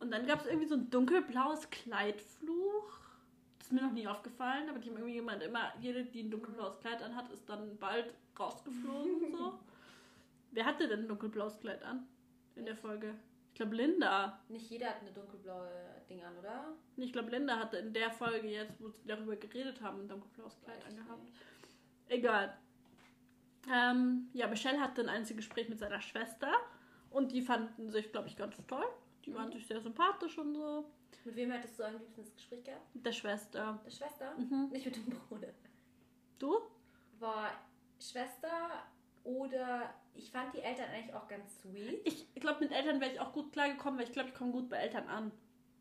[0.00, 2.98] Und dann gab es irgendwie so ein dunkelblaues Kleidfluch.
[3.58, 6.30] Das ist mir noch nie aufgefallen, aber die haben irgendwie jemand immer, jede, die ein
[6.30, 9.58] dunkelblaues Kleid anhat, ist dann bald rausgeflogen und so.
[10.52, 12.06] Wer hatte denn ein dunkelblaues Kleid an
[12.54, 13.14] in der Folge?
[13.48, 14.40] Ich glaube Linda.
[14.48, 15.68] Nicht jeder hat eine dunkelblaue
[16.08, 16.74] Ding an, oder?
[16.96, 20.58] Ich glaube Linda hatte in der Folge jetzt, wo sie darüber geredet haben, ein dunkelblaues
[20.62, 21.22] Kleid angehabt.
[21.22, 21.34] nicht.
[22.08, 22.56] Egal.
[23.70, 26.52] Ähm, ja, Michelle hatte ein Einzelgespräch mit seiner Schwester
[27.10, 28.84] und die fanden sich, glaube ich, ganz toll.
[29.26, 29.52] Die waren Mhm.
[29.52, 30.90] sich sehr sympathisch und so.
[31.24, 32.94] Mit wem hättest du am liebsten das Gespräch gehabt?
[32.94, 33.78] Mit der Schwester.
[33.84, 34.34] Der Schwester?
[34.38, 34.68] Mhm.
[34.72, 35.48] Nicht mit dem Bruder.
[36.38, 36.58] Du?
[37.18, 37.50] War
[38.00, 38.84] Schwester
[39.24, 42.06] oder ich fand die Eltern eigentlich auch ganz sweet.
[42.34, 44.68] Ich glaube, mit Eltern wäre ich auch gut klargekommen, weil ich glaube, ich komme gut
[44.68, 45.32] bei Eltern an.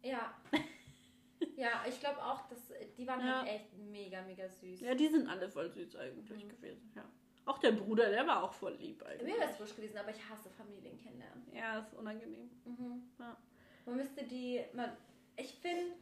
[0.07, 0.33] Ja.
[1.55, 2.59] ja, ich glaube auch, dass
[2.97, 3.39] die waren Ja.
[3.41, 4.81] halt echt mega, mega süß.
[4.81, 6.49] Ja, die sind alle voll süß eigentlich Mhm.
[6.49, 7.03] gewesen, ja.
[7.45, 9.33] Auch der Bruder, der war auch voll lieb eigentlich.
[9.33, 11.47] Mir wäre es wurscht gewesen, aber ich hasse Familien kennenlernen.
[11.53, 12.49] Ja, ist unangenehm.
[12.65, 13.03] Mhm.
[13.19, 13.37] Ja.
[13.85, 14.65] Man müsste die.
[14.73, 14.91] Man,
[15.37, 15.93] ich finde,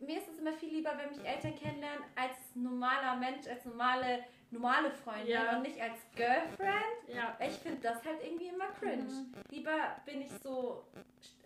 [0.00, 4.24] mir ist es immer viel lieber, wenn mich Eltern kennenlernen, als normaler Mensch, als normale,
[4.50, 5.56] normale Freundin Ja.
[5.56, 7.08] und nicht als Girlfriend.
[7.08, 7.38] Ja.
[7.40, 9.04] Ich finde das halt irgendwie immer cringe.
[9.04, 9.32] Mhm.
[9.50, 10.84] Lieber bin ich so.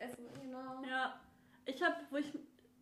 [0.01, 0.83] Also, you know.
[0.89, 1.21] Ja,
[1.67, 2.27] ich habe, wo ich,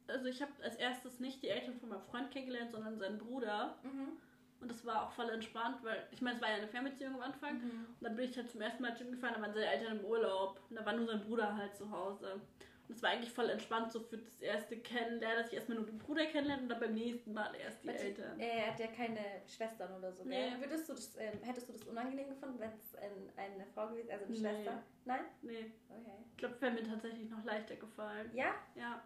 [0.07, 3.79] also ich habe als erstes nicht die Eltern von meinem Freund kennengelernt, sondern seinen Bruder.
[3.83, 4.13] Mhm.
[4.61, 7.21] Und das war auch voll entspannt, weil ich meine, es war ja eine Fernbeziehung am
[7.21, 7.59] Anfang.
[7.59, 7.87] Mhm.
[7.89, 10.05] Und dann bin ich halt zum ersten Mal Gym gefahren, da waren seine Eltern im
[10.05, 10.61] Urlaub.
[10.69, 12.41] Und da war nur sein Bruder halt zu Hause.
[12.89, 15.87] Und es war eigentlich voll entspannt, so für das erste Kennenlernen, dass ich erstmal nur
[15.87, 18.41] den Bruder kennenlerne und dann beim nächsten Mal erst die Warte, Eltern.
[18.41, 20.25] Er hat ja keine Schwestern oder so.
[20.25, 20.49] Nee.
[20.51, 20.61] Gell?
[20.61, 24.11] Würdest du das, ähm, hättest du das unangenehm gefunden, wenn es ein, eine Frau gewesen
[24.11, 24.41] also eine Nee.
[24.41, 24.83] Schwester?
[25.05, 25.21] Nein?
[25.43, 26.13] Nee, Okay.
[26.31, 28.31] ich glaube, wäre mir tatsächlich noch leichter gefallen.
[28.35, 28.55] Ja?
[28.75, 29.03] Ja.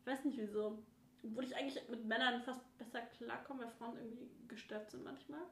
[0.00, 0.82] Ich weiß nicht wieso.
[1.22, 5.42] Obwohl ich eigentlich mit Männern fast besser klarkomme, weil Frauen irgendwie gestört sind manchmal.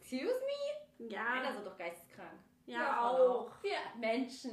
[0.00, 1.08] Excuse me?
[1.08, 2.38] Männer Ja, sind doch geisteskrank.
[2.68, 3.62] Ja, Frauen auch.
[3.62, 4.52] Wir Menschen.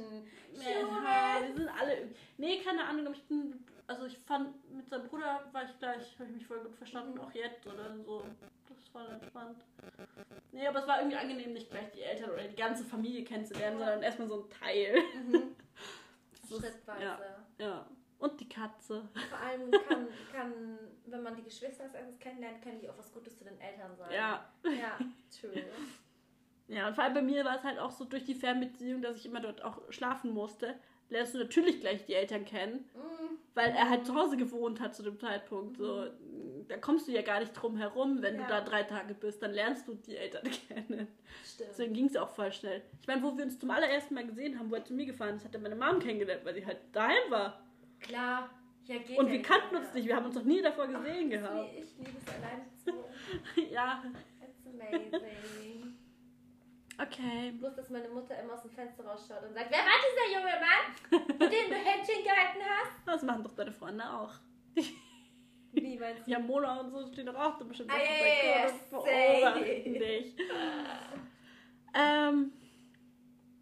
[0.52, 1.42] Ja, Human.
[1.48, 2.10] wir sind alle.
[2.38, 3.64] Nee, keine Ahnung, ich bin.
[3.88, 7.14] Also ich fand, mit seinem Bruder war ich gleich, habe ich mich voll gut verstanden,
[7.14, 7.20] Mhm.
[7.20, 8.24] auch jetzt oder so.
[8.68, 9.62] Das war entspannt.
[10.50, 13.78] Nee, aber es war irgendwie angenehm, nicht gleich die Eltern oder die ganze Familie kennenzulernen,
[13.78, 13.84] Ja.
[13.84, 14.96] sondern erstmal so ein Teil.
[15.28, 15.54] Mhm.
[16.48, 17.02] Schrittweise.
[17.04, 17.20] Ja,
[17.58, 17.86] ja.
[18.18, 19.08] Und die Katze.
[19.28, 23.12] Vor allem kann, kann, wenn man die Geschwister als erstes kennenlernt, können die auch was
[23.12, 24.12] Gutes zu den Eltern sagen.
[24.14, 24.48] Ja.
[24.64, 24.98] Ja,
[25.40, 25.52] true.
[26.68, 29.16] Ja, und vor allem bei mir war es halt auch so durch die Fernbeziehung, dass
[29.16, 30.74] ich immer dort auch schlafen musste.
[31.08, 34.92] Lernst du natürlich gleich die Eltern kennen, Mm, weil er halt zu Hause gewohnt hat
[34.96, 35.76] zu dem Zeitpunkt.
[35.76, 36.06] So,
[36.66, 38.42] da kommst du ja gar nicht drum herum, wenn Ja.
[38.42, 41.06] du da drei Tage bist, dann lernst du die Eltern kennen.
[41.44, 41.70] stimmt.
[41.70, 42.82] Deswegen ging es auch voll schnell.
[43.00, 45.36] Ich meine, wo wir uns zum allerersten Mal gesehen haben, wo er zu mir gefahren
[45.36, 47.62] ist, hat er meine Mom kennengelernt, weil sie halt daheim war.
[48.00, 48.50] Klar.
[48.86, 51.30] Ja, geht Und ja wir kannten uns nicht, wir haben uns noch nie davor gesehen
[51.30, 51.54] gehabt.
[51.54, 53.70] Nee, ich liebe es alleine zu.
[53.72, 54.02] Ja,
[54.40, 55.85] It's amazing.
[57.00, 57.52] Okay.
[57.58, 60.52] Bloß, dass meine Mutter immer aus dem Fenster rausschaut und sagt, wer war dieser junge
[60.60, 62.92] Mann, mit dem du Händchen gehalten hast?
[63.06, 64.32] Das machen doch deine Freunde auch.
[65.72, 66.30] Wie meinst du?
[66.30, 70.36] Ja, Mona und so stehen doch auch da bestimmt Ah, auf ja, dem beobachten dich.
[71.94, 72.52] Ähm,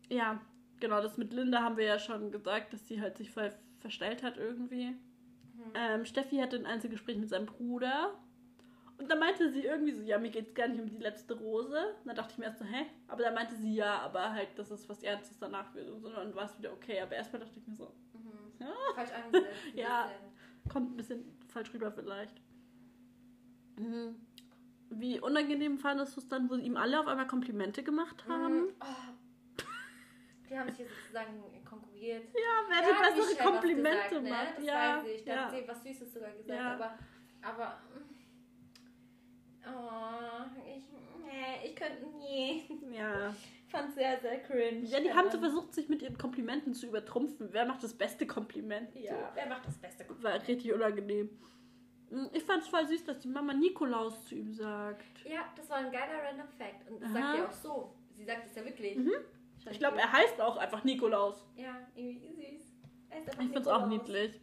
[0.09, 0.41] ja,
[0.81, 4.23] genau, das mit Linda haben wir ja schon gesagt, dass sie halt sich voll verstellt
[4.23, 4.87] hat irgendwie.
[4.87, 5.73] Mhm.
[5.75, 8.15] Ähm, Steffi hatte ein Einzelgespräch mit seinem Bruder.
[8.97, 11.95] Und da meinte sie irgendwie so, ja, mir geht's gar nicht um die letzte Rose.
[12.03, 12.87] Und da dachte ich mir erst so, hä?
[13.09, 16.09] Aber da meinte sie, ja, aber halt, dass es was Ernstes danach wird und so.
[16.09, 17.01] Und dann war es wieder okay.
[17.01, 18.53] Aber erstmal dachte ich mir so, Mhm.
[18.61, 19.49] ja, Falsch angesetzt.
[19.73, 20.05] ein Ja.
[20.07, 20.71] bisschen.
[20.73, 22.41] kommt ein bisschen falsch rüber vielleicht.
[23.77, 24.15] Mhm.
[24.91, 28.67] Wie unangenehm fandest du es dann, wo ihm alle auf einmal Komplimente gemacht haben?
[28.67, 28.73] Mhm.
[28.81, 29.65] Oh.
[30.49, 32.27] Die haben sich hier sozusagen konkurriert.
[32.33, 34.31] Ja, wer die hat bessere Komplimente gesagt, ne?
[34.31, 34.59] macht.
[34.59, 35.25] Das ja, weiß ich.
[35.25, 35.43] Da ja.
[35.47, 36.49] hat sie was Süßes sogar gesagt.
[36.61, 36.75] Ja.
[36.75, 36.99] Aber,
[37.43, 37.81] aber.
[39.67, 40.85] Oh, ich.
[41.25, 42.65] Nee, ich könnte nie.
[42.95, 43.35] ja.
[43.69, 44.85] Fand sehr, sehr cringe.
[44.87, 47.49] Ja, die haben so versucht, sich mit ihren Komplimenten zu übertrumpfen.
[47.51, 48.95] Wer macht das beste Kompliment?
[48.95, 50.23] Ja, wer macht das beste So.
[50.23, 51.29] War richtig unangenehm.
[52.11, 55.05] Mhm, Ich fand es voll süß, dass die Mama Nikolaus zu ihm sagt.
[55.29, 56.89] Ja, das war ein geiler Random Fact.
[56.89, 57.19] Und das Aha.
[57.21, 57.95] sagt er auch so.
[58.17, 58.97] Sie sagt es ja wirklich.
[58.97, 59.11] Mhm.
[59.71, 61.45] Ich glaube, er heißt auch einfach Nikolaus.
[61.57, 62.73] Ja, irgendwie süß.
[63.11, 63.89] Ich find's auch Nikolaus.
[63.89, 64.41] niedlich.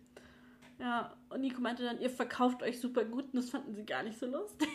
[0.80, 4.02] Ja, und Nico meinte dann, ihr verkauft euch super gut und das fanden sie gar
[4.04, 4.68] nicht so lustig.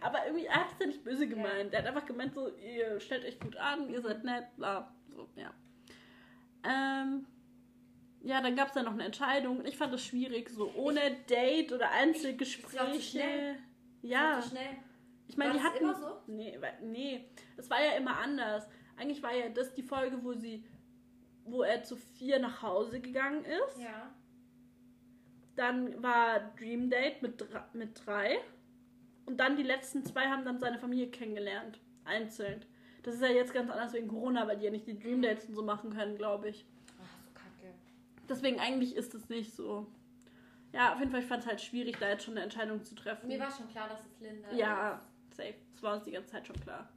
[0.00, 1.72] Aber irgendwie, er hat es ja nicht böse gemeint.
[1.72, 5.28] Er hat einfach gemeint, so, ihr stellt euch gut an, ihr seid nett, bla, so,
[5.36, 5.52] ja.
[6.64, 7.26] Ähm,
[8.24, 9.64] ja, dann gab es dann noch eine Entscheidung.
[9.66, 12.92] Ich fand das schwierig, so ohne Date oder Einzelgespräche.
[12.92, 13.58] zu schnell.
[14.00, 14.76] Ja, zu schnell.
[15.28, 15.84] ich meine, die hatten.
[15.84, 16.22] immer so?
[16.26, 18.66] Nee, nee, es war ja immer anders.
[18.96, 20.64] Eigentlich war ja das die Folge, wo sie,
[21.44, 23.82] wo er zu vier nach Hause gegangen ist.
[23.82, 24.14] Ja.
[25.56, 28.38] Dann war Dream Date mit, mit drei.
[29.26, 31.80] Und dann die letzten zwei haben dann seine Familie kennengelernt.
[32.04, 32.64] Einzeln.
[33.02, 35.46] Das ist ja jetzt ganz anders wegen Corona, weil die ja nicht die Dream Dates
[35.46, 36.66] und so machen können, glaube ich.
[37.02, 37.74] Ach, so kacke.
[38.28, 39.86] Deswegen eigentlich ist es nicht so.
[40.72, 42.94] Ja, auf jeden Fall, ich fand es halt schwierig, da jetzt schon eine Entscheidung zu
[42.94, 43.28] treffen.
[43.28, 45.00] Mir war schon klar, dass es Linda Ja,
[45.30, 45.54] safe.
[45.72, 46.88] Das war uns die ganze Zeit schon klar.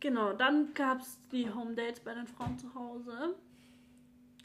[0.00, 3.34] Genau, dann gab es die Home Dates bei den Frauen zu Hause.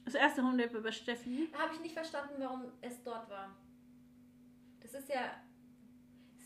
[0.06, 1.44] Das erste Home Date war bei Steffi.
[1.44, 1.60] ist.
[1.60, 3.56] Habe ich nicht verstanden, warum es dort war.
[4.80, 5.32] Das ist ja.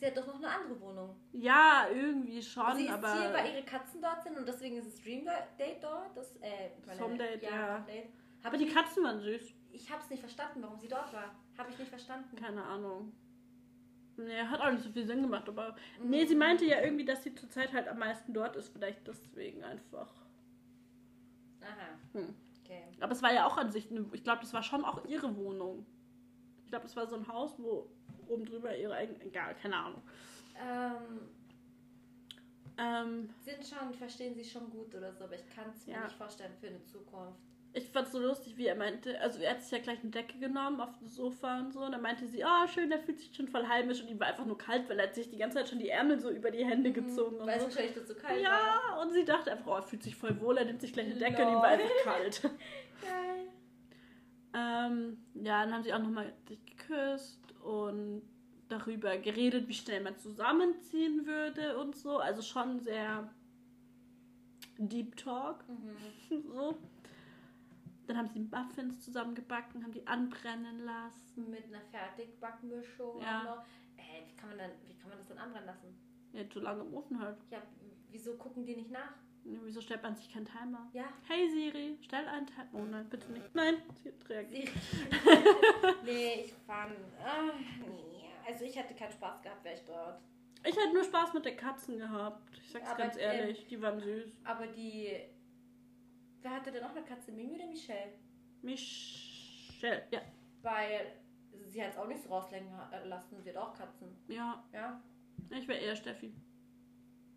[0.03, 1.15] Ist ja doch noch eine andere Wohnung.
[1.31, 3.13] Ja, irgendwie schon, Sie ist aber.
[3.13, 5.23] hier, weil ihre Katzen dort sind und deswegen ist es Dream
[5.57, 6.17] Date dort.
[6.17, 7.77] Das, äh, Home Date, ja.
[7.77, 8.09] Home Date.
[8.43, 9.53] Aber die Katzen waren süß.
[9.71, 11.33] Ich habe es nicht verstanden, warum sie dort war.
[11.57, 12.35] Habe ich nicht verstanden.
[12.35, 13.13] Keine Ahnung.
[14.17, 15.73] Nee, hat auch nicht so viel Sinn gemacht, aber.
[16.01, 16.09] Mhm.
[16.09, 18.73] Nee, sie meinte ja irgendwie, dass sie zurzeit halt am meisten dort ist.
[18.73, 20.13] Vielleicht deswegen einfach.
[21.61, 21.97] Aha.
[22.11, 22.35] Hm.
[22.61, 22.83] Okay.
[22.99, 25.85] Aber es war ja auch an sich, ich glaube, das war schon auch ihre Wohnung.
[26.73, 27.87] Ich glaube, das war so ein Haus, wo
[28.27, 30.01] oben drüber ihre eigene, egal, keine Ahnung.
[30.59, 31.19] Ähm,
[32.79, 36.05] Ähm, sind schon, verstehen sie schon gut oder so, aber ich kann es mir Ja.
[36.05, 37.37] nicht vorstellen für eine Zukunft.
[37.73, 40.09] ich fand es so lustig, wie er meinte, also er hat sich ja gleich eine
[40.09, 43.19] Decke genommen auf das Sofa und so, und dann meinte sie, oh schön, der fühlt
[43.19, 45.37] sich schon voll heimisch und ihm war einfach nur kalt, weil er hat sich die
[45.37, 47.65] ganze Zeit schon die Ärmel so über die Hände gezogen und Weil so.
[47.67, 48.41] wahrscheinlich dazu kalt war.
[48.41, 51.05] Ja, und sie dachte einfach, oh, er fühlt sich voll wohl, er nimmt sich gleich
[51.05, 51.81] eine Decke und ihm war Lol.
[51.85, 52.41] einfach kalt.
[53.01, 53.47] Geil.
[54.53, 58.21] Ähm, ja, dann haben sie auch nochmal sich geküsst und
[58.69, 62.19] darüber geredet, wie schnell man zusammenziehen würde und so.
[62.19, 63.29] Also schon sehr
[64.77, 65.63] Deep Talk.
[65.67, 65.95] Mhm.
[66.53, 66.77] So.
[68.07, 71.49] Dann haben sie Muffins zusammengebacken, haben die anbrennen lassen.
[71.49, 73.43] Mit einer Fertigbackmischung Ja.
[73.43, 73.65] noch.
[73.97, 75.95] Äh, wie kann man dann, wie kann man das dann anbrennen lassen?
[76.33, 77.37] Ja, zu lange im Ofen halt.
[77.49, 77.61] Ja,
[78.11, 79.13] wieso gucken die nicht nach?
[79.45, 80.89] Wieso stellt man sich keinen Timer?
[80.93, 82.69] Ja, Hey Siri, stell einen Timer.
[82.73, 83.53] Oh nein, bitte nicht.
[83.53, 84.69] Nein, sie hat reagiert.
[86.05, 86.93] nee, ich fand.
[87.19, 87.51] ah,
[87.85, 88.29] nee.
[88.47, 90.21] Also ich hätte keinen Spaß gehabt, wäre ich dort.
[90.65, 92.57] Ich hätte nur Spaß mit den Katzen gehabt.
[92.57, 94.37] Ich sag's Aber, ganz ehrlich, die waren süß.
[94.45, 95.11] Aber die.
[96.41, 97.31] Wer hatte denn noch eine Katze?
[97.33, 98.13] Mimi oder Michelle?
[98.61, 100.21] Michelle, ja.
[100.61, 101.13] Weil
[101.65, 103.41] sie hat es auch nicht so rauslängen äh, lassen.
[103.41, 104.15] Sie hat auch Katzen.
[104.27, 105.01] Ja, Ja,
[105.49, 106.33] ich wäre eher Steffi.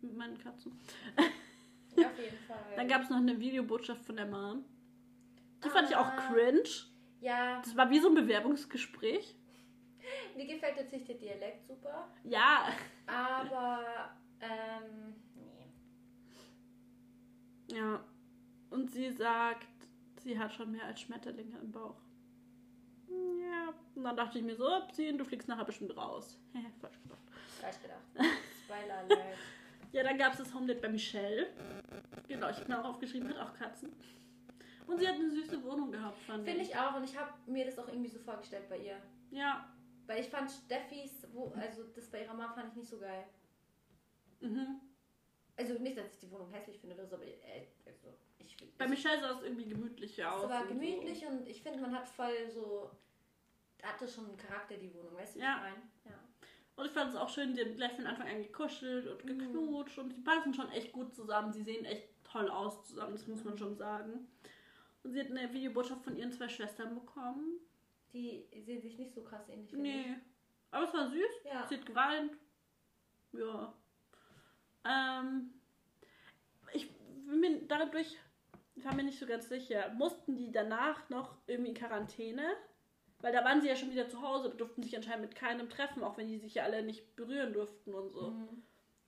[0.01, 0.79] Mit meinen Katzen.
[2.05, 2.57] Auf jeden Fall.
[2.75, 4.63] Dann gab es noch eine Videobotschaft von der Mom.
[5.63, 6.29] Die fand ich auch Ah.
[6.31, 6.69] cringe.
[7.21, 9.35] Ja, Das war wie so ein Bewerbungsgespräch.
[10.35, 12.67] mir gefällt natürlich der Dialekt super, Ja.
[13.07, 15.65] aber ähm, nee.
[17.75, 18.03] Ja.
[18.69, 19.67] Und sie sagt,
[20.21, 21.99] sie hat schon mehr als Schmetterlinge im Bauch.
[23.09, 23.73] Ja.
[23.95, 26.39] Und dann dachte ich mir so, Upsi, du fliegst nachher bestimmt raus.
[26.53, 27.19] Hä, falsch gedacht.
[27.61, 28.01] Falsch gedacht.
[28.65, 29.37] Spoiler Alert.
[29.97, 31.47] Ja, dann gab es das Homedate bei Michelle.
[32.27, 33.91] Genau, ich habe mir auch aufgeschrieben, hat auch Katzen.
[34.85, 37.65] Und sie hat eine süße Wohnung gehabt, fand Finde ich auch und ich habe mir
[37.65, 39.01] das auch irgendwie so vorgestellt bei ihr.
[39.31, 39.73] Ja.
[40.05, 43.25] Weil ich fand Steffis, wo, also das bei ihrer Mama fand ich nicht so geil.
[44.39, 44.79] Mhm.
[45.55, 48.85] Also nicht, dass ich die Wohnung hässlich finde oder so, aber äh, also ich Bei
[48.85, 50.43] ich- Michelle sah es irgendwie gemütlicher aus.
[50.43, 52.91] Es war und gemütlich und ich finde, man hat voll so.
[53.81, 55.55] Hatte schon einen Charakter, die Wohnung, weißt du, wie Ja.
[55.55, 55.81] ich meine?
[56.05, 56.19] Ja.
[56.77, 59.39] Und ich fand es auch schön, die haben gleich von Anfang an gekuschelt und Mhm.
[59.39, 61.51] geknutscht und die passen schon echt gut zusammen.
[61.51, 64.27] Sie sehen echt toll aus zusammen, das muss man schon sagen.
[65.03, 67.59] Und sie hat eine Videobotschaft von ihren zwei Schwestern bekommen.
[68.13, 69.69] Die sehen sich nicht so krass ähnlich.
[69.71, 69.95] finde ich.
[70.07, 70.15] Nee.
[70.71, 71.43] Aber es war süß.
[71.45, 71.65] Ja.
[71.67, 72.31] Sie hat geweint.
[73.33, 73.73] Ja.
[74.85, 75.53] Ähm,
[76.73, 76.89] ich
[77.25, 78.17] bin mir dadurch,
[78.75, 82.55] ich war mir nicht so ganz sicher, mussten die danach noch irgendwie in Quarantäne?
[83.19, 86.03] Weil da waren sie ja schon wieder zu Hause, durften sich anscheinend mit keinem treffen,
[86.03, 88.29] auch wenn die sich ja alle nicht berühren durften und so.
[88.29, 88.63] Mhm.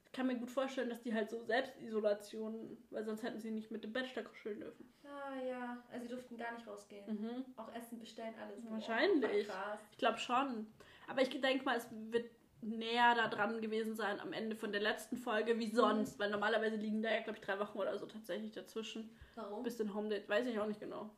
[0.06, 3.70] Ich kann mir gut vorstellen, dass die halt so Selbstisolation, weil sonst hätten sie nicht
[3.70, 4.92] mit dem Bachelor kuscheln dürfen.
[5.04, 7.06] Ah ja, also sie durften gar nicht rausgehen.
[7.06, 7.46] Mhm.
[7.56, 8.58] Auch Essen bestellen, alles.
[8.72, 9.48] Wahrscheinlich.
[9.48, 9.80] Krass.
[9.92, 10.66] Ich glaube schon.
[11.08, 12.32] Aber ich denke mal, es wird
[12.62, 16.76] näher da dran gewesen sein am Ende von der letzten Folge wie sonst, weil normalerweise
[16.76, 19.16] liegen da ja, glaube ich, drei Wochen oder so tatsächlich dazwischen.
[19.36, 19.64] Warum?
[19.64, 21.10] Bis den Home Date, weiß ich auch nicht genau.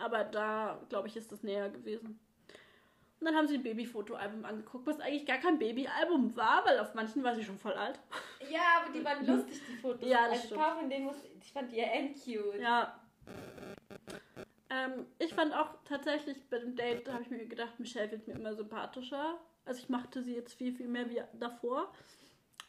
[0.00, 2.18] Aber da, glaube ich, ist das näher gewesen.
[3.20, 6.94] Und dann haben sie ein Babyfotoalbum angeguckt, was eigentlich gar kein Babyalbum war, weil auf
[6.94, 8.00] manchen war sie schon voll alt.
[8.50, 10.08] Ja, aber die waren lustig, die Fotos.
[10.08, 10.60] Ja, das also ein stimmt.
[10.60, 12.60] paar von denen, muss, ich fand die ja end cute.
[12.60, 12.98] Ja.
[14.70, 18.26] Ähm, ich fand auch tatsächlich bei dem Date, da habe ich mir gedacht, Michelle wird
[18.26, 19.38] mir immer sympathischer.
[19.66, 21.92] Also ich machte sie jetzt viel, viel mehr wie davor.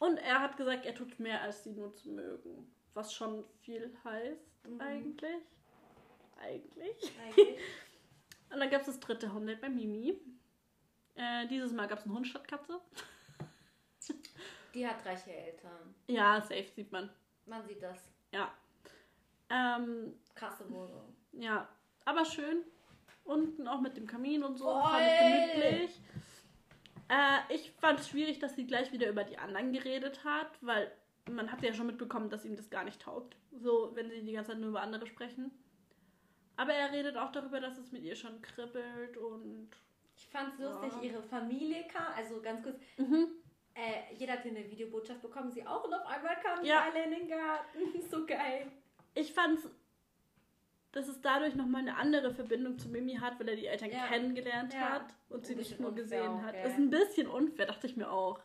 [0.00, 2.70] Und er hat gesagt, er tut mehr, als sie nur zu mögen.
[2.94, 4.80] Was schon viel heißt, Mhm.
[4.80, 5.42] eigentlich.
[6.42, 7.12] Eigentlich.
[7.24, 7.58] Eigentlich.
[8.52, 10.20] Und dann gab es das dritte Hunde bei Mimi.
[11.14, 12.80] Äh, dieses Mal gab es einen Hund statt Katze.
[14.74, 15.94] Die hat reiche Eltern.
[16.06, 17.10] Ja, safe sieht man.
[17.46, 18.10] Man sieht das.
[18.30, 18.52] Ja.
[19.50, 21.14] Ähm, Krasse Wohnung.
[21.32, 21.68] Ja,
[22.04, 22.64] aber schön.
[23.24, 24.64] Unten auch mit dem Kamin und so.
[24.64, 24.82] Voll.
[24.82, 26.00] Fand ich gemütlich.
[27.08, 30.90] Äh, ich fand es schwierig, dass sie gleich wieder über die anderen geredet hat, weil
[31.30, 33.36] man hat ja schon mitbekommen, dass ihm das gar nicht taugt.
[33.52, 35.50] So, wenn sie die ganze Zeit nur über andere sprechen.
[36.62, 39.68] Aber er redet auch darüber, dass es mit ihr schon kribbelt und.
[40.16, 41.02] Ich fand's lustig, Ja.
[41.10, 43.26] ihre Familie kam, also ganz kurz, Mhm.
[43.74, 46.82] äh, jeder hat hier eine Videobotschaft bekommen, sie auch und auf einmal kamen Ja.
[46.82, 47.78] alle in den Garten.
[48.10, 48.70] so geil.
[49.14, 49.66] Ich fand's,
[50.92, 54.06] dass es dadurch nochmal eine andere Verbindung zu Mimi hat, weil er die Eltern Ja.
[54.06, 54.80] kennengelernt Ja.
[54.92, 56.52] hat und sie nicht nur unfair gesehen hat.
[56.52, 56.66] gell?
[56.70, 58.38] Ist ein bisschen unfair, dachte ich mir auch.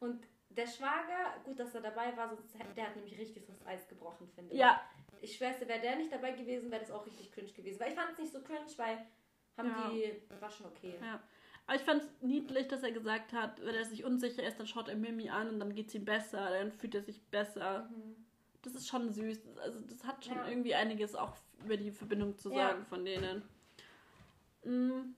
[0.00, 3.88] Und der Schwager, gut, dass er dabei war, sonst der hat nämlich richtig das Eis
[3.88, 4.58] gebrochen, finde ich.
[4.60, 4.82] Ja,
[5.22, 7.78] Ich schwör's dir, wäre der nicht dabei gewesen, wäre das auch richtig cringe gewesen.
[7.80, 9.06] Weil ich fand es nicht so cringe, weil
[9.56, 9.90] haben Ja.
[9.90, 10.94] die, war schon okay.
[11.00, 11.22] Ja.
[11.66, 14.66] Aber ich fand es niedlich, dass er gesagt hat, wenn er sich unsicher ist, dann
[14.66, 17.88] schaut er Mimi an und dann geht es ihm besser, dann fühlt er sich besser.
[17.90, 18.16] Mhm.
[18.62, 19.40] Das ist schon süß.
[19.62, 20.48] Also das hat schon Ja.
[20.48, 22.68] irgendwie einiges auch über die Verbindung zu Ja.
[22.70, 23.42] sagen von denen.
[24.64, 25.14] Mm.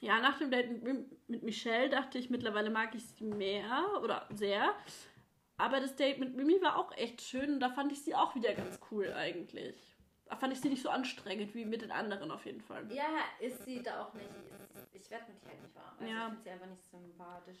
[0.00, 0.82] Ja, nach dem Date
[1.28, 4.74] mit Michelle dachte ich, mittlerweile mag ich sie mehr oder sehr.
[5.58, 8.34] Aber das Date mit Mimi war auch echt schön und da fand ich sie auch
[8.34, 9.74] wieder ganz cool eigentlich.
[10.26, 12.90] Da fand ich sie nicht so anstrengend wie mit den anderen auf jeden Fall.
[12.92, 13.04] Ja,
[13.40, 14.28] ist sie da auch nicht.
[14.92, 15.94] Ich werde mit ihr halt nicht warm.
[15.98, 16.18] Also Ja.
[16.26, 17.58] ich finde sie einfach nicht sympathisch.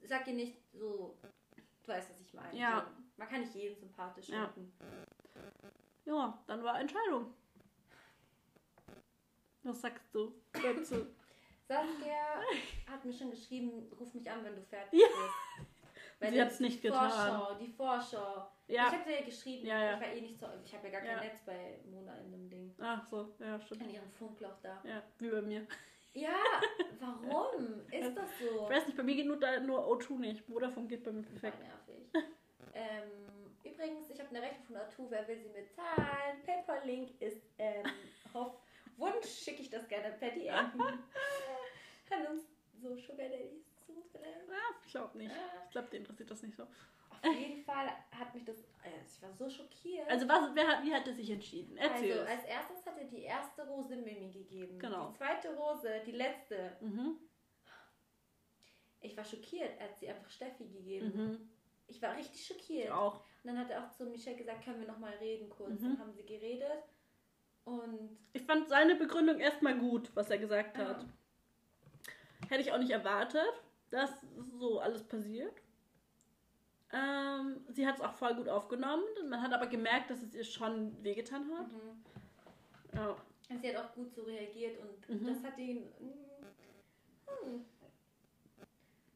[0.00, 1.16] Ich sag ihr nicht so,
[1.84, 2.58] du weißt, was ich meine.
[2.58, 2.86] Ja.
[3.16, 4.48] Man kann nicht jeden sympathisch Ja.
[4.48, 4.72] finden.
[6.04, 7.32] Ja, dann war Entscheidung.
[9.62, 11.06] Was sagst du dazu?
[11.68, 12.42] Saskia
[12.90, 15.06] hat mir schon geschrieben, ruf mich an, wenn du fertig Ja.
[15.06, 15.68] bist.
[16.20, 17.10] Weil Sie die- hat's nicht getan.
[17.10, 18.50] Vorschau, die Vorschau.
[18.66, 18.88] Ja.
[18.88, 19.94] Ich habe ja geschrieben, Ja, ja.
[19.94, 21.26] ich war eh nicht so, ich habe ja gar kein.
[21.26, 22.74] Netz bei Mona in dem Ding.
[22.80, 23.82] Ach so, ja, stimmt.
[23.82, 24.82] In ihrem Funkloch da.
[24.84, 25.66] Ja, wie bei mir.
[26.14, 26.36] Ja,
[26.98, 27.80] warum?
[27.92, 28.64] Ist das so?
[28.64, 30.44] Ich weiß nicht, bei mir geht nur, da, nur O2 nicht.
[30.44, 31.58] Vodafone geht bei mir perfekt.
[31.60, 32.08] nervig.
[32.74, 36.42] ähm, übrigens, ich habe eine Rechnung von O2, wer will sie mir zahlen?
[36.44, 37.84] PayPal-Link ist ähm,
[38.34, 38.58] auf
[38.96, 40.48] Wunsch, schicke ich das gerne per DM.
[42.08, 42.42] Kann uns
[42.82, 44.48] so Sugar Daddies zu vielleicht.
[44.48, 44.54] Ja,
[44.84, 45.30] ich glaube nicht.
[45.30, 45.62] Ah.
[45.66, 46.62] Ich glaube, dir interessiert das nicht so.
[46.64, 50.08] Auf jeden Fall hat mich das, äh, ich war so schockiert.
[50.08, 51.76] Also, was, wer, hat- wie hat er sich entschieden?
[51.76, 54.78] Erzähl Also, als erstes hat er die erste Rose Mimi gegeben.
[54.78, 55.08] Genau.
[55.10, 56.76] Die zweite Rose, die letzte.
[56.80, 57.16] Mhm.
[59.00, 61.12] Ich war schockiert, er hat sie einfach Steffi gegeben.
[61.14, 61.50] Mhm.
[61.88, 62.86] Ich war richtig schockiert.
[62.86, 63.16] Ich auch.
[63.42, 65.80] Und dann hat er auch zu Michelle gesagt, können wir nochmal reden kurz.
[65.80, 65.84] Mhm.
[65.90, 66.84] Dann haben sie geredet.
[67.64, 71.04] Und Ich fand seine Begründung erstmal gut, was er gesagt hat.
[72.48, 73.52] Hätte ich auch nicht erwartet,
[73.90, 74.10] dass
[74.58, 75.54] so alles passiert.
[76.92, 79.04] Ähm, sie hat es auch voll gut aufgenommen.
[79.28, 81.68] Man hat aber gemerkt, dass es ihr schon wehgetan hat.
[81.72, 82.04] mhm.
[82.94, 83.16] Ja.
[83.60, 85.26] sie hat auch gut so reagiert und Mhm.
[85.26, 85.82] das hat ihn.
[85.98, 87.64] Hm,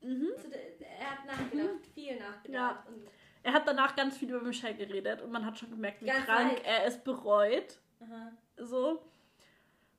[0.03, 0.28] Mhm.
[0.51, 2.89] der- er hat nachgedacht, viel nachgedacht.
[2.89, 3.07] Und,
[3.44, 6.27] Er hat danach ganz viel über Michelle geredet und man hat schon gemerkt, wie Ganz
[6.27, 6.65] krank alt.
[6.65, 7.81] er es bereut.
[8.01, 8.31] aha.
[8.57, 9.03] So.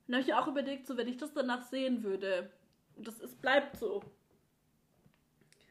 [0.08, 2.50] Und habe ich mir auch überlegt, so wenn ich das danach sehen würde,
[2.96, 4.02] und das ist, bleibt so,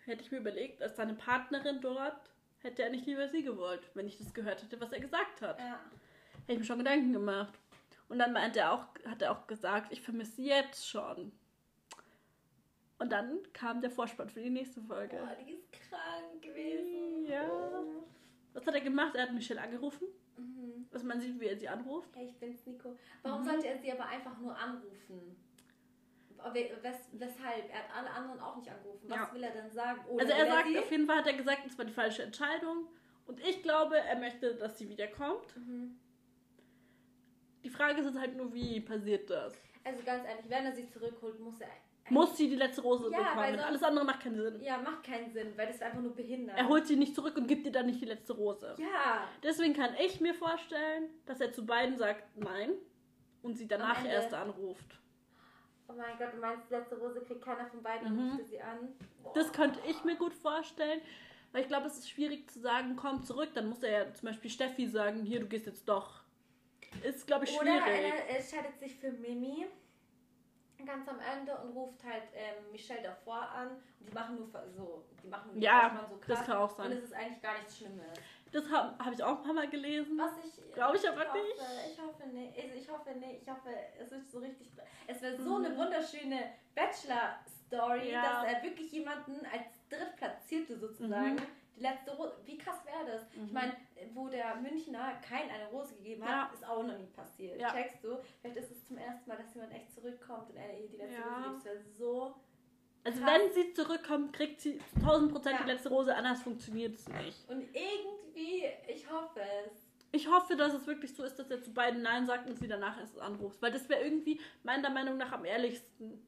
[0.05, 4.07] hätte ich mir überlegt, als seine Partnerin dort, hätte er nicht lieber sie gewollt, wenn
[4.07, 5.59] ich das gehört hätte, was er gesagt hat.
[5.59, 5.81] Ja.
[6.43, 7.53] Hätte ich mir schon Gedanken gemacht.
[8.09, 11.33] Und dann meinte er auch, hat er auch gesagt, ich vermisse sie jetzt schon.
[12.99, 15.17] Und dann kam der Vorspann für die nächste Folge.
[15.17, 17.27] Boah, die ist krank gewesen.
[17.27, 17.51] Ja.
[18.53, 19.15] Was hat er gemacht?
[19.17, 20.07] Er hat Michelle angerufen.
[20.37, 20.87] Mhm.
[20.93, 22.15] Was man sieht, wie er sie anruft.
[22.15, 22.97] Hey, ich bin's, Nico.
[23.23, 23.47] Warum Mhm.
[23.47, 25.37] sollte er sie aber einfach nur anrufen?
[26.53, 27.71] We- Wes weshalb?
[27.71, 29.09] Er hat alle anderen auch nicht angerufen.
[29.09, 29.35] Was Ja.
[29.35, 30.01] will er denn sagen?
[30.09, 30.79] Oder Also er sagt, sie?
[30.79, 32.89] auf jeden Fall hat er gesagt, es war die falsche Entscheidung.
[33.27, 35.57] Und ich glaube, er möchte, dass sie wiederkommt.
[35.57, 35.99] Mhm.
[37.65, 39.55] Die Frage ist jetzt halt nur, wie passiert das?
[39.85, 41.69] Also ganz ehrlich, wenn er sie zurückholt, muss er.
[42.11, 43.51] Muss sie die letzte Rose Ja, bekommen?
[43.55, 44.61] sonst- Alles andere macht keinen Sinn.
[44.61, 46.59] Ja, macht keinen Sinn, weil das ist einfach nur behindert.
[46.59, 48.75] Er holt sie nicht zurück und gibt ihr dann nicht die letzte Rose.
[48.79, 49.29] Ja.
[49.43, 52.73] Deswegen kann ich mir vorstellen, dass er zu beiden sagt Nein
[53.43, 54.99] und sie danach erst anruft.
[55.93, 58.31] Oh mein Gott, du meinst, die letzte Rose kriegt keiner von beiden und Mhm.
[58.33, 58.95] rufte sie an?
[59.23, 59.33] Boah.
[59.35, 61.01] Das könnte ich mir gut vorstellen,
[61.53, 63.51] weil ich glaube, es ist schwierig zu sagen, komm zurück.
[63.55, 66.23] Dann muss er ja zum Beispiel Steffi sagen, hier, du gehst jetzt doch.
[67.03, 68.13] Ist, glaube ich, Oder schwierig.
[68.29, 69.67] er entscheidet sich für Mimi
[70.85, 73.69] ganz am Ende und ruft halt ähm, Michelle davor an
[74.01, 76.87] und die machen nur so, die machen nur Ja, so das krass kann auch sein.
[76.87, 78.07] Und es ist eigentlich gar nichts Schlimmes.
[78.53, 80.19] Das habe hab ich auch ein paar Mal gelesen.
[80.19, 81.93] Was ich Glaub ich aber hoffe, nicht.
[81.93, 82.59] Ich hoffe nicht.
[82.59, 83.43] Also ich hoffe nicht.
[83.43, 83.69] Ich hoffe,
[83.99, 84.71] es wird so richtig.
[85.07, 85.65] Es wäre so Mhm.
[85.65, 88.23] eine wunderschöne Bachelor-Story, Ja.
[88.45, 91.35] dass er wirklich jemanden als Drittplatzierte sozusagen.
[91.35, 91.43] Mhm.
[91.77, 92.37] Die letzte Rose.
[92.45, 93.23] Wie krass wäre das?
[93.33, 93.53] Ich Mhm.
[93.53, 93.73] meine,
[94.13, 96.55] wo der Münchner kein eine Rose gegeben hat, Ja.
[96.55, 97.59] ist auch noch nie passiert.
[97.61, 97.71] Ja.
[97.73, 98.19] Checkst du?
[98.41, 101.23] Vielleicht ist es zum ersten Mal, dass jemand echt zurückkommt und er ihr die letzte.
[101.23, 101.59] Rose gibt.
[101.59, 102.35] Es wäre so.
[103.05, 103.31] Also krass.
[103.35, 105.65] wenn sie zurückkommt, kriegt sie zu 1000 Prozent Ja.
[105.65, 107.49] die letzte Rose, anders funktioniert es nicht.
[107.49, 109.73] Und irgendwie, ich hoffe es.
[110.15, 112.69] Ich hoffe, dass es wirklich so ist, dass er zu beiden Nein sagt und sie
[112.69, 113.61] danach erst anruft.
[113.63, 116.23] Weil das wäre irgendwie meiner Meinung nach am ehrlichsten.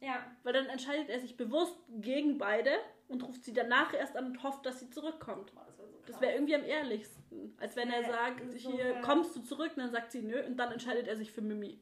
[0.00, 0.24] Ja.
[0.42, 2.70] Weil dann entscheidet er sich bewusst gegen beide
[3.08, 5.54] und ruft sie danach erst an und hofft, dass sie zurückkommt.
[5.54, 5.98] Boah, das wäre so.
[6.06, 7.54] Das irgendwie am ehrlichsten.
[7.60, 9.04] Als wenn er sagt, so hier krass.
[9.04, 11.78] kommst du zurück, und dann sagt sie nö und dann entscheidet er sich für Mimi.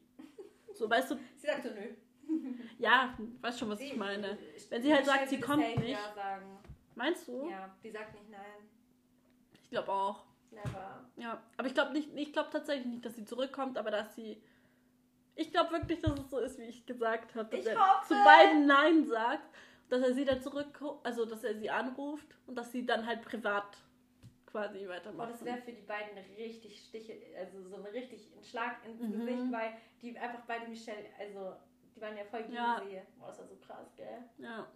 [0.73, 1.93] So, weißt du, Sie sagt so, nö.
[2.85, 4.37] ja, weißt schon, was ich meine.
[4.69, 5.89] Wenn sie halt sagt, sie kommt nicht.
[5.89, 6.59] Ja sagen.
[6.95, 7.49] Meinst du?
[7.49, 8.69] Ja, die sagt nicht nein.
[9.63, 10.23] Ich glaube auch.
[10.51, 11.03] Never.
[11.17, 14.41] Ja, aber ich glaube nicht, ich glaube tatsächlich nicht, dass sie zurückkommt, aber dass sie.
[15.35, 17.49] Ich glaube wirklich, dass es so ist, wie ich gesagt habe.
[17.49, 18.07] Dass Ich er hoffe.
[18.07, 19.43] zu beiden Nein sagt,
[19.89, 23.21] dass er sie dann zurück, also dass er sie anruft und dass sie dann halt
[23.23, 23.77] privat
[24.45, 25.31] quasi weitermacht.
[25.33, 29.11] das wäre für die beiden richtig Stiche, also so ein richtig Schlag ins Mhm.
[29.11, 31.57] Gesicht, weil die einfach beide Michelle, also
[31.95, 32.81] die waren ja voll gegen Ja.
[32.83, 33.01] sie.
[33.19, 34.23] Boah, das war so krass, gell?
[34.39, 34.67] ja,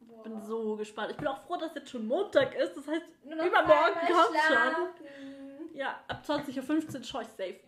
[0.00, 0.22] Boah.
[0.22, 1.12] bin so gespannt.
[1.12, 2.76] Ich bin auch froh, dass jetzt schon Montag ist.
[2.76, 5.74] Das heißt, übermorgen kommt schon.
[5.74, 7.60] Ja, ab 20.15 Uhr schaue ich safe.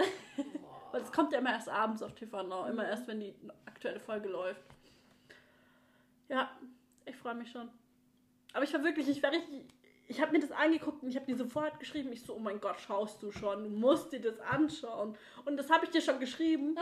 [0.91, 2.67] Weil es kommt ja immer erst abends auf TV Now.
[2.67, 2.89] Immer Mhm.
[2.91, 3.35] erst, wenn die
[3.65, 4.61] aktuelle Folge läuft.
[6.29, 6.51] Ja,
[7.07, 7.71] ich freue mich schon.
[8.53, 9.65] Aber ich war wirklich, ich war richtig.
[10.09, 12.13] Ich habe mir das angeguckt und ich habe dir sofort geschrieben.
[12.13, 13.63] Ich so, oh mein Gott, schaust du schon?
[13.65, 15.17] Du musst dir das anschauen.
[15.45, 16.77] Und das habe ich dir schon geschrieben,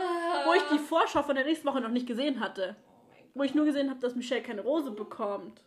[0.45, 2.75] wo ich die Vorschau von der nächsten Woche noch nicht gesehen hatte.
[2.79, 3.17] Oh.
[3.35, 5.61] Wo ich nur gesehen habe, dass Michelle keine Rose bekommt.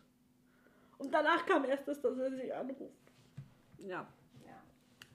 [0.97, 2.93] Und danach kam erst das, dass er sie anruft.
[3.79, 4.05] Ja.
[4.45, 4.61] Ja.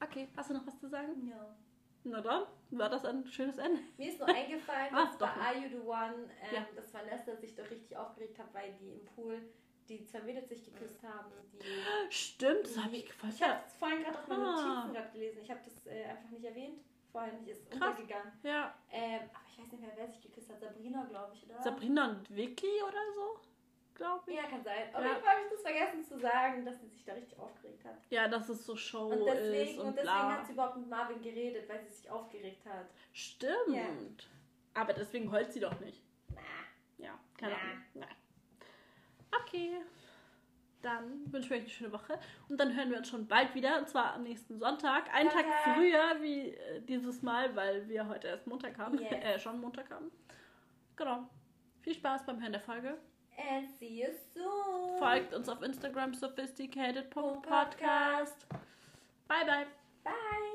[0.05, 1.29] Okay, hast du noch was zu sagen?
[1.29, 1.55] ja.
[2.03, 3.79] Na dann, war das ein schönes Ende.
[3.99, 5.27] Mir ist nur eingefallen, Ah, dass bei.
[5.27, 6.67] Are You the One, ähm, Ja.
[6.75, 9.39] dass Vanessa sich doch richtig aufgeregt hat, weil die im Pool
[9.99, 11.31] die zwei Mädels sich geküsst haben.
[12.09, 13.33] Stimmt, das habe ich gefallen.
[13.37, 14.75] ich habe es vorhin gerade auf meinen Ah.
[14.85, 15.39] Notizen gerade gelesen.
[15.43, 16.81] Ich habe das äh, einfach nicht erwähnt.
[17.13, 17.91] Vorhin nicht, ist Krass.
[17.91, 18.33] untergegangen.
[18.45, 20.61] Ja, Ähm, aber ich weiß nicht mehr, wer sich geküsst hat.
[20.61, 21.61] Sabrina, glaube ich, oder?
[21.61, 23.41] Sabrina und Vicky oder so,
[23.95, 24.37] glaube ich.
[24.37, 24.95] Ja, kann sein.
[24.95, 25.09] Auf Ja.
[25.11, 27.97] jeden Fall habe ich das vergessen zu sagen, dass sie sich da richtig aufgeregt hat.
[28.11, 30.39] Ja, dass es so Show Und deswegen, ist und und deswegen bla.
[30.39, 32.87] hat sie überhaupt mit Marvin geredet, weil sie sich aufgeregt hat.
[33.13, 33.75] Stimmt.
[33.75, 34.81] Ja.
[34.81, 36.01] Aber deswegen heult sie doch nicht.
[36.33, 36.41] Na.
[36.99, 37.57] Ja, keine.
[37.57, 37.83] Ahnung.
[37.95, 38.09] Nein.
[39.43, 39.79] Okay.
[40.83, 42.19] Dann wünschen wir euch eine schöne Woche.
[42.49, 43.79] Und dann hören wir uns schon bald wieder.
[43.79, 45.13] Und zwar am nächsten Sonntag.
[45.15, 48.99] Einen Tag früher wie äh, dieses Mal, weil wir heute erst Montag haben.
[48.99, 49.11] Yes.
[49.13, 50.11] äh, schon Montag haben.
[50.97, 51.29] Genau.
[51.83, 52.97] Viel Spaß beim Hören der Folge.
[53.37, 54.99] And see you soon.
[54.99, 58.47] Folgt uns auf Instagram sophisticated.podcast.
[59.29, 59.67] Bye, bye.
[60.05, 60.50] Bye.